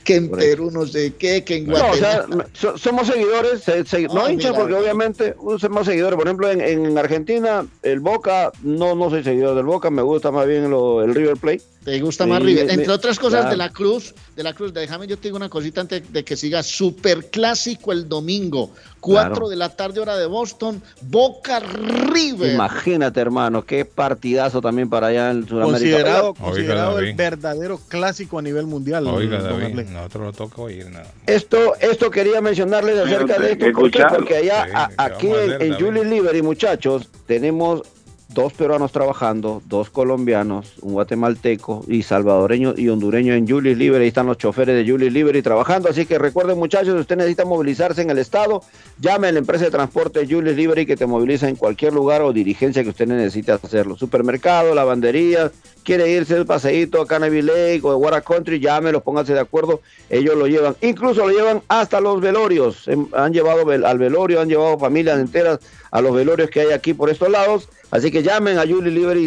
[0.04, 2.48] que en Perú no sé qué, que en No, o sea, Guatemala.
[2.54, 4.62] so- somos seguidores, se- se- no Ah, hinchas mira.
[4.62, 6.16] porque obviamente uh, somos seguidores.
[6.16, 10.30] Por ejemplo, en, en Argentina, el Boca, no, no soy seguidor del Boca, me gusta
[10.30, 11.62] más bien lo- el River Plate.
[11.86, 12.66] Te gusta Sí, más River.
[12.66, 13.50] me- Entre otras cosas claro.
[13.50, 16.36] de la Cruz, de la Cruz, déjame yo te digo una cosita antes de que
[16.36, 16.64] siga.
[16.64, 19.48] Super clásico el domingo, 4 Claro.
[19.48, 22.52] de la tarde hora de Boston, Boca River.
[22.54, 25.78] Imagínate, hermano, qué partidazo también para allá en Sudamérica.
[25.78, 27.08] Considerado, Oiga, considerado David.
[27.10, 29.06] el verdadero clásico a nivel mundial.
[29.06, 31.06] Oiga, David, nosotros lo toca oír nada.
[31.26, 33.66] Esto, esto quería mencionarles acerca de esto.
[33.72, 35.74] Porque allá, Sí, a- ¿qué aquí en, en?
[35.78, 37.82] Julie Liberty, muchachos, tenemos
[38.28, 44.02] dos peruanos trabajando, dos colombianos, un guatemalteco y salvadoreño y hondureño en Julie Liberty.
[44.02, 45.88] Ahí están los choferes de Julie Liberty trabajando.
[45.88, 48.62] Así que recuerden, muchachos, si usted necesita movilizarse en el estado,
[49.00, 52.32] llame a la empresa de transporte Julie Liberty que te moviliza en cualquier lugar o
[52.32, 53.96] dirigencia que usted necesite hacerlo.
[53.96, 55.52] Supermercado, lavandería,
[55.84, 59.80] quiere irse el paseíto a Canary Lake o de Water Country, llámelos, pónganse de acuerdo,
[60.10, 60.76] ellos lo llevan.
[60.82, 62.88] Incluso lo llevan hasta los velorios.
[62.88, 65.60] Em, Han llevado al velorio, han llevado familias enteras
[65.92, 67.68] a los velorios que hay aquí por estos lados.
[67.96, 69.26] Así que llamen a Julie Liberty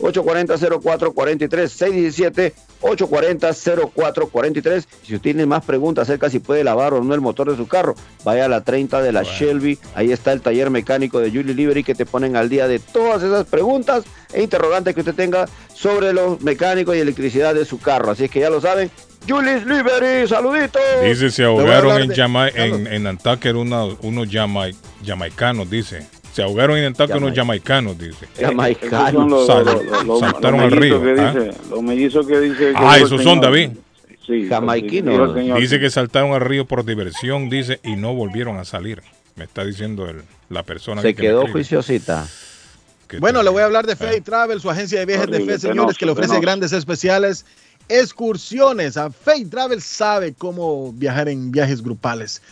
[0.00, 4.84] 617-840-0443, 617-840-0443.
[5.02, 7.66] Si usted tiene más preguntas acerca si puede lavar o no el motor de su
[7.66, 7.94] carro,
[8.24, 9.78] vaya a la 30 de la Shelby.
[9.94, 13.22] Ahí está el taller mecánico de Julie Liberty que te ponen al día de todas
[13.22, 18.10] esas preguntas e interrogantes que usted tenga sobre los mecánicos y electricidad de su carro.
[18.10, 18.90] Así que ya lo saben.
[19.28, 20.82] Julie Liberty, saluditos.
[21.02, 23.98] Dice, se ahogaron en, Jama- en, en Nantucket unos
[24.28, 24.74] jamai-
[25.04, 26.06] jamaicanos, dice.
[26.34, 28.26] Se ahogaron en Nantucket unos jamaicanos, dice.
[28.40, 29.46] Jamaicanos.
[29.46, 29.64] Sal-
[30.18, 31.00] saltaron al río.
[31.00, 31.32] que ¿ah?
[31.32, 32.58] dice, los mellizos que dice.
[32.58, 33.40] que Ah, el esos son.
[33.40, 33.70] David.
[34.26, 35.34] Sí, Jamaiquinos.
[35.60, 39.00] Dice que saltaron al río por diversión, dice, y no volvieron a salir.
[39.36, 42.26] Me está diciendo el- la persona Se que quedó juiciosita.
[43.20, 45.96] Bueno, le voy a hablar de Fay Travel, su agencia de viajes de fe, señores,
[45.96, 47.44] que le ofrece grandes especiales,
[47.88, 48.96] excursiones.
[48.96, 52.42] A Fay Travel sabe cómo viajar en viajes grupales.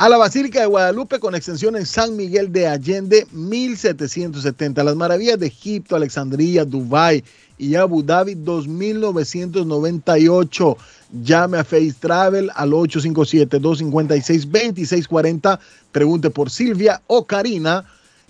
[0.00, 4.84] A la Basílica de Guadalupe con extensión en San Miguel de Allende, 1770.
[4.84, 7.24] Las maravillas de Egipto, Alexandría, Dubái
[7.58, 10.76] y Abu Dhabi, 2998.
[11.24, 15.58] Llame a Face Travel al 857-256-2640.
[15.90, 17.84] Pregunte por Silvia o Karina.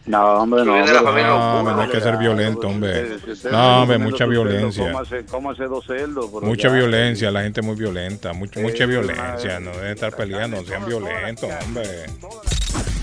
[0.06, 0.74] No, hombre, no.
[0.76, 1.54] hombre, familia no, Osuna.
[1.58, 3.18] hombre, no hay que ser violento, hombre.
[3.50, 4.92] No, hombre, mucha violencia.
[5.30, 6.30] Cómase, dos cerdos.
[6.42, 10.86] Mucha violencia, la gente muy violenta, mucha, mucha violencia, no deben estar peleando, no sean
[10.86, 12.06] violentos, hombre.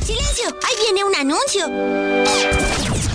[0.01, 0.45] ¡Silencio!
[0.63, 3.14] ¡Ahí viene un anuncio!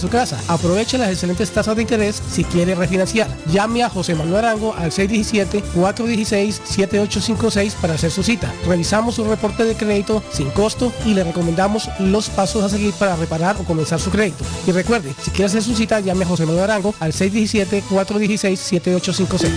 [0.00, 0.40] su casa.
[0.48, 3.28] Aproveche las excelentes tasas de interés si quiere refinanciar.
[3.52, 8.52] Llame a José Manuel Arango al 617-416-7856 para hacer su cita.
[8.66, 13.16] Revisamos su reporte de crédito sin costo y le recomendamos los pasos a seguir para
[13.16, 14.44] reparar o comenzar su crédito.
[14.66, 19.50] Y recuerde, si quiere hacer su cita, llame a José Manuel Arango al 617-416-7856.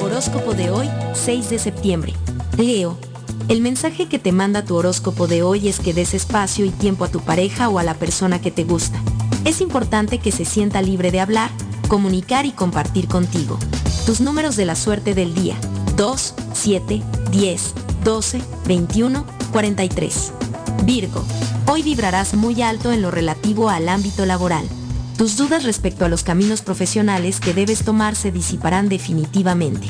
[0.00, 2.14] Horóscopo de hoy, 6 de septiembre.
[2.56, 3.07] Leo.
[3.48, 7.04] El mensaje que te manda tu horóscopo de hoy es que des espacio y tiempo
[7.04, 9.00] a tu pareja o a la persona que te gusta.
[9.46, 11.50] Es importante que se sienta libre de hablar,
[11.88, 13.58] comunicar y compartir contigo.
[14.04, 15.56] Tus números de la suerte del día.
[15.96, 20.32] 2, 7, 10, 12, 21, 43.
[20.84, 21.24] Virgo,
[21.66, 24.68] hoy vibrarás muy alto en lo relativo al ámbito laboral.
[25.16, 29.88] Tus dudas respecto a los caminos profesionales que debes tomar se disiparán definitivamente.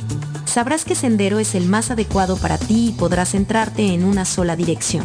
[0.58, 4.56] Sabrás que sendero es el más adecuado para ti y podrás centrarte en una sola
[4.56, 5.04] dirección.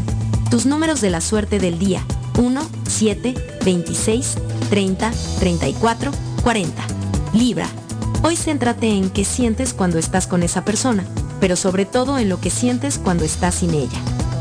[0.50, 2.04] Tus números de la suerte del día.
[2.40, 4.36] 1, 7, 26,
[4.72, 6.12] 30, 34,
[6.42, 6.84] 40.
[7.34, 7.68] Libra.
[8.24, 11.06] Hoy céntrate en qué sientes cuando estás con esa persona,
[11.40, 14.00] pero sobre todo en lo que sientes cuando estás sin ella.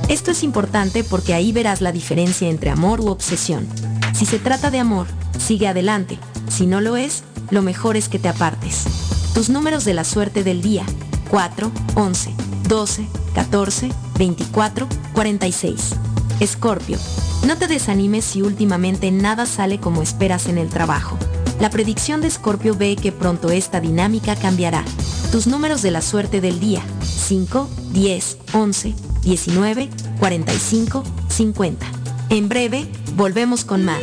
[0.09, 3.68] Esto es importante porque ahí verás la diferencia entre amor u obsesión.
[4.14, 5.09] Si se trata de amor,
[5.39, 6.18] sigue adelante.
[6.48, 8.86] Si no lo es, lo mejor es que te apartes.
[9.34, 10.84] Tus números de la suerte del día.
[11.32, 12.34] 4, 11,
[12.68, 13.88] 12, 14,
[14.18, 15.94] 24, 46.
[16.40, 16.98] Escorpio.
[17.46, 21.16] No te desanimes si últimamente nada sale como esperas en el trabajo.
[21.59, 24.84] La predicción de Escorpio ve que pronto esta dinámica cambiará.
[25.30, 26.82] Tus números de la suerte del día.
[27.00, 29.88] 5, 10, 11, 19,
[30.18, 31.86] 45, 50.
[32.28, 32.86] En breve,
[33.16, 34.02] volvemos con más.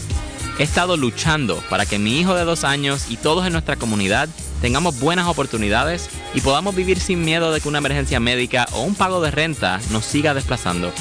[0.59, 4.29] He estado luchando para que mi hijo de dos años y todos en nuestra comunidad
[4.61, 8.95] tengamos buenas oportunidades y podamos vivir sin miedo de que una emergencia médica o un
[8.95, 10.93] pago de renta nos siga desplazando.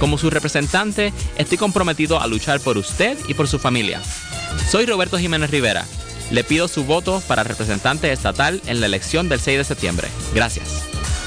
[0.00, 4.00] Como su representante, estoy comprometido a luchar por usted y por su familia.
[4.70, 5.84] Soy Roberto Jiménez Rivera.
[6.30, 10.08] Le pido su voto para representante estatal en la elección del 6 de septiembre.
[10.34, 10.87] Gracias.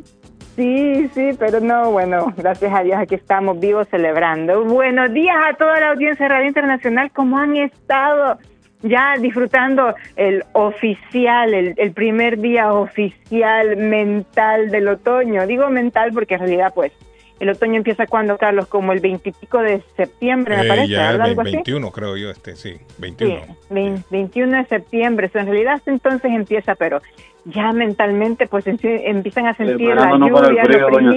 [0.55, 4.65] Sí, sí, pero no, bueno, gracias a Dios aquí estamos vivos celebrando.
[4.65, 8.37] Buenos días a toda la audiencia de Radio Internacional, ¿cómo han estado?
[8.81, 15.47] Ya disfrutando el oficial, el, el primer día oficial mental del otoño.
[15.47, 16.91] Digo mental porque en realidad, pues,
[17.39, 21.41] el otoño empieza cuando, Carlos, como el veintipico de septiembre, me Eh, parece, ya Algo
[21.41, 21.51] así.
[21.53, 23.35] 21, creo yo, este, sí, 21.
[23.45, 25.27] Sí, vein- 21 de septiembre.
[25.27, 27.01] O sea, en realidad hasta entonces empieza, pero
[27.45, 31.11] ya mentalmente pues empiezan a sentir la lluvia, frío, los doña.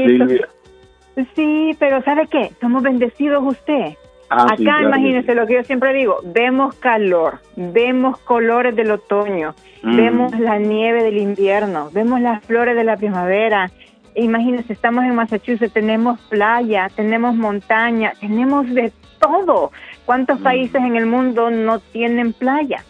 [1.34, 2.52] Sí, pero ¿sabe qué?
[2.60, 3.94] Somos bendecidos usted.
[4.30, 4.88] Ah, Acá, sí, claro
[5.34, 9.96] lo que yo siempre digo, vemos calor, vemos colores del otoño, Mm.
[9.96, 13.70] vemos la nieve del invierno, vemos las flores de la primavera,
[14.14, 19.72] Imagínense, estamos en Massachusetts, tenemos playa, tenemos montaña, tenemos de todo.
[20.04, 22.84] ¿Cuántos países en el mundo no tienen playa?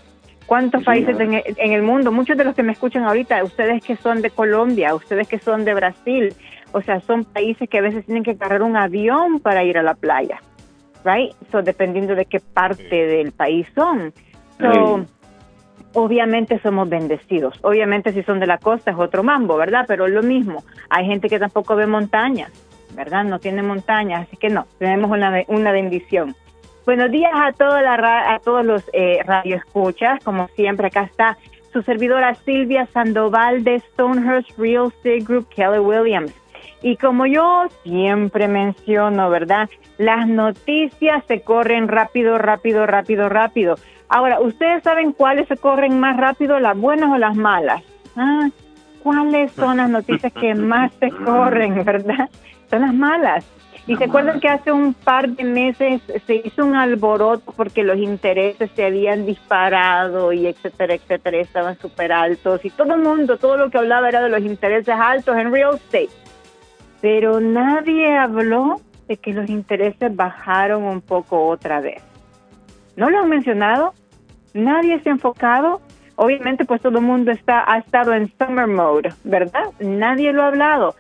[0.47, 2.11] ¿Cuántos países en, el- en el mundo?
[2.11, 5.65] Muchos de los que me escuchan ahorita, ustedes que son de Colombia, ustedes que son
[5.65, 6.35] de Brasil,
[6.73, 9.83] o sea, son países que a veces tienen que agarrar un avión para ir a
[9.83, 10.41] la playa,
[11.05, 11.33] right?
[11.53, 14.13] So, dependiendo de qué parte del país son.
[14.59, 15.07] So.
[15.95, 17.59] Obviamente somos bendecidos.
[17.63, 19.85] Obviamente si son de la costa es otro mambo, ¿verdad?
[19.87, 22.51] Pero lo mismo, hay gente que tampoco ve montañas,
[22.95, 23.25] ¿verdad?
[23.25, 26.35] No tiene montañas, así que no, tenemos una, una bendición.
[26.85, 31.39] Buenos días a, toda a todos los eh, radioescuchas, como siempre acá está
[31.73, 36.33] su servidora Silvia Sandoval de Stonehurst Real Estate Group Kelly Williams.
[36.83, 39.71] Y como yo siempre menciono, ¿verdad?
[39.99, 43.77] Las noticias se corren rápido, rápido, rápido, rápido.
[44.15, 47.83] Ahora, ¿ustedes saben cuáles se corren más rápido, las buenas o las malas?
[48.15, 48.51] Ah,
[49.03, 52.29] ¿Cuáles son las noticias que más se corren, verdad?
[52.69, 53.43] Son las malas.
[53.87, 57.97] Y se acuerdan que hace un par de meses se hizo un alboroto porque los
[57.97, 63.57] intereses se habían disparado y etcétera, etcétera, estaban súper altos y todo el mundo, todo
[63.57, 66.11] lo que hablaba era de los intereses altos en real estate.
[67.01, 68.77] Pero nadie habló
[69.09, 72.03] de que los intereses bajaron un poco otra vez.
[72.95, 73.95] ¿No lo han mencionado?
[74.55, 75.81] Nadie se ha enfocado.
[76.17, 79.71] Obviamente, pues todo el mundo está, ha estado en summer mode, ¿verdad?
[79.81, 80.95] Nadie lo ha hablado.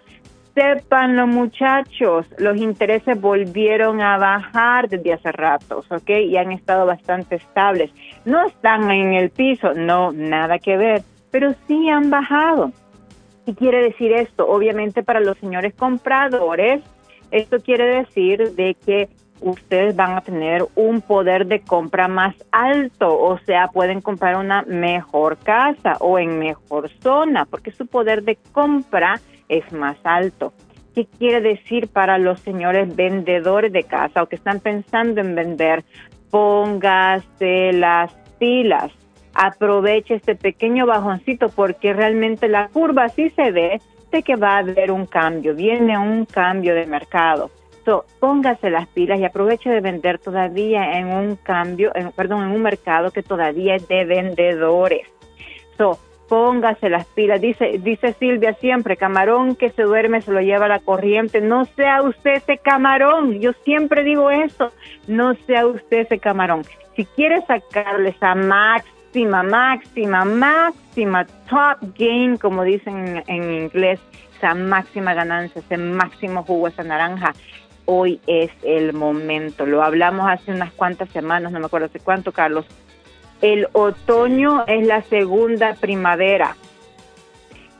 [0.54, 6.10] Sépanlo, muchachos, los intereses volvieron a bajar desde hace ratos, ¿ok?
[6.26, 7.90] Y han estado bastante estables.
[8.26, 12.70] No están en el piso, no, nada que ver, pero sí han bajado.
[13.46, 14.46] ¿Qué quiere decir esto?
[14.46, 16.82] Obviamente para los señores compradores,
[17.30, 19.08] esto quiere decir de que
[19.42, 24.62] ustedes van a tener un poder de compra más alto, o sea, pueden comprar una
[24.62, 30.52] mejor casa o en mejor zona, porque su poder de compra es más alto.
[30.94, 35.84] ¿Qué quiere decir para los señores vendedores de casa o que están pensando en vender?
[36.30, 38.92] Póngase las pilas
[39.34, 44.58] aproveche este pequeño bajoncito porque realmente la curva sí se ve de que va a
[44.58, 47.50] haber un cambio, viene un cambio de mercado.
[47.84, 52.62] So, póngase las pilas y aproveche de vender todavía en un cambio, perdón, en un
[52.62, 55.08] mercado que todavía es de vendedores.
[55.76, 55.98] So,
[56.28, 57.40] póngase las pilas.
[57.40, 61.40] Dice, dice Silvia siempre, camarón que se duerme se lo lleva la corriente.
[61.40, 63.40] No sea usted ese camarón.
[63.40, 64.72] Yo siempre digo eso.
[65.08, 66.62] No sea usted ese camarón.
[66.96, 74.00] Si quiere sacarle esa máxima, máxima, máxima top gain, como dicen en, en inglés,
[74.42, 77.32] esa máxima ganancia, ese máximo jugo, esa naranja,
[77.84, 79.66] hoy es el momento.
[79.66, 82.66] Lo hablamos hace unas cuantas semanas, no me acuerdo hace cuánto, Carlos.
[83.40, 86.56] El otoño es la segunda primavera.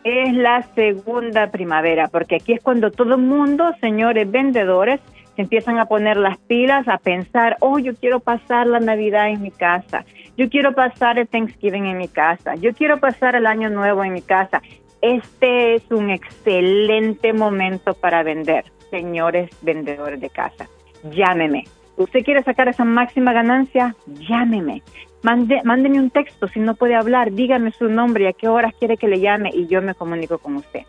[0.05, 5.01] Es la segunda primavera, porque aquí es cuando todo el mundo, señores vendedores,
[5.37, 9.43] se empiezan a poner las pilas, a pensar, oh, yo quiero pasar la Navidad en
[9.43, 10.05] mi casa,
[10.37, 14.13] yo quiero pasar el Thanksgiving en mi casa, yo quiero pasar el Año Nuevo en
[14.13, 14.61] mi casa.
[15.01, 20.69] Este es un excelente momento para vender, señores vendedores de casa.
[21.11, 21.65] Llámeme.
[21.97, 23.97] ¿Usted quiere sacar esa máxima ganancia?
[24.07, 24.83] Llámeme.
[25.23, 28.75] Mande, mándeme un texto si no puede hablar, dígame su nombre y a qué horas
[28.79, 30.83] quiere que le llame y yo me comunico con usted.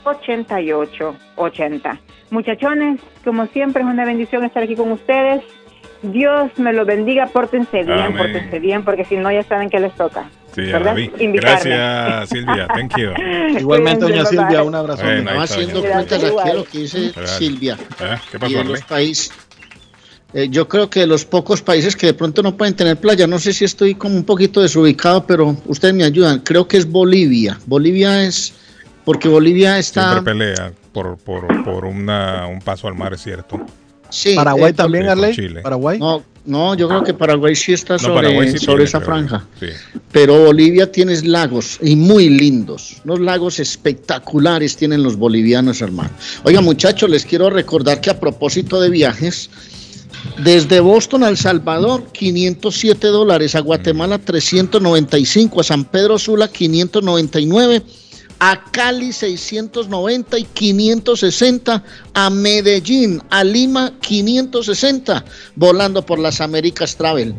[0.04, 1.98] 781-454-8880.
[2.30, 5.42] Muchachones, como siempre es una bendición estar aquí con ustedes.
[6.02, 8.16] Dios me lo bendiga, pórtense bien, Amén.
[8.16, 10.30] pórtense bien, porque si no ya saben que les toca.
[10.54, 10.86] Sí, ya ¿verdad?
[10.86, 11.12] la vi.
[11.18, 11.70] Invitarme.
[11.70, 12.66] Gracias, Silvia.
[12.68, 13.10] Thank you.
[13.60, 15.02] Igualmente, doña Silvia, un abrazo.
[15.02, 16.42] Bueno, está, haciendo cuentas Silvia.
[16.42, 17.12] aquí lo que dice.
[17.26, 17.76] Silvia.
[18.00, 18.16] ¿Eh?
[18.30, 19.32] ¿Qué Y de los países.
[20.32, 23.26] Eh, yo creo que de los pocos países que de pronto no pueden tener playa,
[23.26, 26.38] no sé si estoy como un poquito desubicado, pero ustedes me ayudan.
[26.40, 27.58] Creo que es Bolivia.
[27.66, 28.54] Bolivia es
[29.04, 30.12] porque Bolivia está.
[30.12, 33.60] Siempre pelea por, por, por una, un paso al mar, es cierto.
[34.10, 35.34] Sí, Paraguay eh, también, Arley.
[35.34, 35.60] Chile.
[35.60, 35.98] Paraguay.
[35.98, 39.46] No, no, yo creo que Paraguay sí está No, sobre, sí sobre tiene, esa franja.
[39.58, 39.66] Sí.
[40.10, 42.96] Pero Bolivia tienes lagos y muy lindos.
[43.04, 46.10] Unos lagos espectaculares tienen los bolivianos, hermano.
[46.44, 49.50] Oiga, muchachos, les quiero recordar que a propósito de viajes,
[50.42, 57.82] desde Boston a El Salvador, 507 dólares, a Guatemala 395, a San Pedro Sula 599,
[58.40, 61.84] a Cali 690 y 560,
[62.14, 65.24] a Medellín, a Lima 560,
[65.56, 67.34] volando por las Américas Travel.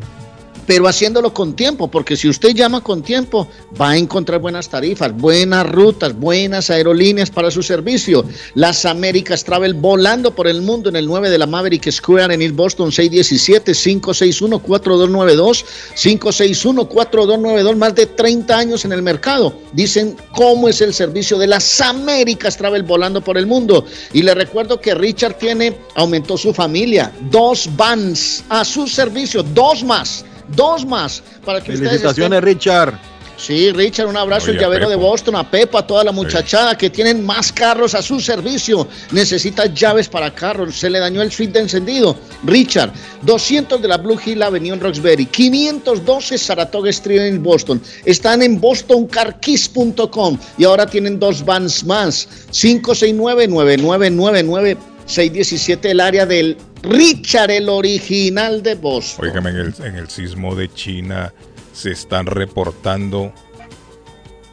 [0.72, 3.46] Pero haciéndolo con tiempo, porque si usted llama con tiempo,
[3.80, 8.24] va a encontrar buenas tarifas, buenas rutas, buenas aerolíneas para su servicio.
[8.56, 12.42] Las Américas Travel volando por el mundo en el 9 de la Maverick Square en
[12.42, 15.66] East Boston 617-561-4292,
[15.98, 19.54] 561-4292, más de 30 años en el mercado.
[19.74, 23.84] Dicen cómo es el servicio de las Américas Travel volando por el mundo.
[24.14, 29.84] Y le recuerdo que Richard tiene, aumentó su familia, dos vans a su servicio, dos
[29.84, 30.24] más,
[30.56, 32.94] dos más, para que ustedes Felicitaciones, estén- Richard.
[33.38, 34.90] Sí, Richard, un abrazo, Oye, el llavero Pepo.
[34.92, 38.88] de Boston, a Pepa, a toda la muchachada que tienen más carros a su servicio.
[39.12, 42.16] Necesita llaves para carros, se le dañó el suite de encendido.
[42.44, 42.92] Richard,
[43.24, 47.82] 200 de la Blue Hill Avenue en Roxbury, 512 Saratoga Street en Boston.
[48.06, 52.28] Están en bostoncarkeys.com y ahora tienen dos vans más.
[52.52, 54.78] 569-9999.
[55.12, 59.26] 617 el área del Richard, el original de Boston.
[59.26, 61.34] Óigame, en el, en el sismo de China
[61.74, 63.34] se están reportando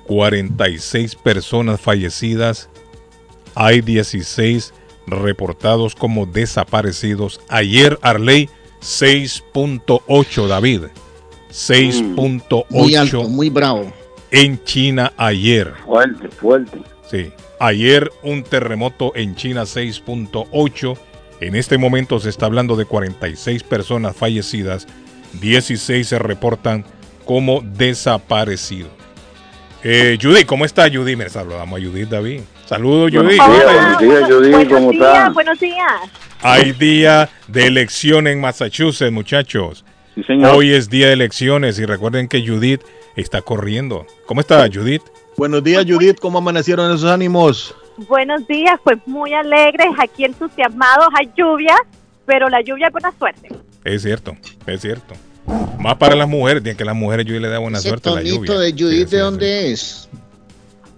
[0.06, 2.68] 46 personas fallecidas.
[3.55, 4.72] Hay 16
[5.06, 7.40] reportados como desaparecidos.
[7.48, 8.48] Ayer, Arley,
[8.80, 10.82] 6.8, David.
[11.51, 12.66] 6.8.
[12.70, 13.93] Muy alto, muy bravo.
[14.30, 15.72] En China ayer.
[15.86, 16.82] Fuerte, fuerte.
[17.10, 17.32] Sí.
[17.60, 20.98] Ayer un terremoto en China 6.8.
[21.40, 24.86] En este momento se está hablando de 46 personas fallecidas.
[25.40, 26.85] 16 se reportan
[27.24, 28.90] como desaparecidos.
[29.85, 31.14] Eh, Judy, ¿cómo está Judy?
[31.16, 32.40] Me saludamos a Judith David.
[32.66, 33.36] Saludos Judy.
[33.39, 35.28] Buenos días, buenos días, Judy, buenos ¿cómo días, está?
[35.30, 35.93] buenos días.
[36.43, 39.85] Hay día de elección en Massachusetts, muchachos.
[40.26, 40.55] señor.
[40.55, 42.82] Hoy es día de elecciones y recuerden que Judith
[43.16, 44.06] está corriendo.
[44.26, 45.02] ¿Cómo está Judith?
[45.39, 46.19] Buenos días, Judith.
[46.20, 47.73] ¿Cómo amanecieron esos ánimos?
[48.09, 51.77] Buenos días, pues muy alegres, aquí entusiasmados, hay lluvia,
[52.27, 53.48] pero la lluvia es buena suerte.
[53.85, 54.36] Es cierto,
[54.66, 55.15] es cierto.
[55.78, 58.15] Más para las mujeres, tienen que las mujeres Judith le da buena Ese suerte a
[58.15, 58.59] la lluvia.
[58.59, 60.09] de Judith, ¿de dónde es?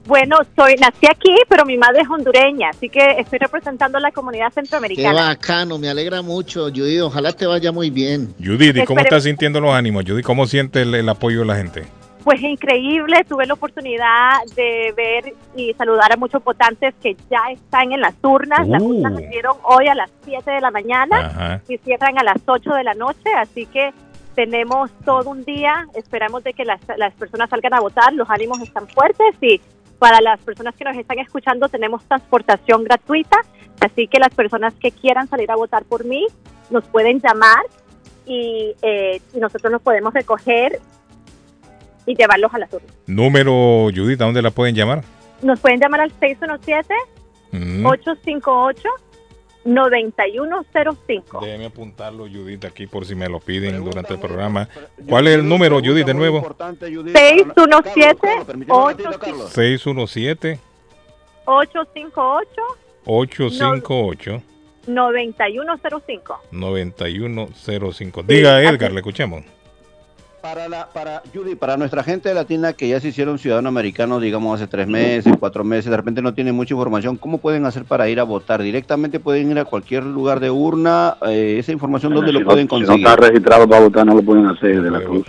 [0.06, 4.10] Bueno, soy nací aquí, pero mi madre es hondureña, así que estoy representando a la
[4.10, 5.26] comunidad Qué centroamericana.
[5.28, 7.02] bacano, me alegra mucho, Judith.
[7.02, 8.34] Ojalá te vaya muy bien.
[8.42, 10.04] Judith, ¿y cómo Espere- estás sintiendo los ánimos?
[10.06, 11.84] Judith, ¿cómo siente el, el apoyo de la gente?
[12.24, 17.92] Pues increíble, tuve la oportunidad de ver y saludar a muchos votantes que ya están
[17.92, 18.68] en las urnas.
[18.68, 18.88] Las Uh.
[18.90, 21.62] urnas salieron hoy a las 7 de la mañana Ajá.
[21.66, 23.92] y cierran a las 8 de la noche, así que
[24.34, 28.60] tenemos todo un día, esperamos de que las, las personas salgan a votar, los ánimos
[28.60, 29.60] están fuertes y
[29.98, 33.38] para las personas que nos están escuchando tenemos transportación gratuita,
[33.80, 36.26] así que las personas que quieran salir a votar por mí
[36.70, 37.64] nos pueden llamar
[38.26, 40.80] y, eh, nosotros los podemos recoger
[42.06, 42.92] y llevarlos a las urnas.
[43.06, 45.02] Número, Judith, ¿a dónde la pueden llamar?
[45.42, 46.94] Nos pueden llamar al 617
[47.52, 47.84] Mm.
[47.84, 48.88] 858
[49.64, 51.40] 9105.
[51.40, 54.68] Déjeme apuntarlo, Judith, aquí por si me lo piden durante el programa.
[55.08, 56.40] ¿Cuál es el número, Judith, de nuevo?
[57.12, 58.28] 617
[59.52, 60.58] 617
[61.44, 62.62] 858
[63.04, 64.42] 858
[64.86, 66.40] 9105.
[66.52, 68.22] 9105.
[68.22, 69.42] Diga, Edgar, le escuchamos.
[70.42, 74.54] Para, la, para, Judy, para nuestra gente latina que ya se hicieron ciudadanos americanos, digamos,
[74.58, 78.08] hace tres meses, cuatro meses, de repente no tienen mucha información, ¿cómo pueden hacer para
[78.08, 78.62] ir a votar?
[78.62, 81.18] ¿Directamente pueden ir a cualquier lugar de urna?
[81.28, 83.06] Eh, ¿Esa información dónde Si lo no- pueden Si no conseguir?
[83.06, 85.26] está registrado para votar, no lo pueden hacer de la cruz.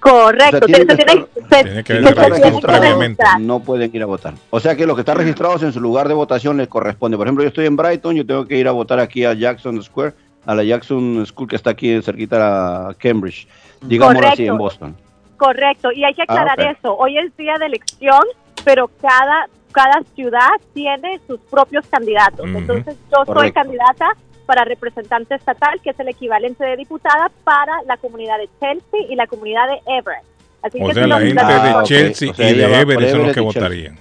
[0.00, 0.56] Correcto.
[0.56, 3.24] O sea, tienen tiene- se- Tiene que previamente.
[3.40, 4.34] No pueden ir a votar.
[4.50, 7.16] O sea que los que están registrados en su lugar de votación les corresponde.
[7.16, 9.80] Por ejemplo, yo estoy en Brighton, yo tengo que ir a votar aquí a Jackson
[9.82, 10.14] Square,
[10.46, 13.46] a la Jackson School que está aquí cerquita a Cambridge,
[13.82, 14.52] digámoslo así, Correcto.
[14.52, 14.96] en Boston.
[15.36, 16.76] Correcto, y hay que aclarar Ah, ok.
[16.78, 16.96] eso.
[16.96, 18.22] Hoy es día de elección,
[18.64, 22.46] pero cada, cada ciudad tiene sus propios candidatos.
[22.46, 24.06] Entonces, yo soy candidata
[24.46, 29.14] para representante estatal, que es el equivalente de diputada para la comunidad de Chelsea y
[29.14, 30.24] la comunidad de Everett.
[30.62, 31.84] Así O que sea, si la gente Ah, de.
[31.84, 33.98] Chelsea O sea, y de Everett son los que votarían.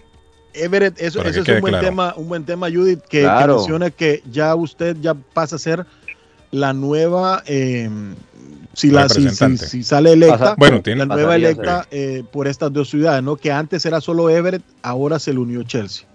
[0.53, 1.85] Everett, eso, eso que es un buen claro.
[1.85, 5.85] tema, un buen tema, Judith, que, que menciona que ya usted ya pasa a ser
[6.49, 7.87] la nueva, eh,
[8.77, 9.27] si, la, si,
[9.57, 13.23] si- sale electa, Pasa- Bueno, tiene- la nueva pasaría electa eh, por estas dos ciudades,
[13.23, 13.35] ¿no?
[13.35, 16.07] Que antes era solo Everett, ahora se le unió Chelsea.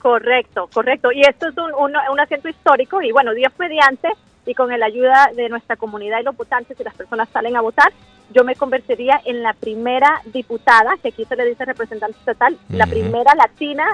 [0.00, 1.12] Correcto, correcto.
[1.12, 4.08] Y esto es un, un, un asiento histórico y bueno, Dios mediante
[4.44, 7.60] y con la ayuda de nuestra comunidad y los votantes y las personas salen a
[7.60, 7.92] votar,
[8.34, 12.86] yo me convertiría en la primera diputada, que aquí se le dice representante estatal, la
[12.88, 13.84] primera latina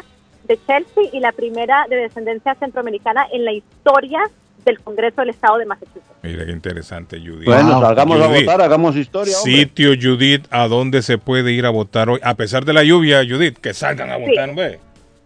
[0.45, 4.21] de Chelsea y la primera de descendencia centroamericana en la historia
[4.69, 6.07] del Congreso del Estado de Massachusetts.
[6.23, 7.45] Mira qué interesante, Judith.
[7.45, 7.83] Bueno, Wow.
[7.83, 9.53] salgamos a Judith, votar, hagamos historia, hombre.
[9.53, 12.21] Sitio, Judith, ¿a dónde se puede ir a votar hoy?
[12.23, 14.25] A pesar de la lluvia, Judith, que salgan a Sí.
[14.29, 14.79] votar, hombre.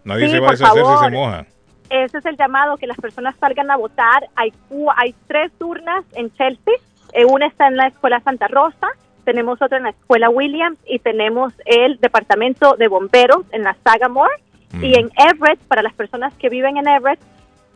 [0.03, 1.45] Nadie Sí, se va a deshacer si se moja.
[1.89, 4.27] Ese es el llamado, que las personas salgan a votar.
[4.35, 4.51] Hay,
[4.97, 6.73] hay tres urnas en Chelsea.
[7.13, 8.87] Eh, una está en la Escuela Santa Rosa,
[9.25, 14.33] tenemos otro en la Escuela Williams y tenemos el Departamento de Bomberos en la Sagamore.
[14.81, 17.19] Y en Everett, para las personas que viven en Everett,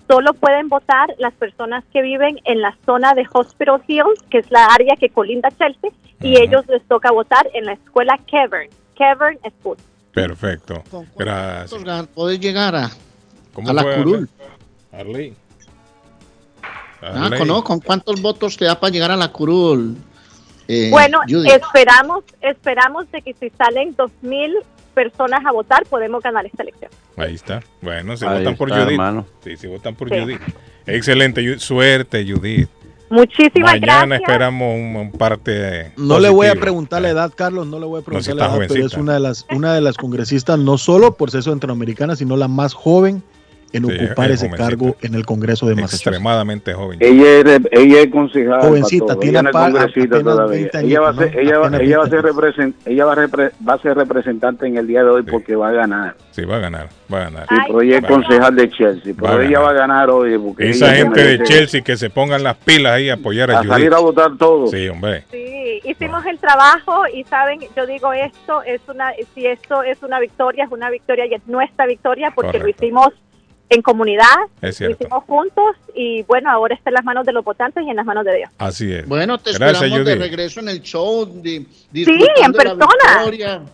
[0.08, 4.52] solo pueden votar las personas que viven en la zona de Hospital Hills, que es
[4.52, 9.38] la área que colinda Chelsea, y ellos les toca votar en la escuela Kevern, Kevern
[9.60, 9.78] School.
[10.14, 10.84] Perfecto.
[11.16, 11.84] Gracias.
[11.84, 12.90] ¿Cuántos Podés llegar a,
[13.54, 14.30] ¿Cómo a la curul.
[14.92, 15.34] Arley?
[17.02, 17.40] Ah, Arley.
[17.40, 17.64] ¿con, no?
[17.64, 19.96] ¿Con cuántos votos te da para llegar a la curul?
[20.68, 21.50] eh, bueno, Judy?
[21.50, 24.56] esperamos, esperamos de que si salen 2.000
[24.98, 26.90] personas a votar, podemos ganar esta elección.
[27.18, 27.62] Ahí está.
[27.82, 28.94] Bueno, si Ahí votan por está, Judith.
[28.94, 29.26] hermano.
[29.44, 30.20] Sí, si votan por Sí.
[30.20, 30.42] Judith.
[30.88, 31.60] Excelente.
[31.60, 32.70] Suerte, Judith.
[33.10, 34.22] Muchísimas Mañana gracias.
[34.22, 35.92] esperamos un, un parte.
[35.98, 36.62] No le voy a positivo.
[36.62, 38.80] preguntar la edad, Carlos, no le voy a preguntar si la está edad, pero es
[38.94, 39.02] jovencita.
[39.02, 42.74] una de las una de las congresistas no solo por ser centroamericana, sino la más
[42.74, 43.24] joven
[43.74, 44.70] en Sí, ocupar es ese jovencita.
[44.70, 46.08] cargo en el Congreso de Massachusetts.
[46.08, 46.98] Extremadamente joven.
[47.02, 48.62] Ella es, ella es concejal.
[48.62, 50.46] Jovencita, tiene ella no es pa- congresista todavía.
[50.72, 53.06] 20 Ella va a ser, ella, va- Apenas ella va a 20 ser represent- ella
[53.06, 55.72] va a, repre- va a ser representante en el día de hoy porque va a
[55.74, 56.16] ganar.
[56.32, 56.90] Sí, va a ganar.
[57.14, 57.46] Va a ganar.
[57.50, 60.38] Sí, pero ella es concejal de Chelsea, pero Va a ella va a ganar hoy
[60.38, 63.64] porque Esa gente de Chelsea que se pongan las pilas ahí a apoyar a, a
[63.64, 64.68] salir a votar todo.
[64.68, 65.24] Sí, hombre.
[65.32, 70.20] Sí, hicimos el trabajo y saben, yo digo esto es una, si esto es una
[70.20, 72.68] victoria, es una victoria y es nuestra victoria porque Correcto.
[72.68, 73.10] lo hicimos
[73.70, 74.24] en comunidad,
[74.62, 75.04] Es lo cierto.
[75.04, 78.06] hicimos juntos y bueno, ahora está en las manos de los votantes y en las
[78.06, 78.50] manos de Dios.
[78.58, 79.08] Así es.
[79.08, 81.26] Bueno, te Gracias, esperamos de regreso en el show.
[81.26, 83.66] Di, en disfrutando la persona.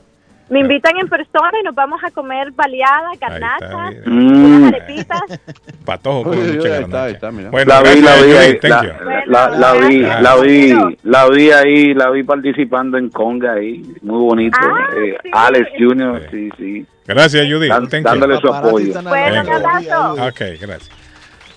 [0.50, 4.46] Me invitan en persona y nos vamos a comer baleada, garnachas, Mm.
[4.46, 5.22] unas arepitas.
[5.86, 6.80] Patojo, uy, mucha ahí garnacha.
[6.86, 7.50] está, ahí está, mira.
[7.50, 8.90] Bueno, la vi, la vi, la, you.
[9.28, 14.20] la, la vi, la vi, la vi ahí, la vi participando en conga ahí, muy
[14.20, 14.58] bonito.
[14.62, 16.86] Ah, Eh, Alex Junior, sí, sí.
[17.08, 17.60] Gracias, you.
[18.04, 19.00] dándole su apoyo.
[19.00, 20.90] Ok, gracias.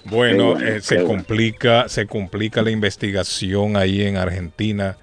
[0.04, 4.96] Bueno, eh, se complica, se complica la investigación ahí en Argentina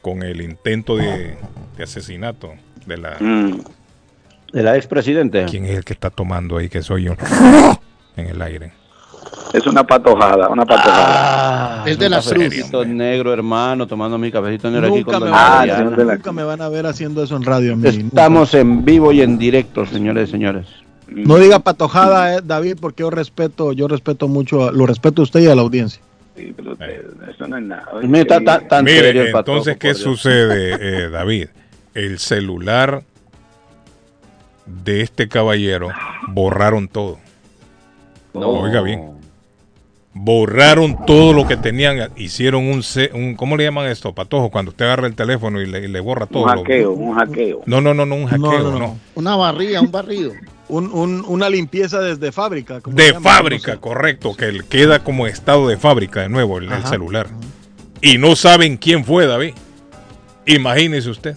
[0.00, 1.36] con el intento de,
[1.76, 2.54] de asesinato
[2.86, 3.16] de la.
[3.20, 3.60] Mm.
[4.52, 5.44] De la expresidente.
[5.50, 7.14] ¿Quién es el que está tomando ahí que soy yo
[8.16, 8.72] en el aire?
[9.52, 11.84] Es una patojada, una patojada.
[11.86, 15.30] Es de la Un cafecito negro, hermano, tomando mi cafecito negro aquí Nunca con me,
[15.30, 15.90] van a Mariana.
[15.96, 17.72] ver, nunca me van a ver haciendo eso en radio.
[17.72, 18.06] a mí, nunca.
[18.06, 20.66] Estamos en vivo y en directo, señores y señores.
[21.08, 25.24] No diga patojada, eh, David, porque yo respeto, yo respeto mucho, a- lo respeto a
[25.24, 26.00] usted y a la audiencia.
[26.36, 27.86] Sí, pero te- eso no es nada.
[28.02, 31.46] Mira, está tan- tan serio Mire, el patojo, entonces, ¿qué sucede, eh, David?
[31.94, 33.02] El celular
[34.66, 35.90] de este caballero
[36.28, 37.18] borraron todo.
[38.32, 38.48] No.
[38.48, 39.12] Oiga bien.
[40.16, 42.82] Borraron todo lo que tenían, hicieron un,
[43.14, 44.48] un ¿cómo le llaman esto, patojo?
[44.50, 46.44] Cuando usted agarra el teléfono y le, y le borra todo.
[46.44, 47.62] Un lo- hackeo, un hackeo.
[47.66, 48.70] No, no, no, no, un hackeo, No, no.
[48.72, 48.98] no, no.
[49.16, 50.32] Una barría, un barrido.
[50.66, 52.80] Un- un- una limpieza desde fábrica.
[52.80, 53.80] como De fábrica, no sé.
[53.82, 56.88] correcto, que él queda como estado de fábrica de nuevo el, el Ajá.
[56.88, 57.26] celular.
[58.00, 59.52] Y no saben quién fue, David.
[60.46, 61.36] Imagínese usted.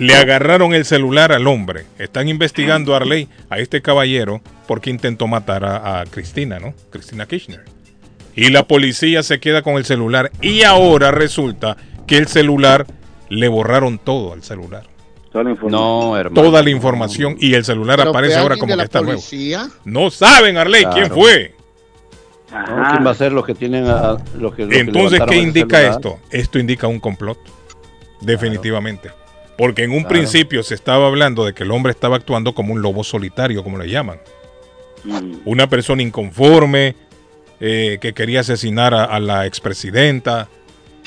[0.00, 1.84] Le agarraron el celular al hombre.
[1.98, 6.72] Están investigando a Arley, a este caballero, porque intentó matar a, a Cristina, ¿no?
[6.90, 7.64] Cristina Kirchner.
[8.34, 10.30] Y la policía se queda con el celular.
[10.40, 12.86] Y ahora resulta que el celular
[13.28, 14.84] le borraron todo al celular.
[15.32, 15.80] Toda la información.
[16.10, 16.42] No, hermano.
[16.42, 19.00] Toda la información y el celular Pero aparece fue ahora como de que la está
[19.02, 19.20] nuevo.
[19.20, 19.68] policía.
[19.84, 21.14] No saben, Arley, quién Claro.
[21.14, 21.54] fue.
[22.50, 25.36] No, ¿Quién va a ser los que tienen a, los que los que Entonces, ¿qué
[25.36, 26.18] indica esto?
[26.30, 27.38] Esto indica un complot.
[28.22, 29.10] Definitivamente.
[29.60, 30.08] Porque en un Claro.
[30.14, 33.76] principio se estaba hablando de que el hombre estaba actuando como un lobo solitario, como
[33.76, 34.18] le llaman.
[35.04, 35.40] Mm.
[35.44, 36.96] Una persona inconforme,
[37.60, 40.48] eh, que quería asesinar a, a la expresidenta.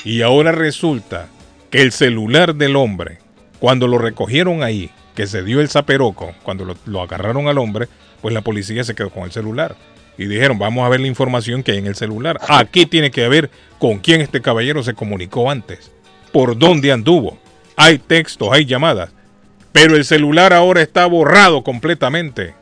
[0.06, 1.30] Y ahora resulta
[1.72, 3.18] que el celular del hombre,
[3.60, 7.88] cuando lo recogieron ahí, que se dio el zaperoco, cuando lo, lo agarraron al hombre,
[8.22, 9.76] pues la policía se quedó con el celular.
[10.16, 12.40] Y dijeron, vamos a ver la información que hay en el celular.
[12.48, 13.50] Aquí tiene que ver
[13.80, 15.92] con quién este caballero se comunicó antes,
[16.32, 17.40] por dónde anduvo.
[17.76, 19.12] Hay textos, hay llamadas.
[19.72, 22.54] Pero el celular ahora está borrado completamente.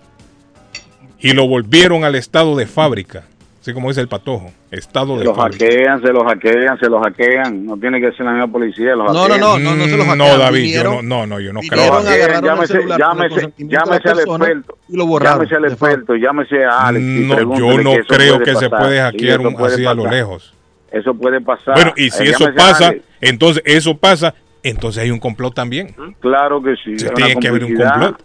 [1.20, 3.24] Y lo volvieron al estado de fábrica.
[3.62, 4.52] Así como dice el patojo.
[4.72, 5.66] Estado Se de los fábrica.
[5.66, 7.66] hackean, se los hackean, se los hackean.
[7.68, 8.96] No tiene que ser la misma policía.
[8.96, 9.40] Los No, no, hackean.
[9.42, 10.18] no, no, no se los Mm, hackean.
[10.18, 11.92] No, David, yo no, no, no, yo no creo.
[11.94, 14.78] Hackean, el llámese, celular llámese, al experto.
[14.90, 17.06] y lo borraron Llámese al experto, llámese a Alex.
[17.06, 20.10] No, yo no que creo que se puede hackear eso un- puede así a lo
[20.10, 20.54] lejos.
[20.92, 21.76] Eso puede pasar.
[21.76, 24.34] Bueno, y si Eh, eso pasa, entonces eso pasa,
[24.64, 25.96] entonces hay un complot también.
[26.20, 26.96] Claro que sí.
[27.16, 28.24] Tiene que haber un complot.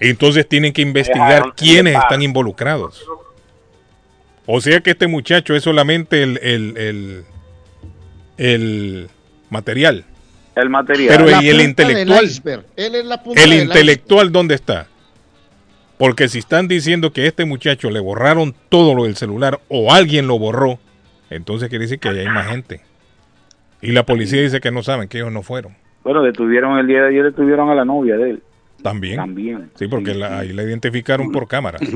[0.00, 3.04] Entonces tienen que investigar quiénes están involucrados.
[4.46, 7.24] O sea que este muchacho es solamente el, el, el,
[8.38, 9.08] el
[9.50, 10.04] material.
[10.54, 11.16] El material.
[11.16, 12.64] Pero La ¿y el intelectual?
[12.76, 14.88] Él es la punta ¿El intelectual dónde está?
[15.98, 19.92] Porque si están diciendo que a este muchacho le borraron todo lo del celular o
[19.92, 20.78] alguien lo borró,
[21.28, 22.80] entonces quiere decir que ahí hay más gente.
[23.80, 25.74] Y la policía dice que no saben, que ellos no fueron.
[26.04, 28.42] Bueno, detuvieron el día de ayer, detuvieron a la novia de él.
[28.82, 29.16] También.
[29.16, 29.70] También.
[29.74, 31.78] Sí, porque la- ahí la identificaron por cámara.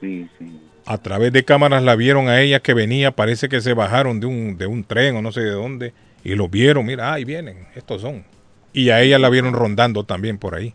[0.00, 0.58] Sí, sí.
[0.86, 4.24] A través de cámaras la vieron a ella que venía, parece que se bajaron de
[4.26, 5.92] un, de un tren o no sé de dónde,
[6.24, 8.24] y los vieron, mira, ahí vienen, estos son.
[8.72, 10.72] Y a ella la vieron rondando también por ahí.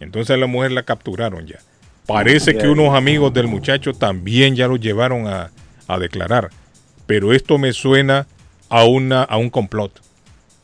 [0.00, 1.58] Entonces a la mujer la capturaron ya.
[2.06, 5.50] Parece que unos amigos del muchacho también ya lo llevaron a,
[5.86, 6.48] a declarar.
[7.06, 8.26] Pero esto me suena
[8.74, 10.00] a, una, a un complot.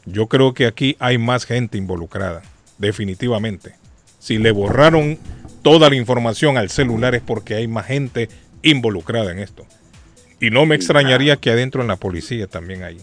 [0.05, 2.43] Yo creo que aquí hay más gente involucrada,
[2.79, 3.77] definitivamente.
[4.19, 5.17] Si le borraron
[5.63, 8.29] toda la información al celular es porque hay más gente
[8.63, 9.65] involucrada en esto.
[10.41, 12.99] Y no me extrañaría que adentro en la policía también hay.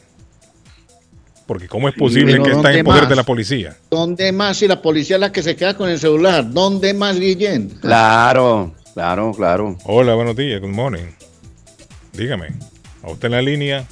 [1.45, 3.09] Porque ¿cómo es posible pero que está ¿dónde en poder más?
[3.09, 3.77] de la policía?
[3.89, 6.51] ¿Dónde más si la policía es la que se queda con el celular?
[6.51, 7.69] ¿Dónde más, Guillén?
[7.79, 9.77] Claro, claro, claro.
[9.85, 11.05] Hola, buenos días, good morning.
[12.11, 12.47] Dígame,
[13.03, 13.88] a usted en la línea.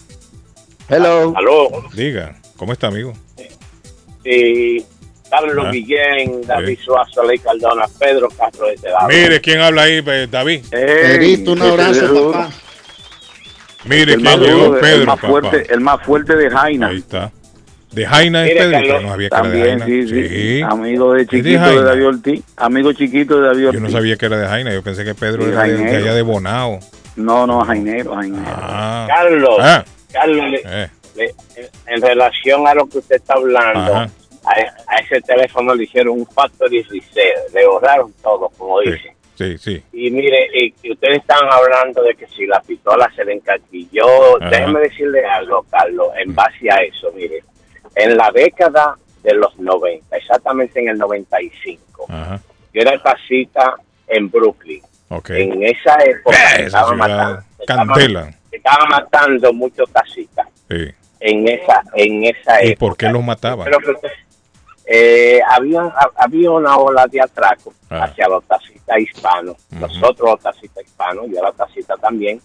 [0.89, 1.33] Hello.
[1.35, 1.67] Aló.
[1.93, 3.13] Diga, ¿cómo está, amigo?
[4.23, 4.85] Sí,
[5.29, 5.71] Carlos Ah.
[5.71, 9.15] Guillén, David Suazo, Ley Cardona, Pedro Castro de David.
[9.15, 10.61] Mire, ¿quién habla ahí, David?
[10.69, 12.49] Pedrito, un abrazo, papá.
[13.85, 14.69] Mire, el ¿quién llegó?
[14.71, 15.27] de- el Pedro, más papá.
[15.27, 16.87] fuerte, el más fuerte de Jaina.
[16.87, 17.31] Ahí está.
[17.91, 19.85] De Jaina es Pedrito, Carlos, no sabía que era de También, Jaina.
[19.85, 20.27] sí, sí.
[20.27, 20.61] Sí.
[20.61, 21.81] Amigo de ¿Es de chiquito de, Jaina?
[21.83, 22.43] David Ortiz.
[22.57, 23.81] Amigo chiquito de David Yo Ortiz.
[23.81, 26.13] no sabía que era de Jaina, yo pensé que Pedro Sí, era de, de allá
[26.13, 26.79] de Bonao.
[27.15, 28.43] No, no, Jainero, Jainero.
[28.47, 29.05] Ah.
[29.07, 29.85] Carlos, Ah.
[30.19, 30.89] Carlos, Eh.
[31.15, 31.25] le-
[31.55, 34.07] en- en relación a lo que usted está hablando, a,
[34.87, 39.13] a ese teléfono le hicieron un factory reset, le borraron todo, como dicen.
[39.37, 39.83] Sí, sí.
[39.91, 44.37] Y mire, y, y ustedes están hablando de que si la pistola se le encaquilló,
[44.41, 44.49] Ajá.
[44.49, 47.43] déjeme decirle algo, Carlos, en base a eso, mire,
[47.95, 52.39] en la década de los 90, exactamente en el 95, Ajá.
[52.73, 53.75] yo era taxista
[54.07, 54.81] en Brooklyn.
[55.09, 55.29] Ok.
[55.31, 58.33] En esa época Eh, esa ciudad matando, Candela.
[58.55, 60.85] Estaban matando muchos taxistas Sí.
[61.19, 62.79] en esa en esa ¿Y época.
[62.79, 63.67] por qué los mataban?
[63.67, 64.09] Que
[64.87, 68.03] eh, había, ha- había una ola de atraco Ah.
[68.03, 69.57] hacia los taxistas hispanos.
[69.71, 72.39] Nosotros los taxistas hispanos, yo era taxista también,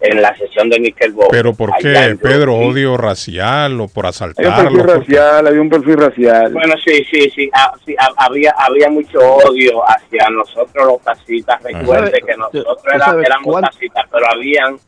[0.00, 1.28] en la sesión de Nickel Bowl.
[1.30, 2.16] Pero ¿por qué?
[2.20, 2.70] ¿Pedro Brooklyn.
[2.70, 4.78] odio racial o por Hay un perfil asaltarlo?
[4.78, 4.98] ¿Por qué?
[4.98, 6.52] racial, había un perfil racial.
[6.52, 11.62] Bueno, sí, sí, sí, ah, sí, ah, había, había mucho odio hacia nosotros los taxistas.
[11.62, 14.78] Recuerde ¿Sabe- que nosotros era- éramos taxistas, pero habían,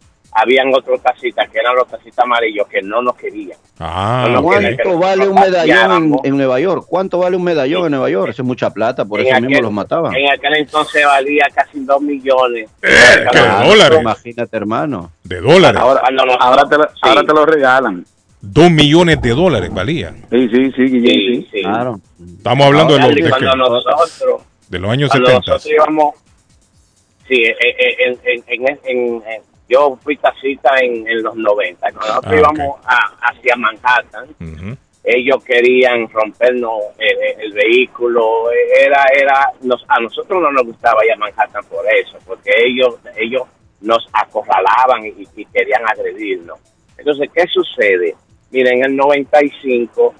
[0.41, 3.59] habían otros taxistas que eran los taxistas amarillos que no nos querían.
[3.79, 6.85] Ah, No, ¿Cuánto vale un medallón en, en Nueva York?
[6.89, 8.31] ¿Cuánto vale un medallón en Nueva York?
[8.31, 10.15] Eso es mucha plata, por En eso aquel- mismo los mataban.
[10.15, 12.71] En aquel entonces valía casi dos millones.
[12.81, 12.89] ¿qué?
[12.89, 13.99] ¿De dólares?
[14.01, 15.13] Imagínate, hermano.
[15.25, 15.81] De dólares.
[15.81, 16.99] Ahora, te, lo- sí.
[17.03, 18.05] ahora te lo regalan.
[18.41, 20.15] Dos millones de dólares valía.
[20.31, 21.49] Sí, sí, sí, Guillén, Sí, sí.
[21.53, 21.63] sí.
[21.63, 22.01] Claro.
[22.37, 25.51] Estamos hablando de los, de, cuando que- nosotros, de los años cuando 70.
[25.53, 26.15] nosotros íbamos,
[27.29, 31.81] sí, eh, eh, en, en, en, en- en- yo fui taxista en, en los 90.
[31.93, 34.29] Cuando nosotros Ah, íbamos a- hacia Manhattan,
[35.05, 38.51] ellos querían rompernos el, el vehículo.
[38.79, 42.97] Era, era, nos, a nosotros no nos gustaba ir a Manhattan por eso, porque ellos,
[43.17, 43.43] ellos
[43.81, 46.59] nos acorralaban y, y querían agredirnos.
[46.97, 48.15] Entonces, ¿qué sucede?
[48.51, 50.15] Miren, en el 95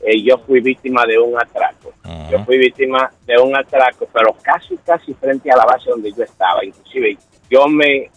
[0.00, 1.92] eh, yo fui víctima de un atraco.
[2.30, 6.22] Yo fui víctima de un atraco, pero casi, casi frente a la base donde yo
[6.22, 6.62] estaba.
[6.64, 7.16] Inclusive,
[7.50, 8.10] yo me,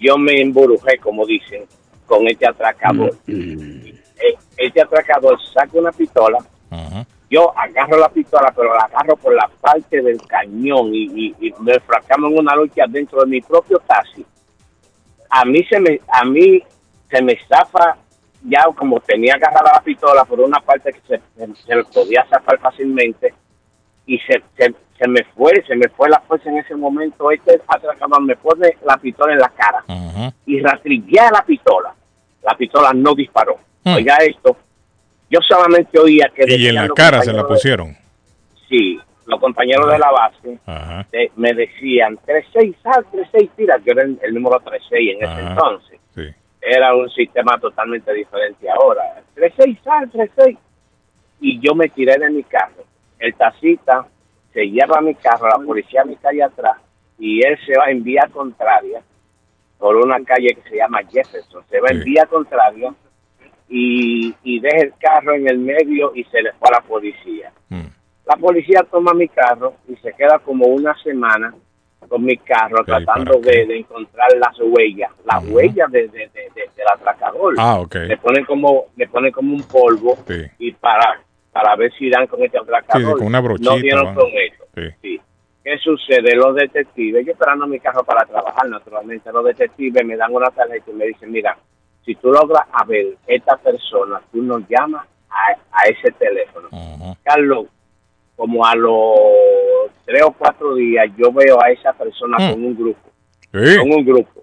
[0.00, 1.64] yo me emburujé, como dicen,
[2.06, 3.14] con este atracador.
[3.28, 3.94] Eh,
[4.56, 6.38] Este atracador saca una pistola,
[7.30, 11.04] yo agarro la pistola, pero la agarro por la parte del cañón y,
[11.38, 14.26] y, y me fracamos en una lucha dentro de mi propio taxi.
[15.30, 16.60] A mí se me, a mí
[17.08, 17.96] se me zafa
[18.42, 21.20] ya como tenía agarrada la pistola por una parte que se,
[21.66, 23.32] se, podía zafar fácilmente
[24.06, 27.30] y se, se, se me fue, se me fue la fuerza en ese momento.
[27.30, 29.82] Este atracador me pone la pistola en la cara
[30.46, 31.94] y rastrillé la pistola.
[32.42, 33.58] La pistola no disparó.
[33.84, 34.56] Oiga esto,
[35.30, 36.44] yo solamente oía que...
[36.54, 37.96] Y en la cara se la de- pusieron.
[38.68, 40.58] Sí, los compañeros de la base
[41.12, 45.40] de- me decían 3-6, sal, 3-6, tira, que era el, el número 3-6 en ese
[45.40, 46.00] entonces.
[46.14, 46.28] Sí.
[46.60, 49.02] Era un sistema totalmente diferente ahora.
[49.34, 50.58] 3-6, sal, 3-6.
[51.40, 52.84] Y yo me tiré de mi carro.
[53.18, 54.06] El taxista
[54.52, 56.76] se lleva mi carro, la policía me cae atrás
[57.18, 59.02] y él se va en vía contraria
[59.78, 61.62] por una calle que se llama Jefferson.
[61.70, 62.92] Se va en vía contraria
[63.68, 67.52] y, y deja el carro en el medio y se le fue a la policía.
[68.26, 71.52] La policía toma mi carro y se queda como una semana
[72.08, 76.70] con mi carro tratando de, de encontrar las huellas, las huellas de, de- de- de-
[76.76, 77.54] del atracador.
[77.58, 77.82] Ah.
[78.08, 80.42] Le ponen como, le ponen como un polvo Sí.
[80.58, 81.20] y para,
[81.52, 83.12] para ver si dan con este atracador.
[83.14, 84.14] Sí, con una brochita, No dieron van.
[84.14, 84.64] con eso.
[84.74, 84.82] Sí.
[85.02, 85.20] Sí.
[85.62, 86.34] ¿Qué sucede?
[86.36, 90.90] Los detectives, yo esperando mi carro para trabajar, naturalmente, los detectives me dan una tarjeta
[90.90, 91.56] y me dicen, mira,
[92.04, 96.68] si tú logras a ver esta persona, tú nos llamas a, a ese teléfono.
[97.22, 97.66] Carlos,
[98.36, 102.50] como a los tres o cuatro días, yo veo a esa persona Mm.
[102.52, 103.10] con un grupo.
[103.52, 103.78] Sí.
[103.78, 104.42] Con un grupo.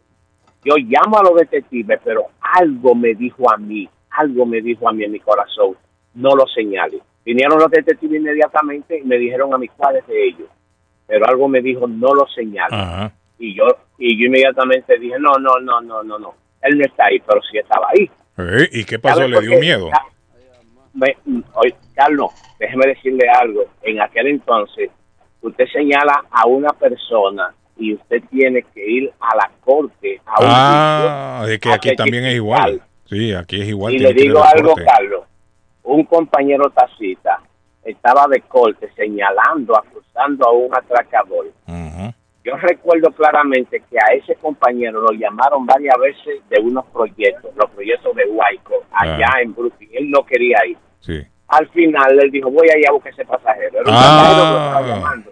[0.64, 4.94] Yo llamo a los detectives, pero algo me dijo a mí, algo me dijo a
[4.94, 5.76] mí en mi corazón,
[6.18, 7.00] no lo señale.
[7.26, 10.48] Vinieron los detectives inmediatamente y me dijeron a mí cuáles de ellos,
[11.08, 12.76] pero algo me dijo, no lo señale.
[12.76, 13.12] Ajá.
[13.40, 13.66] Y yo
[13.98, 17.42] y yo inmediatamente dije, no, no, no, no, no, no, él no está ahí, pero
[17.50, 18.10] sí estaba ahí.
[18.38, 19.18] Eh, ¿Y qué pasó?
[19.20, 19.60] ¿Sabe ¿Le dio qué?
[19.60, 19.90] miedo?
[20.94, 21.18] Me-
[21.54, 23.66] oye, Carlos, déjeme decirle algo.
[23.84, 24.90] En aquel entonces,
[25.42, 30.48] usted señala a una persona y usted tiene que ir a la corte, a un
[30.50, 32.82] Ah, es que aquí también es igual.
[33.06, 33.94] Sí, aquí es igual.
[33.94, 34.86] y le digo algo, corte.
[34.86, 35.17] Carlos.
[35.88, 37.40] Un compañero taxista
[37.84, 41.46] estaba de corte señalando, acusando a un atracador.
[42.44, 47.70] Yo recuerdo claramente que a ese compañero lo llamaron varias veces de unos proyectos, los
[47.72, 49.42] proyectos de Huayco, allá Ah.
[49.42, 49.90] en Brooklyn.
[49.94, 50.78] Él no quería ir.
[51.00, 51.26] Sí.
[51.50, 53.82] Al final él dijo, voy a ir a buscar ese pasajero.
[53.82, 54.00] Era un Ah.
[54.00, 55.32] pasajero que estaba llamando.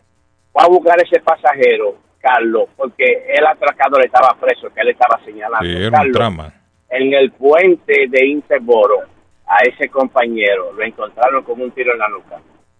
[0.53, 5.65] Fue a buscar ese pasajero, Carlos, porque el atracador estaba preso, que él estaba señalando.
[5.65, 6.53] Sí, era un Carlos, trama.
[6.89, 9.03] en el puente de Interboro,
[9.47, 12.39] a ese compañero lo encontraron con un tiro en la nuca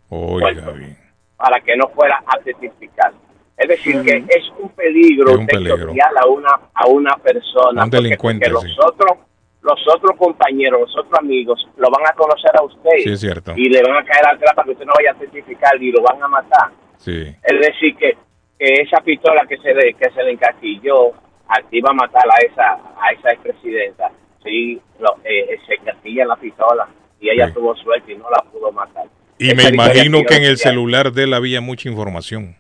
[0.10, 0.98] Oiga, bien.
[1.38, 3.12] para que no fuera a testificar.
[3.58, 5.92] Es decir, que es un peligro Es un peligro.
[5.92, 7.84] a una, a una persona.
[7.86, 8.76] Un delincuente, porque sí.
[8.78, 9.18] los otros
[9.62, 12.98] los otros compañeros, los otros amigos, lo van a conocer a usted.
[13.04, 13.54] Sí, es cierto.
[13.56, 16.04] Y le van a caer atrás para que usted no vaya a testificar y lo
[16.04, 16.70] van a matar.
[16.98, 17.34] Sí.
[17.42, 18.16] Es decir, que,
[18.60, 21.14] que esa pistola que se le, que se le encasquilló,
[21.48, 24.12] aquí va a matar a esa, a esa expresidenta.
[24.46, 26.88] Sí, lo, eh, se encasquilla la pistola
[27.20, 29.06] y ella tuvo suerte y no la pudo matar.
[29.38, 32.56] Y Esa me imagino que en el celular de él había mucha información.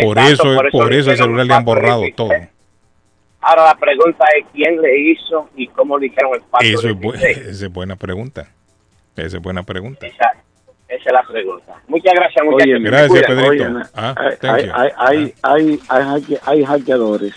[0.00, 2.30] Por Exacto, eso, por eso por le eso el celular le han borrado todo.
[3.40, 6.66] Ahora la pregunta es quién le hizo y cómo le hicieron el pacto.
[6.66, 8.48] Eso es, bu- esa es buena pregunta.
[9.16, 10.06] Esa es buena pregunta.
[10.06, 10.32] Esa,
[10.88, 11.82] esa es la pregunta.
[11.88, 12.82] Muchas gracias, muchachos.
[12.82, 13.26] Gracias.
[13.26, 13.64] Pedrito.
[13.64, 15.32] Oye, Ah, hay, hay, you.
[15.42, 17.34] hay, hay, hay hackeadores.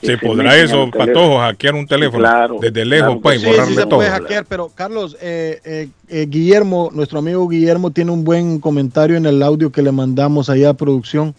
[0.00, 0.90] ¿Se se podrá eso.
[0.90, 3.86] Patojo, hackear un teléfono Claro, desde lejos claro que para y Sí, borrarle sí se
[3.86, 3.96] todo?
[3.96, 9.16] puede hackear, pero Carlos, eh, eh, eh, Guillermo, nuestro amigo Guillermo tiene un buen comentario
[9.16, 11.34] en el audio que le mandamos allá a producción.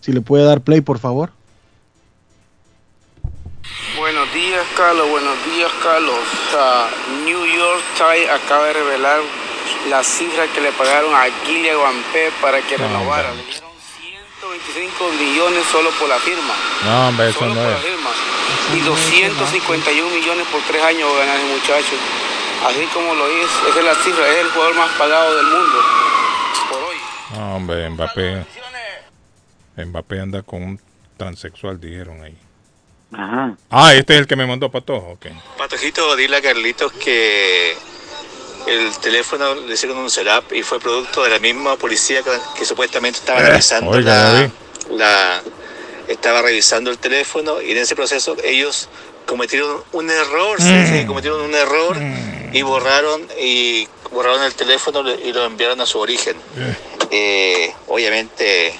[0.00, 1.30] Si le puede dar play, por favor.
[3.98, 5.08] Buenos días, Carlos.
[5.10, 6.18] Buenos días, Carlos.
[6.56, 6.88] Ah,
[7.24, 9.20] New York Times acaba de revelar
[9.88, 13.30] la cifra que le pagaron a Gilia Guampé para que renovara.
[13.34, 13.69] Le dieron
[14.40, 16.54] 125 millones solo por la firma.
[16.84, 17.84] No, hombre, eso Solo no por la es.
[17.84, 18.10] firma.
[18.74, 21.94] Y 251 millones por tres años va a ganar el muchacho.
[22.66, 24.28] Así como lo es, esa es la cifra.
[24.30, 25.78] Es el jugador más pagado del mundo.
[26.70, 26.96] Por hoy.
[27.34, 28.46] No, hombre, Mbappé.
[29.76, 30.80] Mbappé anda con un
[31.16, 32.36] transexual, dijeron ahí.
[33.12, 33.56] Ajá.
[33.70, 35.12] Ah, este es el que me mandó Patojo.
[35.12, 35.26] ok.
[35.58, 37.76] Patojito, dile a Carlitos que
[38.70, 42.64] el teléfono le hicieron un setup y fue producto de la misma policía que, que
[42.64, 44.50] supuestamente estaba Eh, revisando oiga,
[44.92, 45.42] la,
[46.08, 48.88] estaba revisando el teléfono y en ese proceso ellos
[49.26, 51.96] cometieron un error, que cometieron un error
[52.52, 56.36] y borraron y borraron el teléfono y lo enviaron a su origen.
[57.10, 58.74] Eh, obviamente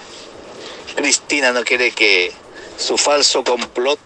[0.96, 2.32] Cristina no quiere que
[2.78, 3.98] su falso complot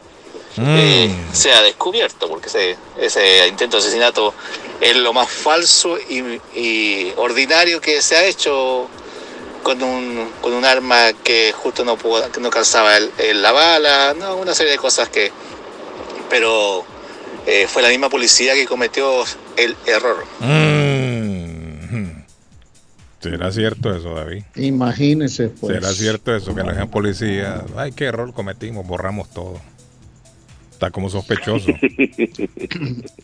[0.59, 4.35] eh, sea descubierto, porque ese, ese intento de asesinato
[4.81, 8.89] es lo más falso y, y ordinario que se ha hecho
[9.63, 13.53] con un, con un arma que justo no pudo, que no calzaba el- el- la
[13.53, 15.33] bala, no, una serie de cosas que...
[16.29, 16.85] Pero
[17.47, 19.25] eh, fue la misma policía que cometió
[19.57, 20.25] el error.
[20.41, 22.25] Mm.
[23.21, 24.43] ¿Será cierto eso, David?
[24.57, 25.75] Imagínese, pues.
[25.77, 26.55] ¿Será cierto eso?
[26.55, 29.61] Que la policía, ay, qué error cometimos, borramos todo.
[30.85, 31.71] Está como sospechoso.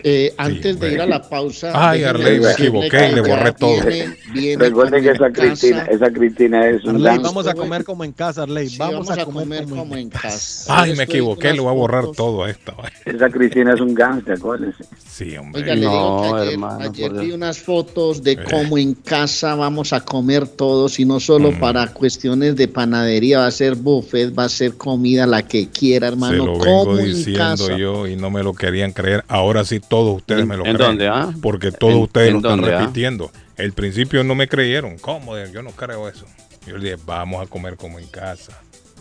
[0.02, 1.72] Eh, antes de ir a la pausa.
[1.74, 3.84] Ay, Arley, me equivoqué le borré todo.
[3.86, 5.42] viene- viene Recuerde que esa casa.
[5.42, 8.68] Cristina, esa Cristina es un Arley, vamos a comer como en casa, Arley.
[8.70, 10.64] Sí, vamos, a comer, como, en casa.
[10.82, 12.74] Ay, me equivoqué, le voy a borrar todo a esta.
[13.04, 14.84] Esa Cristina es un gangster, acuérdense.
[15.06, 15.62] Sí, hombre.
[15.62, 18.38] Oiga, le digo que ayer, hermano, ayer por vi unas fotos de Eh.
[18.50, 21.60] cómo en casa vamos a comer todos y no solo Mm.
[21.60, 26.06] para cuestiones de panadería, va a ser buffet, va a ser comida la que quiera,
[26.08, 26.54] Se hermano.
[26.58, 27.14] como en
[27.56, 27.76] casa.
[27.76, 29.24] yo y no me lo querían creer.
[29.28, 30.88] Ahora sí todos ustedes ¿En- me lo en creen.
[30.90, 31.32] dónde, ah?
[31.42, 32.80] Porque todos ¿En- ustedes en lo están dónde, ah?
[32.80, 33.30] repitiendo.
[33.56, 34.98] El principio no me creyeron.
[34.98, 35.36] ¿Cómo?
[35.52, 36.24] Yo no creo eso.
[36.66, 38.52] Yo le dije, vamos a comer como en casa.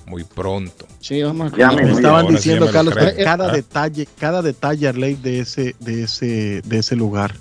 [0.05, 0.87] Muy pronto.
[0.99, 1.85] Sí, vamos a Ya comer.
[1.85, 3.23] me- estaban Ahora diciendo, me Carlos, creen.
[3.23, 3.51] cada Ah.
[3.53, 7.35] detalle, cada detalle, Arley, de ese, de ese, de ese lugar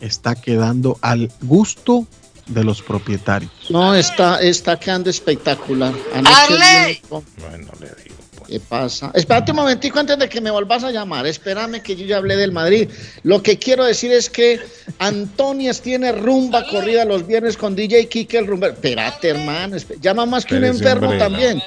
[0.00, 2.06] está quedando al gusto
[2.46, 3.50] de los propietarios.
[3.70, 5.92] No, está, está quedando espectacular.
[6.14, 8.16] Anoche unos- Bueno, le digo.
[8.52, 9.10] ¿Qué pasa?
[9.14, 11.26] Espérate un momentico antes de que me volvas a llamar.
[11.26, 12.86] Espérame que yo ya hablé del Madrid.
[13.22, 14.60] Lo que quiero decir es que
[14.98, 18.68] Antonias tiene rumba corrida los viernes con DJ Kike el rumba.
[18.68, 19.76] Espérate, hermano.
[19.76, 21.18] esp- Llama más que un enfermo hombre.
[21.18, 21.62] también.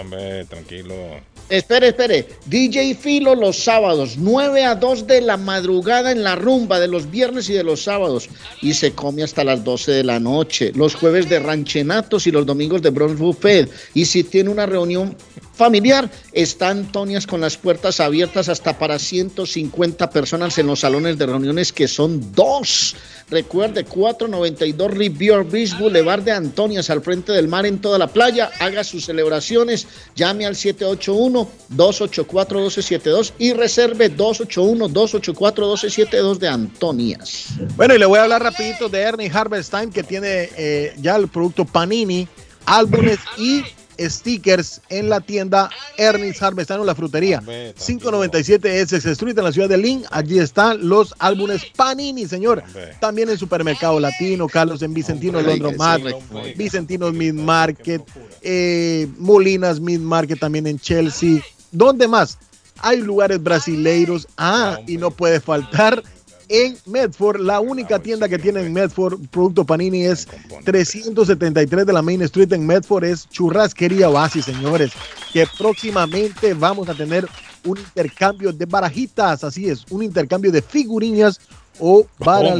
[0.00, 0.94] Hombre, tranquilo.
[1.50, 2.26] Espere, espere.
[2.46, 7.10] DJ Filo los sábados, 9 a 2 de la madrugada en la rumba de los
[7.10, 8.30] viernes y de los sábados.
[8.62, 10.72] Y se come hasta las 12 de la noche.
[10.74, 13.68] Los jueves de ranchenatos y los domingos de Bronx Buffet.
[13.92, 15.14] Y si tiene una reunión
[15.52, 21.26] familiar, está Antonias con las puertas abiertas hasta para 150 personas en los salones de
[21.26, 22.96] reuniones que son dos.
[23.30, 28.50] Recuerde, 492 Rivier Beach Boulevard de Antonias, al frente del mar en toda la playa.
[28.58, 29.86] Haga sus celebraciones.
[30.14, 37.46] Llame al 781-284-1272 y reserve 281-284-1272 de Antonias.
[37.76, 41.28] Bueno, y le voy a hablar rapidito de Ernie Harvestine, que tiene eh, ya el
[41.28, 42.28] producto Panini,
[42.66, 43.62] álbumes y
[44.08, 47.40] stickers en la tienda Ernest Harvestine o la frutería.
[47.40, 50.04] 597 Essex Street en la ciudad de Lynn.
[50.10, 52.62] Allí están los álbumes Panini, señor.
[53.00, 56.54] También en Supermercado Latino, Carlos en Vicentino sí, hombre.
[56.56, 58.02] Vicentino Mid Market,
[58.40, 61.40] eh, Molinas Mid Market también en Chelsea.
[61.70, 62.38] ¿Dónde más?
[62.78, 64.26] Hay lugares brasileiros.
[64.36, 66.02] Ah, y no puede faltar
[66.52, 67.40] en Medford.
[67.40, 70.28] La única tienda que tiene en Medford producto Panini es
[70.64, 73.04] 373 de la Main Street en Medford.
[73.04, 74.92] Es Churrasquería Oasis, señores.
[75.32, 77.26] Que próximamente vamos a tener
[77.64, 79.42] un intercambio de barajitas.
[79.44, 81.40] Así es, un intercambio de figuriñas
[81.80, 82.06] o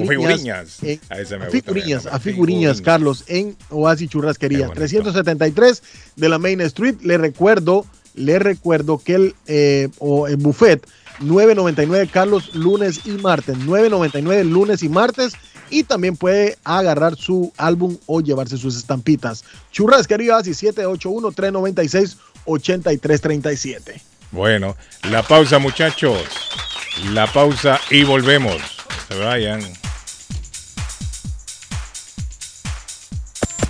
[0.09, 0.83] figuriñas.
[0.83, 4.71] en- A ese me a gusta, figuriñas, me a llama, figuriñas, Carlos, en Oasis Churrasquería.
[4.71, 5.83] 373
[6.17, 6.97] de la Main Street.
[7.03, 10.87] Le recuerdo, le recuerdo que el, eh, o el buffet
[11.21, 15.35] 9.99 Carlos lunes y martes, 9.99 lunes y martes
[15.71, 19.45] y también puede agarrar su álbum o llevarse sus estampitas.
[19.71, 24.01] Churrasquería Oasis 781 396 8337.
[24.31, 24.77] Bueno,
[25.11, 26.19] la pausa, muchachos.
[27.11, 28.61] La pausa y volvemos.
[29.09, 29.82] Se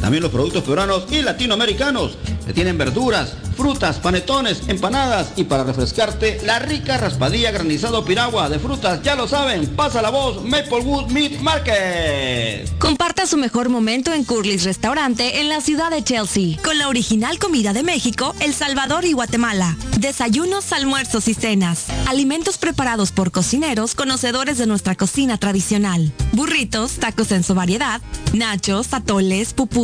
[0.00, 2.16] También los productos peruanos y latinoamericanos.
[2.44, 8.58] Te tienen verduras, frutas, panetones, empanadas y para refrescarte la rica raspadilla granizado piragua de
[8.58, 9.02] frutas.
[9.02, 12.78] Ya lo saben, pasa la voz Maplewood Meat Market.
[12.78, 17.38] Comparta su mejor momento en Curly's Restaurante en la ciudad de Chelsea, con la original
[17.38, 19.76] comida de México, El Salvador y Guatemala.
[19.98, 21.86] Desayunos, almuerzos y cenas.
[22.06, 26.12] Alimentos preparados por cocineros conocedores de nuestra cocina tradicional.
[26.32, 28.02] Burritos, tacos en su variedad,
[28.34, 29.83] nachos, atoles, pupusas,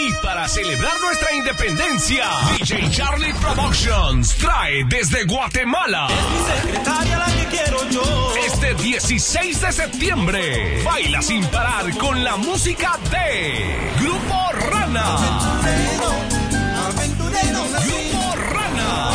[0.00, 2.24] Y para celebrar nuestra independencia,
[2.56, 6.06] DJ Charlie Productions trae desde Guatemala.
[8.46, 15.16] Este 16 de septiembre, baila sin parar con la música de Grupo Rana.
[17.84, 19.10] Grupo Rana.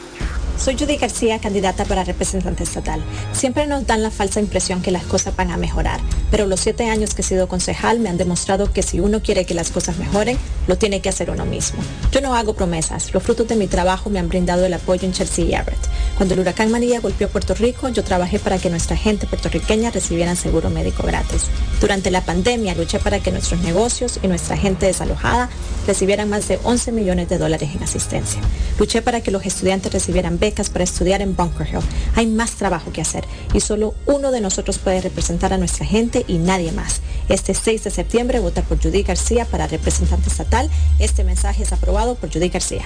[0.63, 3.03] Soy Judy García, candidata para representante estatal.
[3.31, 5.99] Siempre nos dan la falsa impresión que las cosas van a mejorar,
[6.29, 9.45] pero los siete años que he sido concejal me han demostrado que si uno quiere
[9.45, 11.81] que las cosas mejoren, lo tiene que hacer uno mismo.
[12.11, 15.13] Yo no hago promesas, los frutos de mi trabajo me han brindado el apoyo en
[15.13, 15.79] Chelsea y Everett.
[16.15, 20.35] Cuando el huracán María golpeó Puerto Rico, yo trabajé para que nuestra gente puertorriqueña recibiera
[20.35, 21.47] seguro médico gratis.
[21.79, 25.49] Durante la pandemia luché para que nuestros negocios y nuestra gente desalojada
[25.87, 28.39] recibieran más de 11 millones de dólares en asistencia.
[28.77, 31.79] Luché para que los estudiantes recibieran becas para estudiar en Bunker Hill.
[32.15, 36.25] Hay más trabajo que hacer y solo uno de nosotros puede representar a nuestra gente
[36.27, 37.01] y nadie más.
[37.29, 40.69] Este 6 de septiembre vota por Judy García para representante estatal.
[40.99, 42.85] Este mensaje es aprobado por Judy García.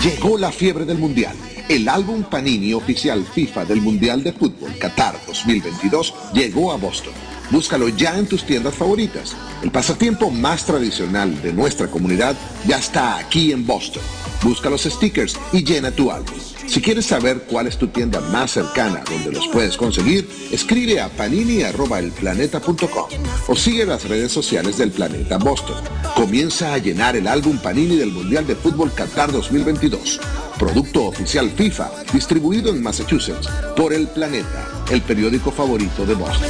[0.02, 1.34] Llegó la fiebre del Mundial.
[1.68, 7.12] El álbum Panini oficial FIFA del Mundial de Fútbol Qatar 2022 llegó a Boston.
[7.50, 9.36] Búscalo ya en tus tiendas favoritas.
[9.62, 12.36] El pasatiempo más tradicional de nuestra comunidad
[12.66, 14.02] ya está aquí en Boston.
[14.42, 16.47] Busca los stickers y llena tu álbum.
[16.68, 21.08] Si quieres saber cuál es tu tienda más cercana donde los puedes conseguir, escribe a
[21.08, 23.06] panini.elplaneta.com
[23.48, 25.82] o sigue las redes sociales del Planeta Boston.
[26.14, 30.20] Comienza a llenar el álbum Panini del Mundial de Fútbol Qatar 2022.
[30.58, 36.48] Producto oficial FIFA, distribuido en Massachusetts por El Planeta, el periódico favorito de Boston.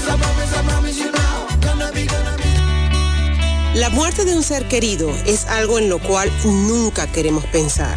[3.75, 7.97] La muerte de un ser querido es algo en lo cual nunca queremos pensar,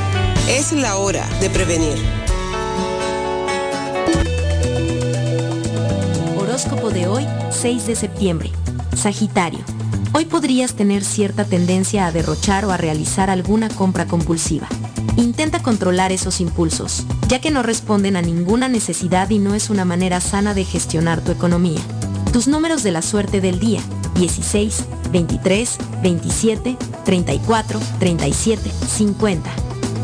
[0.47, 1.97] Es la hora de prevenir.
[6.37, 8.53] Horóscopo de hoy, 6 de septiembre.
[8.95, 9.76] Sagitario.
[10.13, 14.67] Hoy podrías tener cierta tendencia a derrochar o a realizar alguna compra compulsiva.
[15.17, 19.85] Intenta controlar esos impulsos, ya que no responden a ninguna necesidad y no es una
[19.85, 21.81] manera sana de gestionar tu economía.
[22.31, 23.81] Tus números de la suerte del día,
[24.15, 29.49] 16, 23, 27, 34, 37, 50.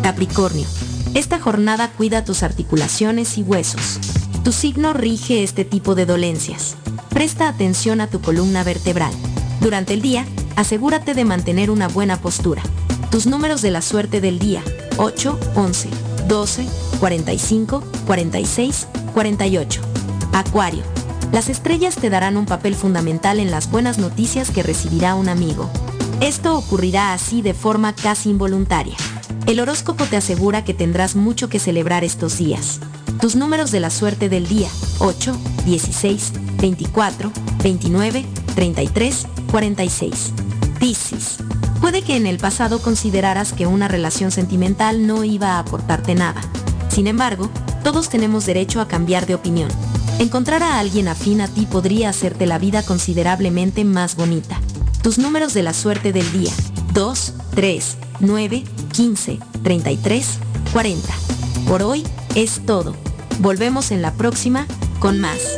[0.01, 0.67] Capricornio.
[1.13, 3.99] Esta jornada cuida tus articulaciones y huesos.
[4.43, 6.75] Tu signo rige este tipo de dolencias.
[7.09, 9.13] Presta atención a tu columna vertebral.
[9.61, 10.25] Durante el día,
[10.55, 12.61] asegúrate de mantener una buena postura.
[13.11, 14.61] Tus números de la suerte del día,
[14.97, 15.89] 8, 11,
[16.27, 16.67] 12,
[16.99, 19.81] 45, 46, 48.
[20.33, 20.83] Acuario.
[21.31, 25.69] Las estrellas te darán un papel fundamental en las buenas noticias que recibirá un amigo.
[26.21, 28.95] Esto ocurrirá así de forma casi involuntaria.
[29.45, 32.79] El horóscopo te asegura que tendrás mucho que celebrar estos días.
[33.23, 34.67] Tus números de la suerte del día,
[34.99, 37.31] 8, 16, 24,
[37.63, 40.33] 29, 33, 46.
[40.77, 41.37] Piscis.
[41.79, 46.41] Puede que en el pasado consideraras que una relación sentimental no iba a aportarte nada.
[46.89, 47.49] Sin embargo,
[47.81, 49.69] todos tenemos derecho a cambiar de opinión.
[50.19, 54.59] Encontrar a alguien afín a ti podría hacerte la vida considerablemente más bonita.
[55.01, 56.51] Tus números de la suerte del día.
[56.91, 60.27] 2, 3, 9, 15, 33,
[60.73, 61.13] 40.
[61.69, 62.03] Por hoy
[62.35, 62.93] es todo.
[63.39, 64.65] Volvemos en la próxima
[64.99, 65.57] con más.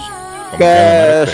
[0.58, 1.26] ¡Qué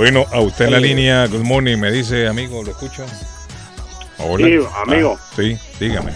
[0.00, 3.04] Bueno, a usted en la línea, good morning, me dice, amigo, ¿lo escucho?
[4.16, 4.46] Hola.
[4.46, 5.18] Sí, amigo.
[5.20, 6.12] Ah, sí, dígame.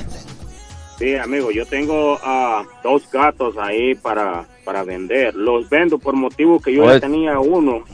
[0.99, 5.35] Sí, amigo, yo tengo ah, dos gatos ahí para, para vender.
[5.35, 7.85] Los vendo por motivo que yo ya tenía uno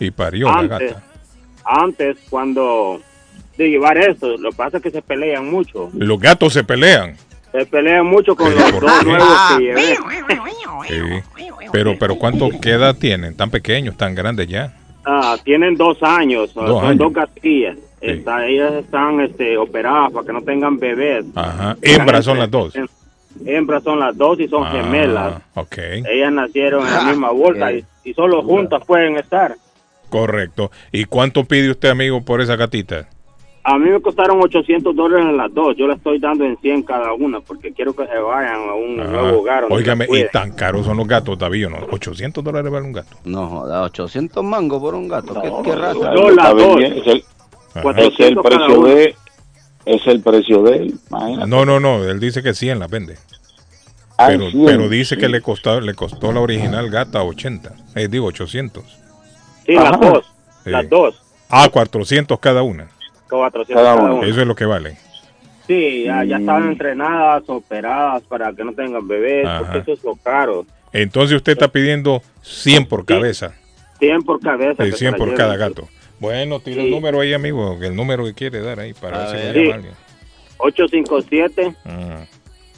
[0.00, 0.92] Y parió la antes.
[0.94, 1.02] gata.
[1.66, 2.98] Antes, cuando
[3.58, 5.90] de llevar esto, lo que pasa es que se pelean mucho.
[5.92, 7.14] Los gatos se pelean.
[7.52, 9.04] Se pelean mucho con ¿Pero los dos qué?
[9.04, 9.96] nuevos que llevé.
[10.88, 11.44] Sí.
[11.70, 13.36] Pero, pero ¿cuánto, qué edad tienen?
[13.36, 14.72] ¿Tan pequeños, tan grandes ya?
[15.04, 16.98] Ah, tienen dos años, Dos son años.
[16.98, 17.76] dos gatillas.
[18.00, 21.24] Está- ellas están este, operadas para que no tengan bebés.
[21.34, 21.76] Ajá.
[21.82, 22.74] Hembras son las dos.
[23.46, 25.42] Hembras son las dos y son Ah, gemelas.
[25.54, 29.54] Ok, Ellas nacieron en la misma bolsa y, y solo juntas pueden estar.
[30.10, 30.70] correcto.
[30.92, 33.08] ¿Y cuánto pide usted, amigo, por esa gatita?
[33.66, 35.74] A mí me costaron 800 dólares en las dos.
[35.78, 38.96] Yo le estoy dando en 100 cada una porque quiero que se vayan a un
[38.98, 39.64] nuevo hogar.
[39.70, 41.78] Óigame, y tan caros son los gatos, David, ¿no?
[41.90, 43.16] 800 dólares vale un gato.
[43.24, 45.40] No joda, 800 mangos por un gato.
[45.40, 46.12] ¿Qué, qué raza?
[46.12, 46.78] No, las dos.
[46.82, 47.24] es el,
[47.74, 48.00] Ajá.
[48.02, 49.16] es el precio de
[49.86, 50.94] es el precio de él.
[51.10, 51.48] imagínate.
[51.48, 53.16] No, no, no, él dice que 100 las vende.
[54.18, 55.20] Ah, Pero, 100, pero dice sí.
[55.20, 57.72] que le costó, le costó la original gata 80.
[57.96, 58.84] Eh, digo, 800.
[59.66, 59.96] Sí, las Ajá.
[59.96, 60.24] dos.
[60.64, 60.70] Sí.
[60.70, 61.20] Las dos.
[61.48, 62.88] Ah, 400 cada una.
[63.38, 64.26] 400 Cada una.
[64.26, 64.96] Eso es lo que vale.
[65.66, 69.60] Sí, ya, ya están entrenadas, operadas para que no tengan bebés, Ajá.
[69.60, 70.66] porque eso es lo caro.
[70.92, 73.54] Entonces usted está pidiendo 100 por cabeza.
[73.98, 74.84] 100 por cabeza.
[74.84, 75.88] Que 100 se la por cada gato.
[76.20, 76.90] Bueno, tire el Sí.
[76.94, 79.70] número ahí, amigo, el número que quiere dar ahí para ver si Sí.
[79.70, 79.92] alguien.
[80.58, 82.24] 857 Ah,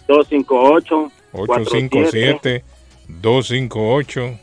[0.08, 2.64] 258 857
[3.08, 4.38] 258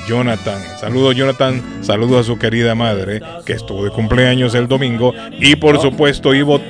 [0.08, 0.62] Jonathan.
[0.80, 5.80] Saludos Jonathan, saludos a su querida madre que estuvo de cumpleaños el domingo y por
[5.82, 6.62] supuesto hubo,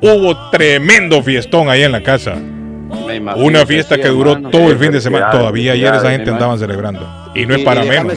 [0.00, 2.36] hubo tremendo fiestón ahí en la casa.
[3.36, 5.30] Una fiesta que duró todo el fin de semana.
[5.30, 7.06] Todavía ayer esa gente andaban celebrando.
[7.34, 8.14] Y no es para menos.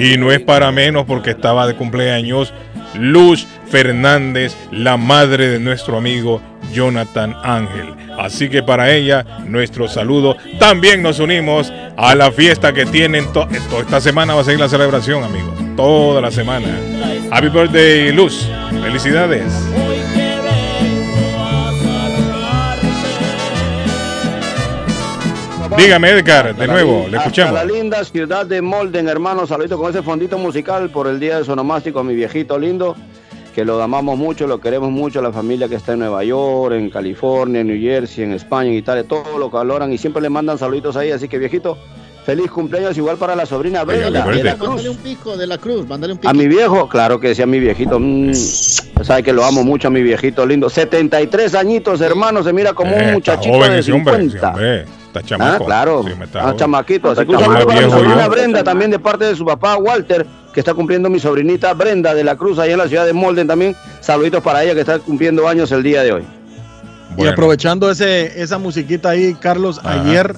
[0.00, 2.54] Y no es para menos porque estaba de cumpleaños
[2.94, 6.40] Luz Fernández, la madre de nuestro amigo
[6.72, 7.94] Jonathan Ángel.
[8.18, 10.36] Así que para ella, nuestro saludo.
[10.58, 14.34] También nos unimos a la fiesta que tienen to- toda esta semana.
[14.34, 15.54] Va a seguir la celebración, amigos.
[15.76, 16.68] Toda la semana.
[17.30, 18.46] Happy birthday, Luz.
[18.82, 19.52] Felicidades.
[25.76, 27.54] Dígame, Edgar, de nuevo, le Hasta escuchamos.
[27.54, 29.46] la linda ciudad de Molden, hermano.
[29.46, 32.94] Saludito con ese fondito musical por el día de sonomástico a mi viejito lindo,
[33.54, 36.90] que lo amamos mucho, lo queremos mucho, la familia que está en Nueva York, en
[36.90, 40.58] California, en New Jersey, en España, en Italia, todo lo valoran y siempre le mandan
[40.58, 41.10] saluditos ahí.
[41.10, 41.78] Así que viejito,
[42.24, 44.68] feliz cumpleaños igual para la sobrina Brenda de la Cruz.
[44.68, 46.28] Mándale un pico de la cruz, mándale un pico.
[46.30, 47.98] A mi viejo, claro que sí, a mi viejito.
[47.98, 50.68] Mm, sabe que lo amo mucho a mi viejito lindo.
[50.70, 54.22] 73 añitos, hermano, se mira como Eh, un está muchachito joven de ese hombre, ese
[54.22, 54.48] 50.
[54.50, 54.84] hombre.
[55.12, 55.64] Está chamaco.
[55.64, 56.02] Ah, claro.
[56.06, 57.10] Sí, me está Ah, chamaquito.
[57.10, 58.28] Así que un Está saludo para mi sobrina.
[58.28, 62.24] Brenda, también de parte de su papá Walter, que está cumpliendo mi sobrinita Brenda de
[62.24, 63.76] la Cruz, allá en la ciudad de Molden también.
[64.00, 66.22] Saluditos para ella que está cumpliendo años el día de hoy.
[67.18, 70.00] Y aprovechando ese, esa musiquita ahí, Carlos, Ajá.
[70.00, 70.34] ayer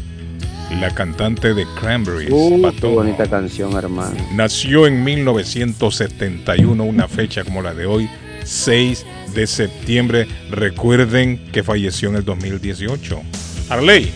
[0.81, 2.31] La cantante de Cranberries.
[2.31, 4.15] Uh, qué bonita canción, hermano.
[4.35, 8.09] Nació en 1971, una fecha como la de hoy,
[8.45, 9.05] 6
[9.35, 10.27] de septiembre.
[10.51, 13.21] Recuerden que falleció en el 2018.
[13.69, 14.11] Arley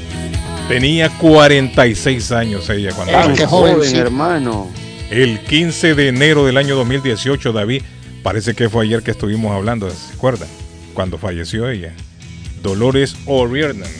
[0.69, 4.71] tenía 46 años ella cuando Ah, qué joven, hermano.
[5.11, 7.83] El 15 de enero del año 2018, David,
[8.23, 10.49] parece que fue ayer que estuvimos hablando, ¿se acuerdan?
[10.95, 11.93] Cuando falleció ella.
[12.63, 13.91] Dolores O'Riordan.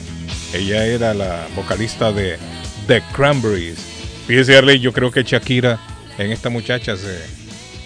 [0.55, 2.39] Ella era la vocalista de
[2.87, 3.79] The Cranberries.
[4.27, 5.79] Fíjese, Arley, yo creo que Shakira
[6.19, 7.19] en esta muchacha se,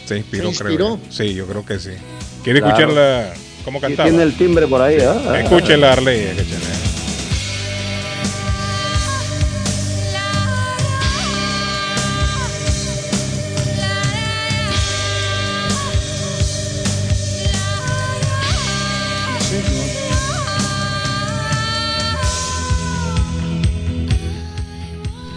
[0.05, 0.71] se inspiró, ¿Se creo.
[0.71, 0.97] inspiró?
[0.97, 1.01] yo.
[1.11, 1.91] Sí, yo creo que sí.
[2.47, 2.77] ¿Quiere Claro.
[2.77, 3.33] escucharla
[3.65, 4.09] cómo Y cantaba?
[4.09, 5.41] tiene el timbre por ahí, ¿ah?
[5.41, 6.21] Escúchela, Arley.
[6.21, 6.61] escúchela.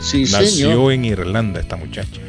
[0.01, 0.91] Sí, Nació señor.
[0.93, 2.21] en Irlanda esta muchacha.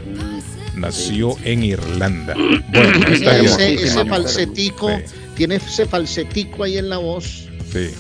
[0.80, 2.34] Nació en Irlanda.
[2.72, 4.90] Bueno, esta Tiene es ese, falsetico,
[5.34, 7.48] tiene ese falsetico ahí en la voz.
[7.72, 7.90] Sí,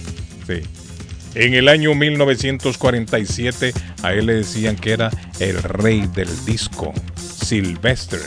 [0.46, 0.60] sí.
[1.34, 5.10] En el año 1947 a él le decían que era
[5.40, 8.20] el rey del disco, Sylvester.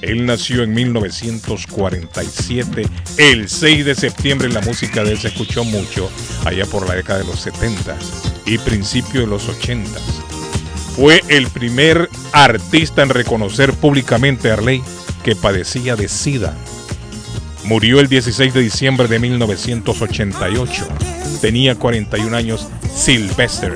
[0.00, 2.86] Él nació en 1947,
[3.18, 4.48] el 6 de septiembre.
[4.48, 6.08] La música de él se escuchó mucho
[6.44, 7.98] allá por la década de los 70
[8.46, 9.90] y principio de los 80.
[10.98, 14.82] Fue el primer artista en reconocer públicamente a Arley
[15.22, 16.54] que padecía de SIDA.
[17.62, 20.88] Murió el 16 de diciembre de 1988.
[21.40, 23.74] Tenía 41 años Sylvester.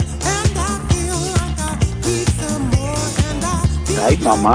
[4.04, 4.54] Ay, mamá.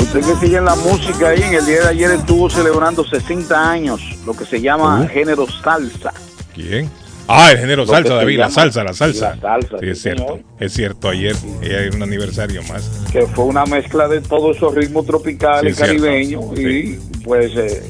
[0.00, 3.70] Usted que sigue en la música ahí, en el día de ayer estuvo celebrando 60
[3.70, 5.08] años, lo que se llama Uh.
[5.08, 6.12] género salsa.
[6.54, 6.88] ¿Quién?
[7.28, 9.34] Ah, el género salsa, David, la salsa, la salsa.
[9.36, 10.22] la salsa, sí, es cierto.
[10.26, 10.40] señor.
[10.58, 13.06] Es cierto, ayer hay un aniversario más.
[13.12, 17.82] que fue una mezcla de todos esos ritmos tropicales Sí, caribeños y pues eh,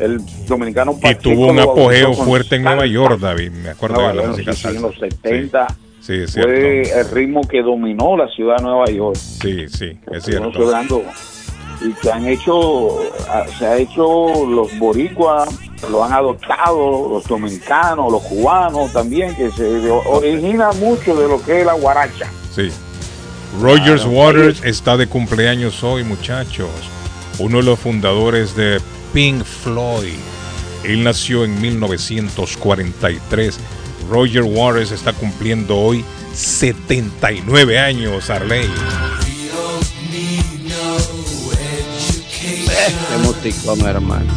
[0.00, 2.92] El dominicano Y tuvo un apogeo fuerte en Nueva salsa.
[2.94, 3.50] York, David.
[3.50, 4.88] Me acuerdo Nueva de la York, música sí, sí, en salsa.
[4.88, 5.66] los 70
[6.00, 6.50] Sí, es cierto.
[6.50, 9.16] fue el ritmo que dominó la ciudad de Nueva York.
[9.16, 10.46] Sí, sí, es cierto.
[10.64, 11.02] hablando
[11.80, 12.98] y que han hecho,
[13.28, 15.48] ah, se ha hecho los boricuas,
[15.90, 21.60] lo han adoptado los dominicanos, los cubanos también, que se origina mucho de lo que
[21.60, 22.30] es la guaracha.
[22.54, 22.70] Sí.
[23.60, 24.04] Rogers.
[24.04, 26.70] Waters está de cumpleaños hoy, muchachos.
[27.38, 28.80] Uno de los fundadores de
[29.12, 30.18] Pink Floyd.
[30.84, 33.58] Él nació en 1943.
[34.10, 38.68] Roger Waters está cumpliendo hoy 79 años, Arley.
[42.78, 44.32] Hermano.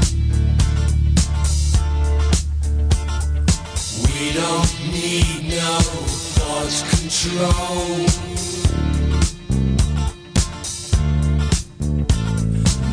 [4.03, 5.80] We don't need no
[6.36, 8.06] thoughts control.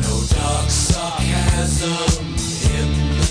[0.01, 2.15] No dark sarcasm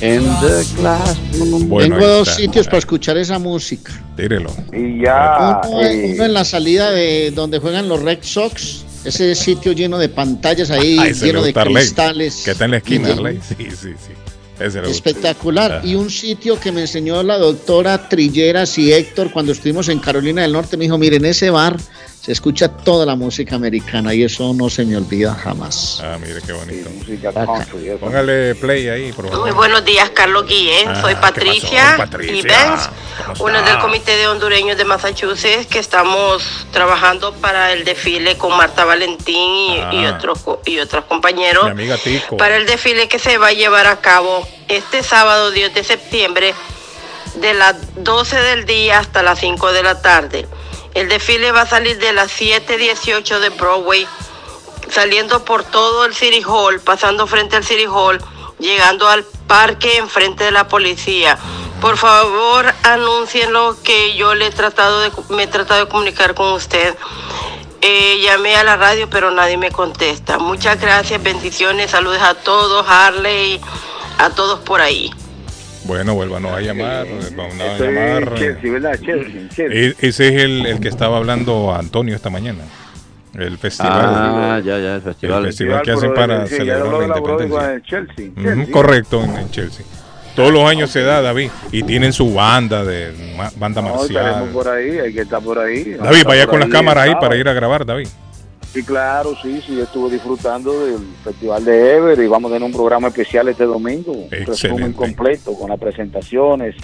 [0.01, 1.17] En the class.
[1.39, 2.41] Bueno, Tengo dos está.
[2.41, 3.93] sitios para escuchar esa música.
[4.17, 4.51] Tírelo.
[4.73, 9.35] Y ya Uno, eh, uno en la salida de donde juegan los Red Sox, ese
[9.35, 12.43] sitio lleno de pantallas ahí, Ah, lleno le de cristales.
[12.45, 13.41] Que está en la esquina, Arley.
[13.47, 14.13] Sí, sí, sí.
[14.61, 15.81] Espectacular.
[15.83, 15.87] Ah.
[15.87, 20.43] Y un sitio que me enseñó la doctora Trilleras y Héctor cuando estuvimos en Carolina
[20.43, 21.77] del Norte, me dijo, miren, ese bar
[22.21, 26.01] se escucha toda la música americana y eso no se me olvida jamás.
[26.05, 26.91] Ah, mire qué bonito.
[27.33, 27.91] country.
[27.99, 29.47] Póngale play ahí, por favor.
[29.47, 30.89] Muy buenos días, Carlos Guillén.
[30.89, 32.35] Ah, Soy ¿qué Patricia, Patricia?
[32.37, 32.89] y Benz,
[33.39, 38.57] ¿Cómo una del Comité de Hondureños de Massachusetts, que estamos trabajando para el desfile con
[38.57, 39.37] Marta Valentín
[39.71, 40.15] y, y Ah.
[40.17, 41.65] otros y otros compañeros.
[41.67, 42.37] Mi amiga Tico.
[42.37, 46.53] Para el desfile que se va a llevar a cabo este sábado 10 de septiembre
[47.37, 50.47] de las 12 del día hasta las 5 de la tarde.
[50.99, 54.05] El desfile va a salir de las 7.18 de Broadway,
[54.91, 58.19] saliendo por todo el City Hall, pasando frente al City Hall,
[58.59, 61.39] llegando al parque enfrente de la policía.
[61.81, 66.55] Por favor, anúncienlo que yo le he tratado de, me he tratado de comunicar con
[66.55, 66.97] usted.
[67.81, 70.39] Eh, llamé a la radio, pero nadie me contesta.
[70.39, 73.61] Muchas gracias, bendiciones, saludos a todos, Harley,
[74.19, 75.15] a todos por ahí.
[75.85, 77.07] Bueno, vuélvanos a llamar.
[77.37, 78.35] Vamos a llamar.
[78.35, 78.99] Chelsea, ¿verdad?
[79.01, 79.67] Chelsea, Chelsea.
[79.71, 82.65] E- Ese es el, el que estaba hablando Antonio esta mañana.
[83.35, 83.93] El festival.
[84.05, 85.41] Ah, ya, ya, el festival.
[85.41, 87.75] El festival que hacen para Sí, celebrar la la independencia.
[87.75, 88.67] en Chelsea.
[88.73, 89.87] Correcto, en, en Chelsea.
[90.35, 91.51] Todos los años se da, David.
[91.73, 93.13] Y tienen su banda de
[93.57, 94.47] banda No, marcial.
[94.53, 95.95] por ahí, hay que estar por ahí.
[95.95, 98.09] David, vaya con las cámaras ahí para ir a grabar, David.
[98.73, 102.73] Sí, claro, sí, sí, estuve disfrutando del Festival de Ever y vamos a tener un
[102.73, 104.13] programa especial este domingo.
[104.13, 106.77] Un resumen completo con las presentaciones,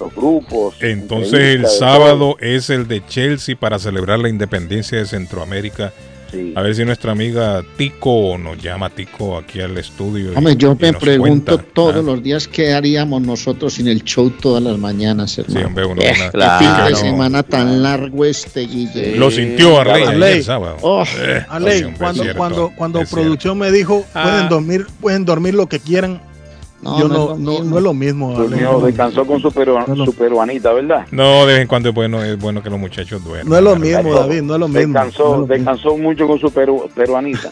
[0.00, 0.74] los grupos.
[0.80, 5.92] Entonces el sábado es el de Chelsea para celebrar la independencia de Centroamérica.
[6.32, 6.54] Sí.
[6.56, 10.32] A ver si nuestra amiga Tico nos llama Tico aquí al estudio.
[10.32, 11.72] y- Hombre, yo y me nos pregunto cuenta.
[11.74, 15.60] todos Ah, los días qué haríamos nosotros sin el show todas las mañanas, hermano.
[15.60, 16.58] Sí, hombre, uno- Eh, una- qué Claro.
[16.86, 19.16] fin de semana tan largo este, Guille.
[19.16, 20.30] Lo sintió Arley Arley.
[20.32, 20.76] ayer sábado.
[20.80, 24.22] Oh, Eh, Arley, cuando, cuando, cuando producción me dijo, Ah.
[24.22, 26.22] pueden dormir, pueden dormir lo que quieran.
[26.82, 27.64] No, yo no no, es lo no, mismo.
[27.70, 28.34] no es lo mismo.
[28.34, 31.06] Durmió, no, descansó con su, peruan- su peruanita, ¿verdad?
[31.12, 33.48] No, de vez en cuando es bueno, es bueno que los muchachos duerman.
[33.48, 34.92] No es lo mismo, David, no es lo mismo.
[34.92, 35.54] Descansó, no es lo mismo.
[35.54, 37.50] descansó mucho con su peru- peruanita.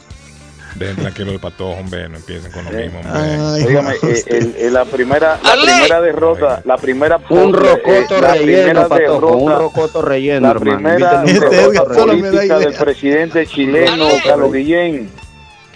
[0.76, 3.20] Dejen tranquilo el patojo, hombre, no empiecen con lo Eh, mismo, hombre.
[3.22, 8.20] Ay, Dígame, eh, el- el- la primera, la primera derrota, la primera Un eh, rocoto
[8.20, 14.06] la relleno, patojo, un derrota, rocoto relleno, la primera Este da política del presidente chileno
[14.24, 15.10] Carlos Guillén.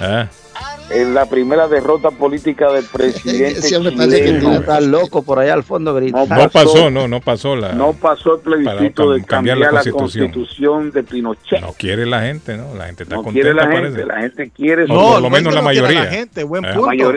[0.00, 0.26] Ah,
[0.90, 4.52] Es la primera derrota política del presidente chileno.
[4.54, 6.26] Está loco por allá al fondo grita.
[6.26, 7.72] no pasó, no, no pasó la.
[7.72, 10.90] No pasó el plebiscito de cam- cambiar, cambiar la la Constitución.
[10.92, 11.60] de Pinochet.
[11.62, 12.74] No quiere la gente, ¿no?
[12.74, 13.96] La gente está No contenta, quiere la parece.
[13.96, 16.04] gente, la gente quiere No, por lo menos la mayoría.
[16.04, 16.74] La gente, buen Eh.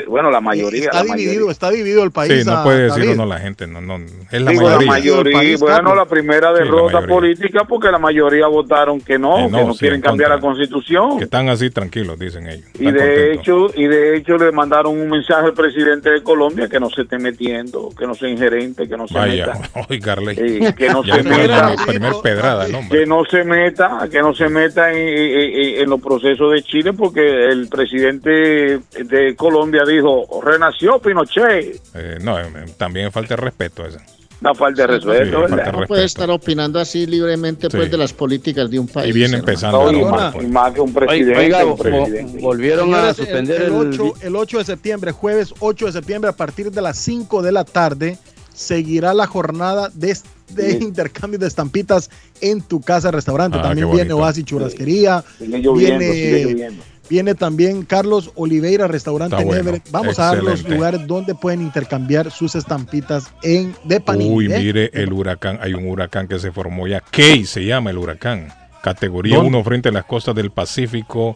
[0.08, 0.86] bueno, la mayoría.
[0.86, 1.52] Está la dividido, mayoría.
[1.52, 2.34] está dividido el país.
[2.44, 3.18] Sí, no puede decirlo, David.
[3.18, 4.88] no, la gente, no, no, es la mayoría.
[4.88, 9.20] mayoría, El país bueno, la primera Sí, la derrota política porque la mayoría votaron que
[9.20, 11.18] no, Eh, no, que no sí, quieren en cambiar la constitución.
[11.18, 12.66] Que están así tranquilos, dicen ellos.
[12.80, 13.46] Y de contentos.
[13.66, 17.02] Hecho, y de hecho le mandaron un mensaje al presidente de Colombia que no se
[17.03, 20.00] esté metiendo, que no sea ingerente, que no se Vaya, meta.
[20.03, 20.36] Carly.
[20.38, 21.76] Eh, que no se meta.
[21.88, 26.52] primer pedrada, que no se meta, que no se meta en, en- en los procesos
[26.53, 31.80] de Chile porque el presidente de Colombia dijo, renació Pinochet.
[31.95, 32.45] Eh, no, eh,
[32.77, 34.00] también falta de respeto a esa.
[34.40, 37.90] Una falta de respeto, Sí, de No puede estar opinando así libremente pues Sí.
[37.90, 39.10] de las políticas de un país.
[39.10, 39.92] Y viene empezando.
[39.92, 40.10] No, y, ¿no?
[40.12, 40.46] más, Pues.
[40.48, 41.40] y más que un presidente.
[41.40, 42.40] Oiga, un presidente.
[42.42, 43.74] volvieron a suspender el, el...
[43.74, 47.52] 8, el 8 de septiembre, jueves 8 de septiembre, a partir de las 5 de
[47.52, 48.18] la tarde,
[48.54, 50.16] seguirá la jornada de,
[50.50, 50.78] de Sí.
[50.82, 52.10] intercambio de estampitas
[52.42, 53.58] en tu casa restaurante.
[53.60, 54.14] Ah, También viene.
[54.14, 56.84] Oasis Churrasquería, Sigue lloviendo, viene- sigue lloviendo.
[57.10, 59.53] Viene también Carlos Oliveira, restaurante bueno.
[59.53, 59.90] Everett.
[59.92, 64.30] Vamos a dar los lugares donde pueden intercambiar sus estampitas en de Panini.
[64.30, 64.60] Uy, ¿eh?
[64.60, 65.60] mire el huracán.
[65.61, 67.02] Hay un huracán que se formó ya.
[67.11, 68.53] Key se llama el huracán.
[68.82, 69.50] Categoría ¿Dónde?
[69.50, 71.36] 1 frente a las costas del Pacífico.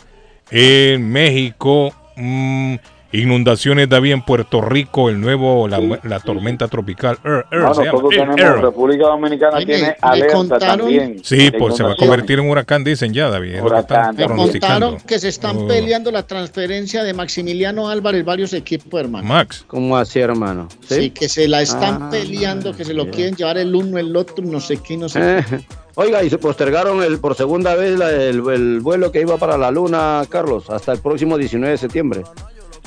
[0.50, 1.94] En México.
[2.16, 2.76] mm,
[3.14, 5.10] inundaciones David en Puerto Rico.
[5.10, 7.18] El nuevo, la, la tormenta tropical.
[7.24, 8.62] Er, er, No, se llama, nosotros er, tenemos, er.
[8.62, 11.20] República Dominicana tiene alerta contaron- también.
[11.24, 13.56] Sí, pues se va a convertir en huracán, dicen ya, David.
[13.56, 14.16] Es lo que están Huracán.
[14.28, 14.86] Pronosticando.
[14.88, 15.68] contaron que se están Oh.
[15.68, 19.28] peleando la transferencia de Maximiliano Álvarez, varios equipos, hermano.
[19.28, 19.64] Max.
[19.68, 20.68] ¿Cómo así, hermano?
[20.88, 24.16] Sí, que se la están Ah, peleando, que se lo quieren llevar el uno, el
[24.16, 25.60] otro, no sé qué, no sé Eh, qué.
[25.96, 29.58] Oiga, y se postergaron el, por segunda vez la- el, el vuelo que iba para
[29.58, 32.22] la Luna, Carlos, hasta el próximo 19 de septiembre.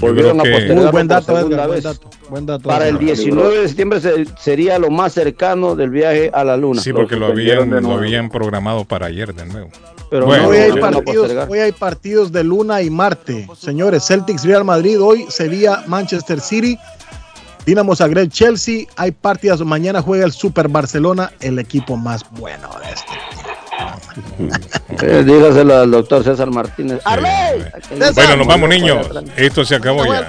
[0.00, 1.84] Volvieron a Muy buen dato, Edgar, buen vez.
[1.84, 2.10] dato.
[2.28, 3.06] Buen dato, Para el Edgar.
[3.06, 6.80] 19 de septiembre se- sería lo más cercano del viaje a la Luna.
[6.82, 7.98] Sí, porque lo habían, de lo nuevo.
[8.00, 9.68] habían programado para ayer de nuevo.
[10.10, 11.48] Pero Bueno, no, hoy, hay partidos, postergar.
[11.50, 13.48] hoy hay partidos de Luna y Marte.
[13.56, 16.78] Señores, Celtics Real Madrid hoy, Sevilla Manchester City,
[17.66, 18.84] Dinamo Zagreb Chelsea.
[18.96, 19.60] Hay partidas.
[19.62, 23.53] Mañana juega el Super Barcelona, el equipo más bueno de este.
[25.02, 27.00] Eh, dígaselo al doctor César Martínez.
[27.04, 27.64] ¡Arley!
[28.14, 29.08] Bueno, nos vamos, niños.
[29.36, 30.26] Esto se acabó ya.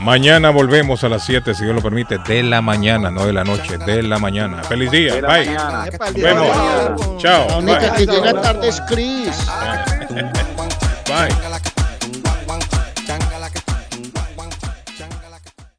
[0.00, 3.44] Mañana volvemos a las 7, si Dios lo permite, de la mañana, no de la
[3.44, 4.62] noche, de la mañana.
[4.62, 5.14] Feliz día.
[5.20, 5.46] Bye.
[5.46, 7.18] Nos vemos.
[7.18, 7.48] Chao.
[7.48, 8.06] La única Bye.
[8.06, 9.46] que llega tarde es Chris.
[11.06, 11.47] Bye.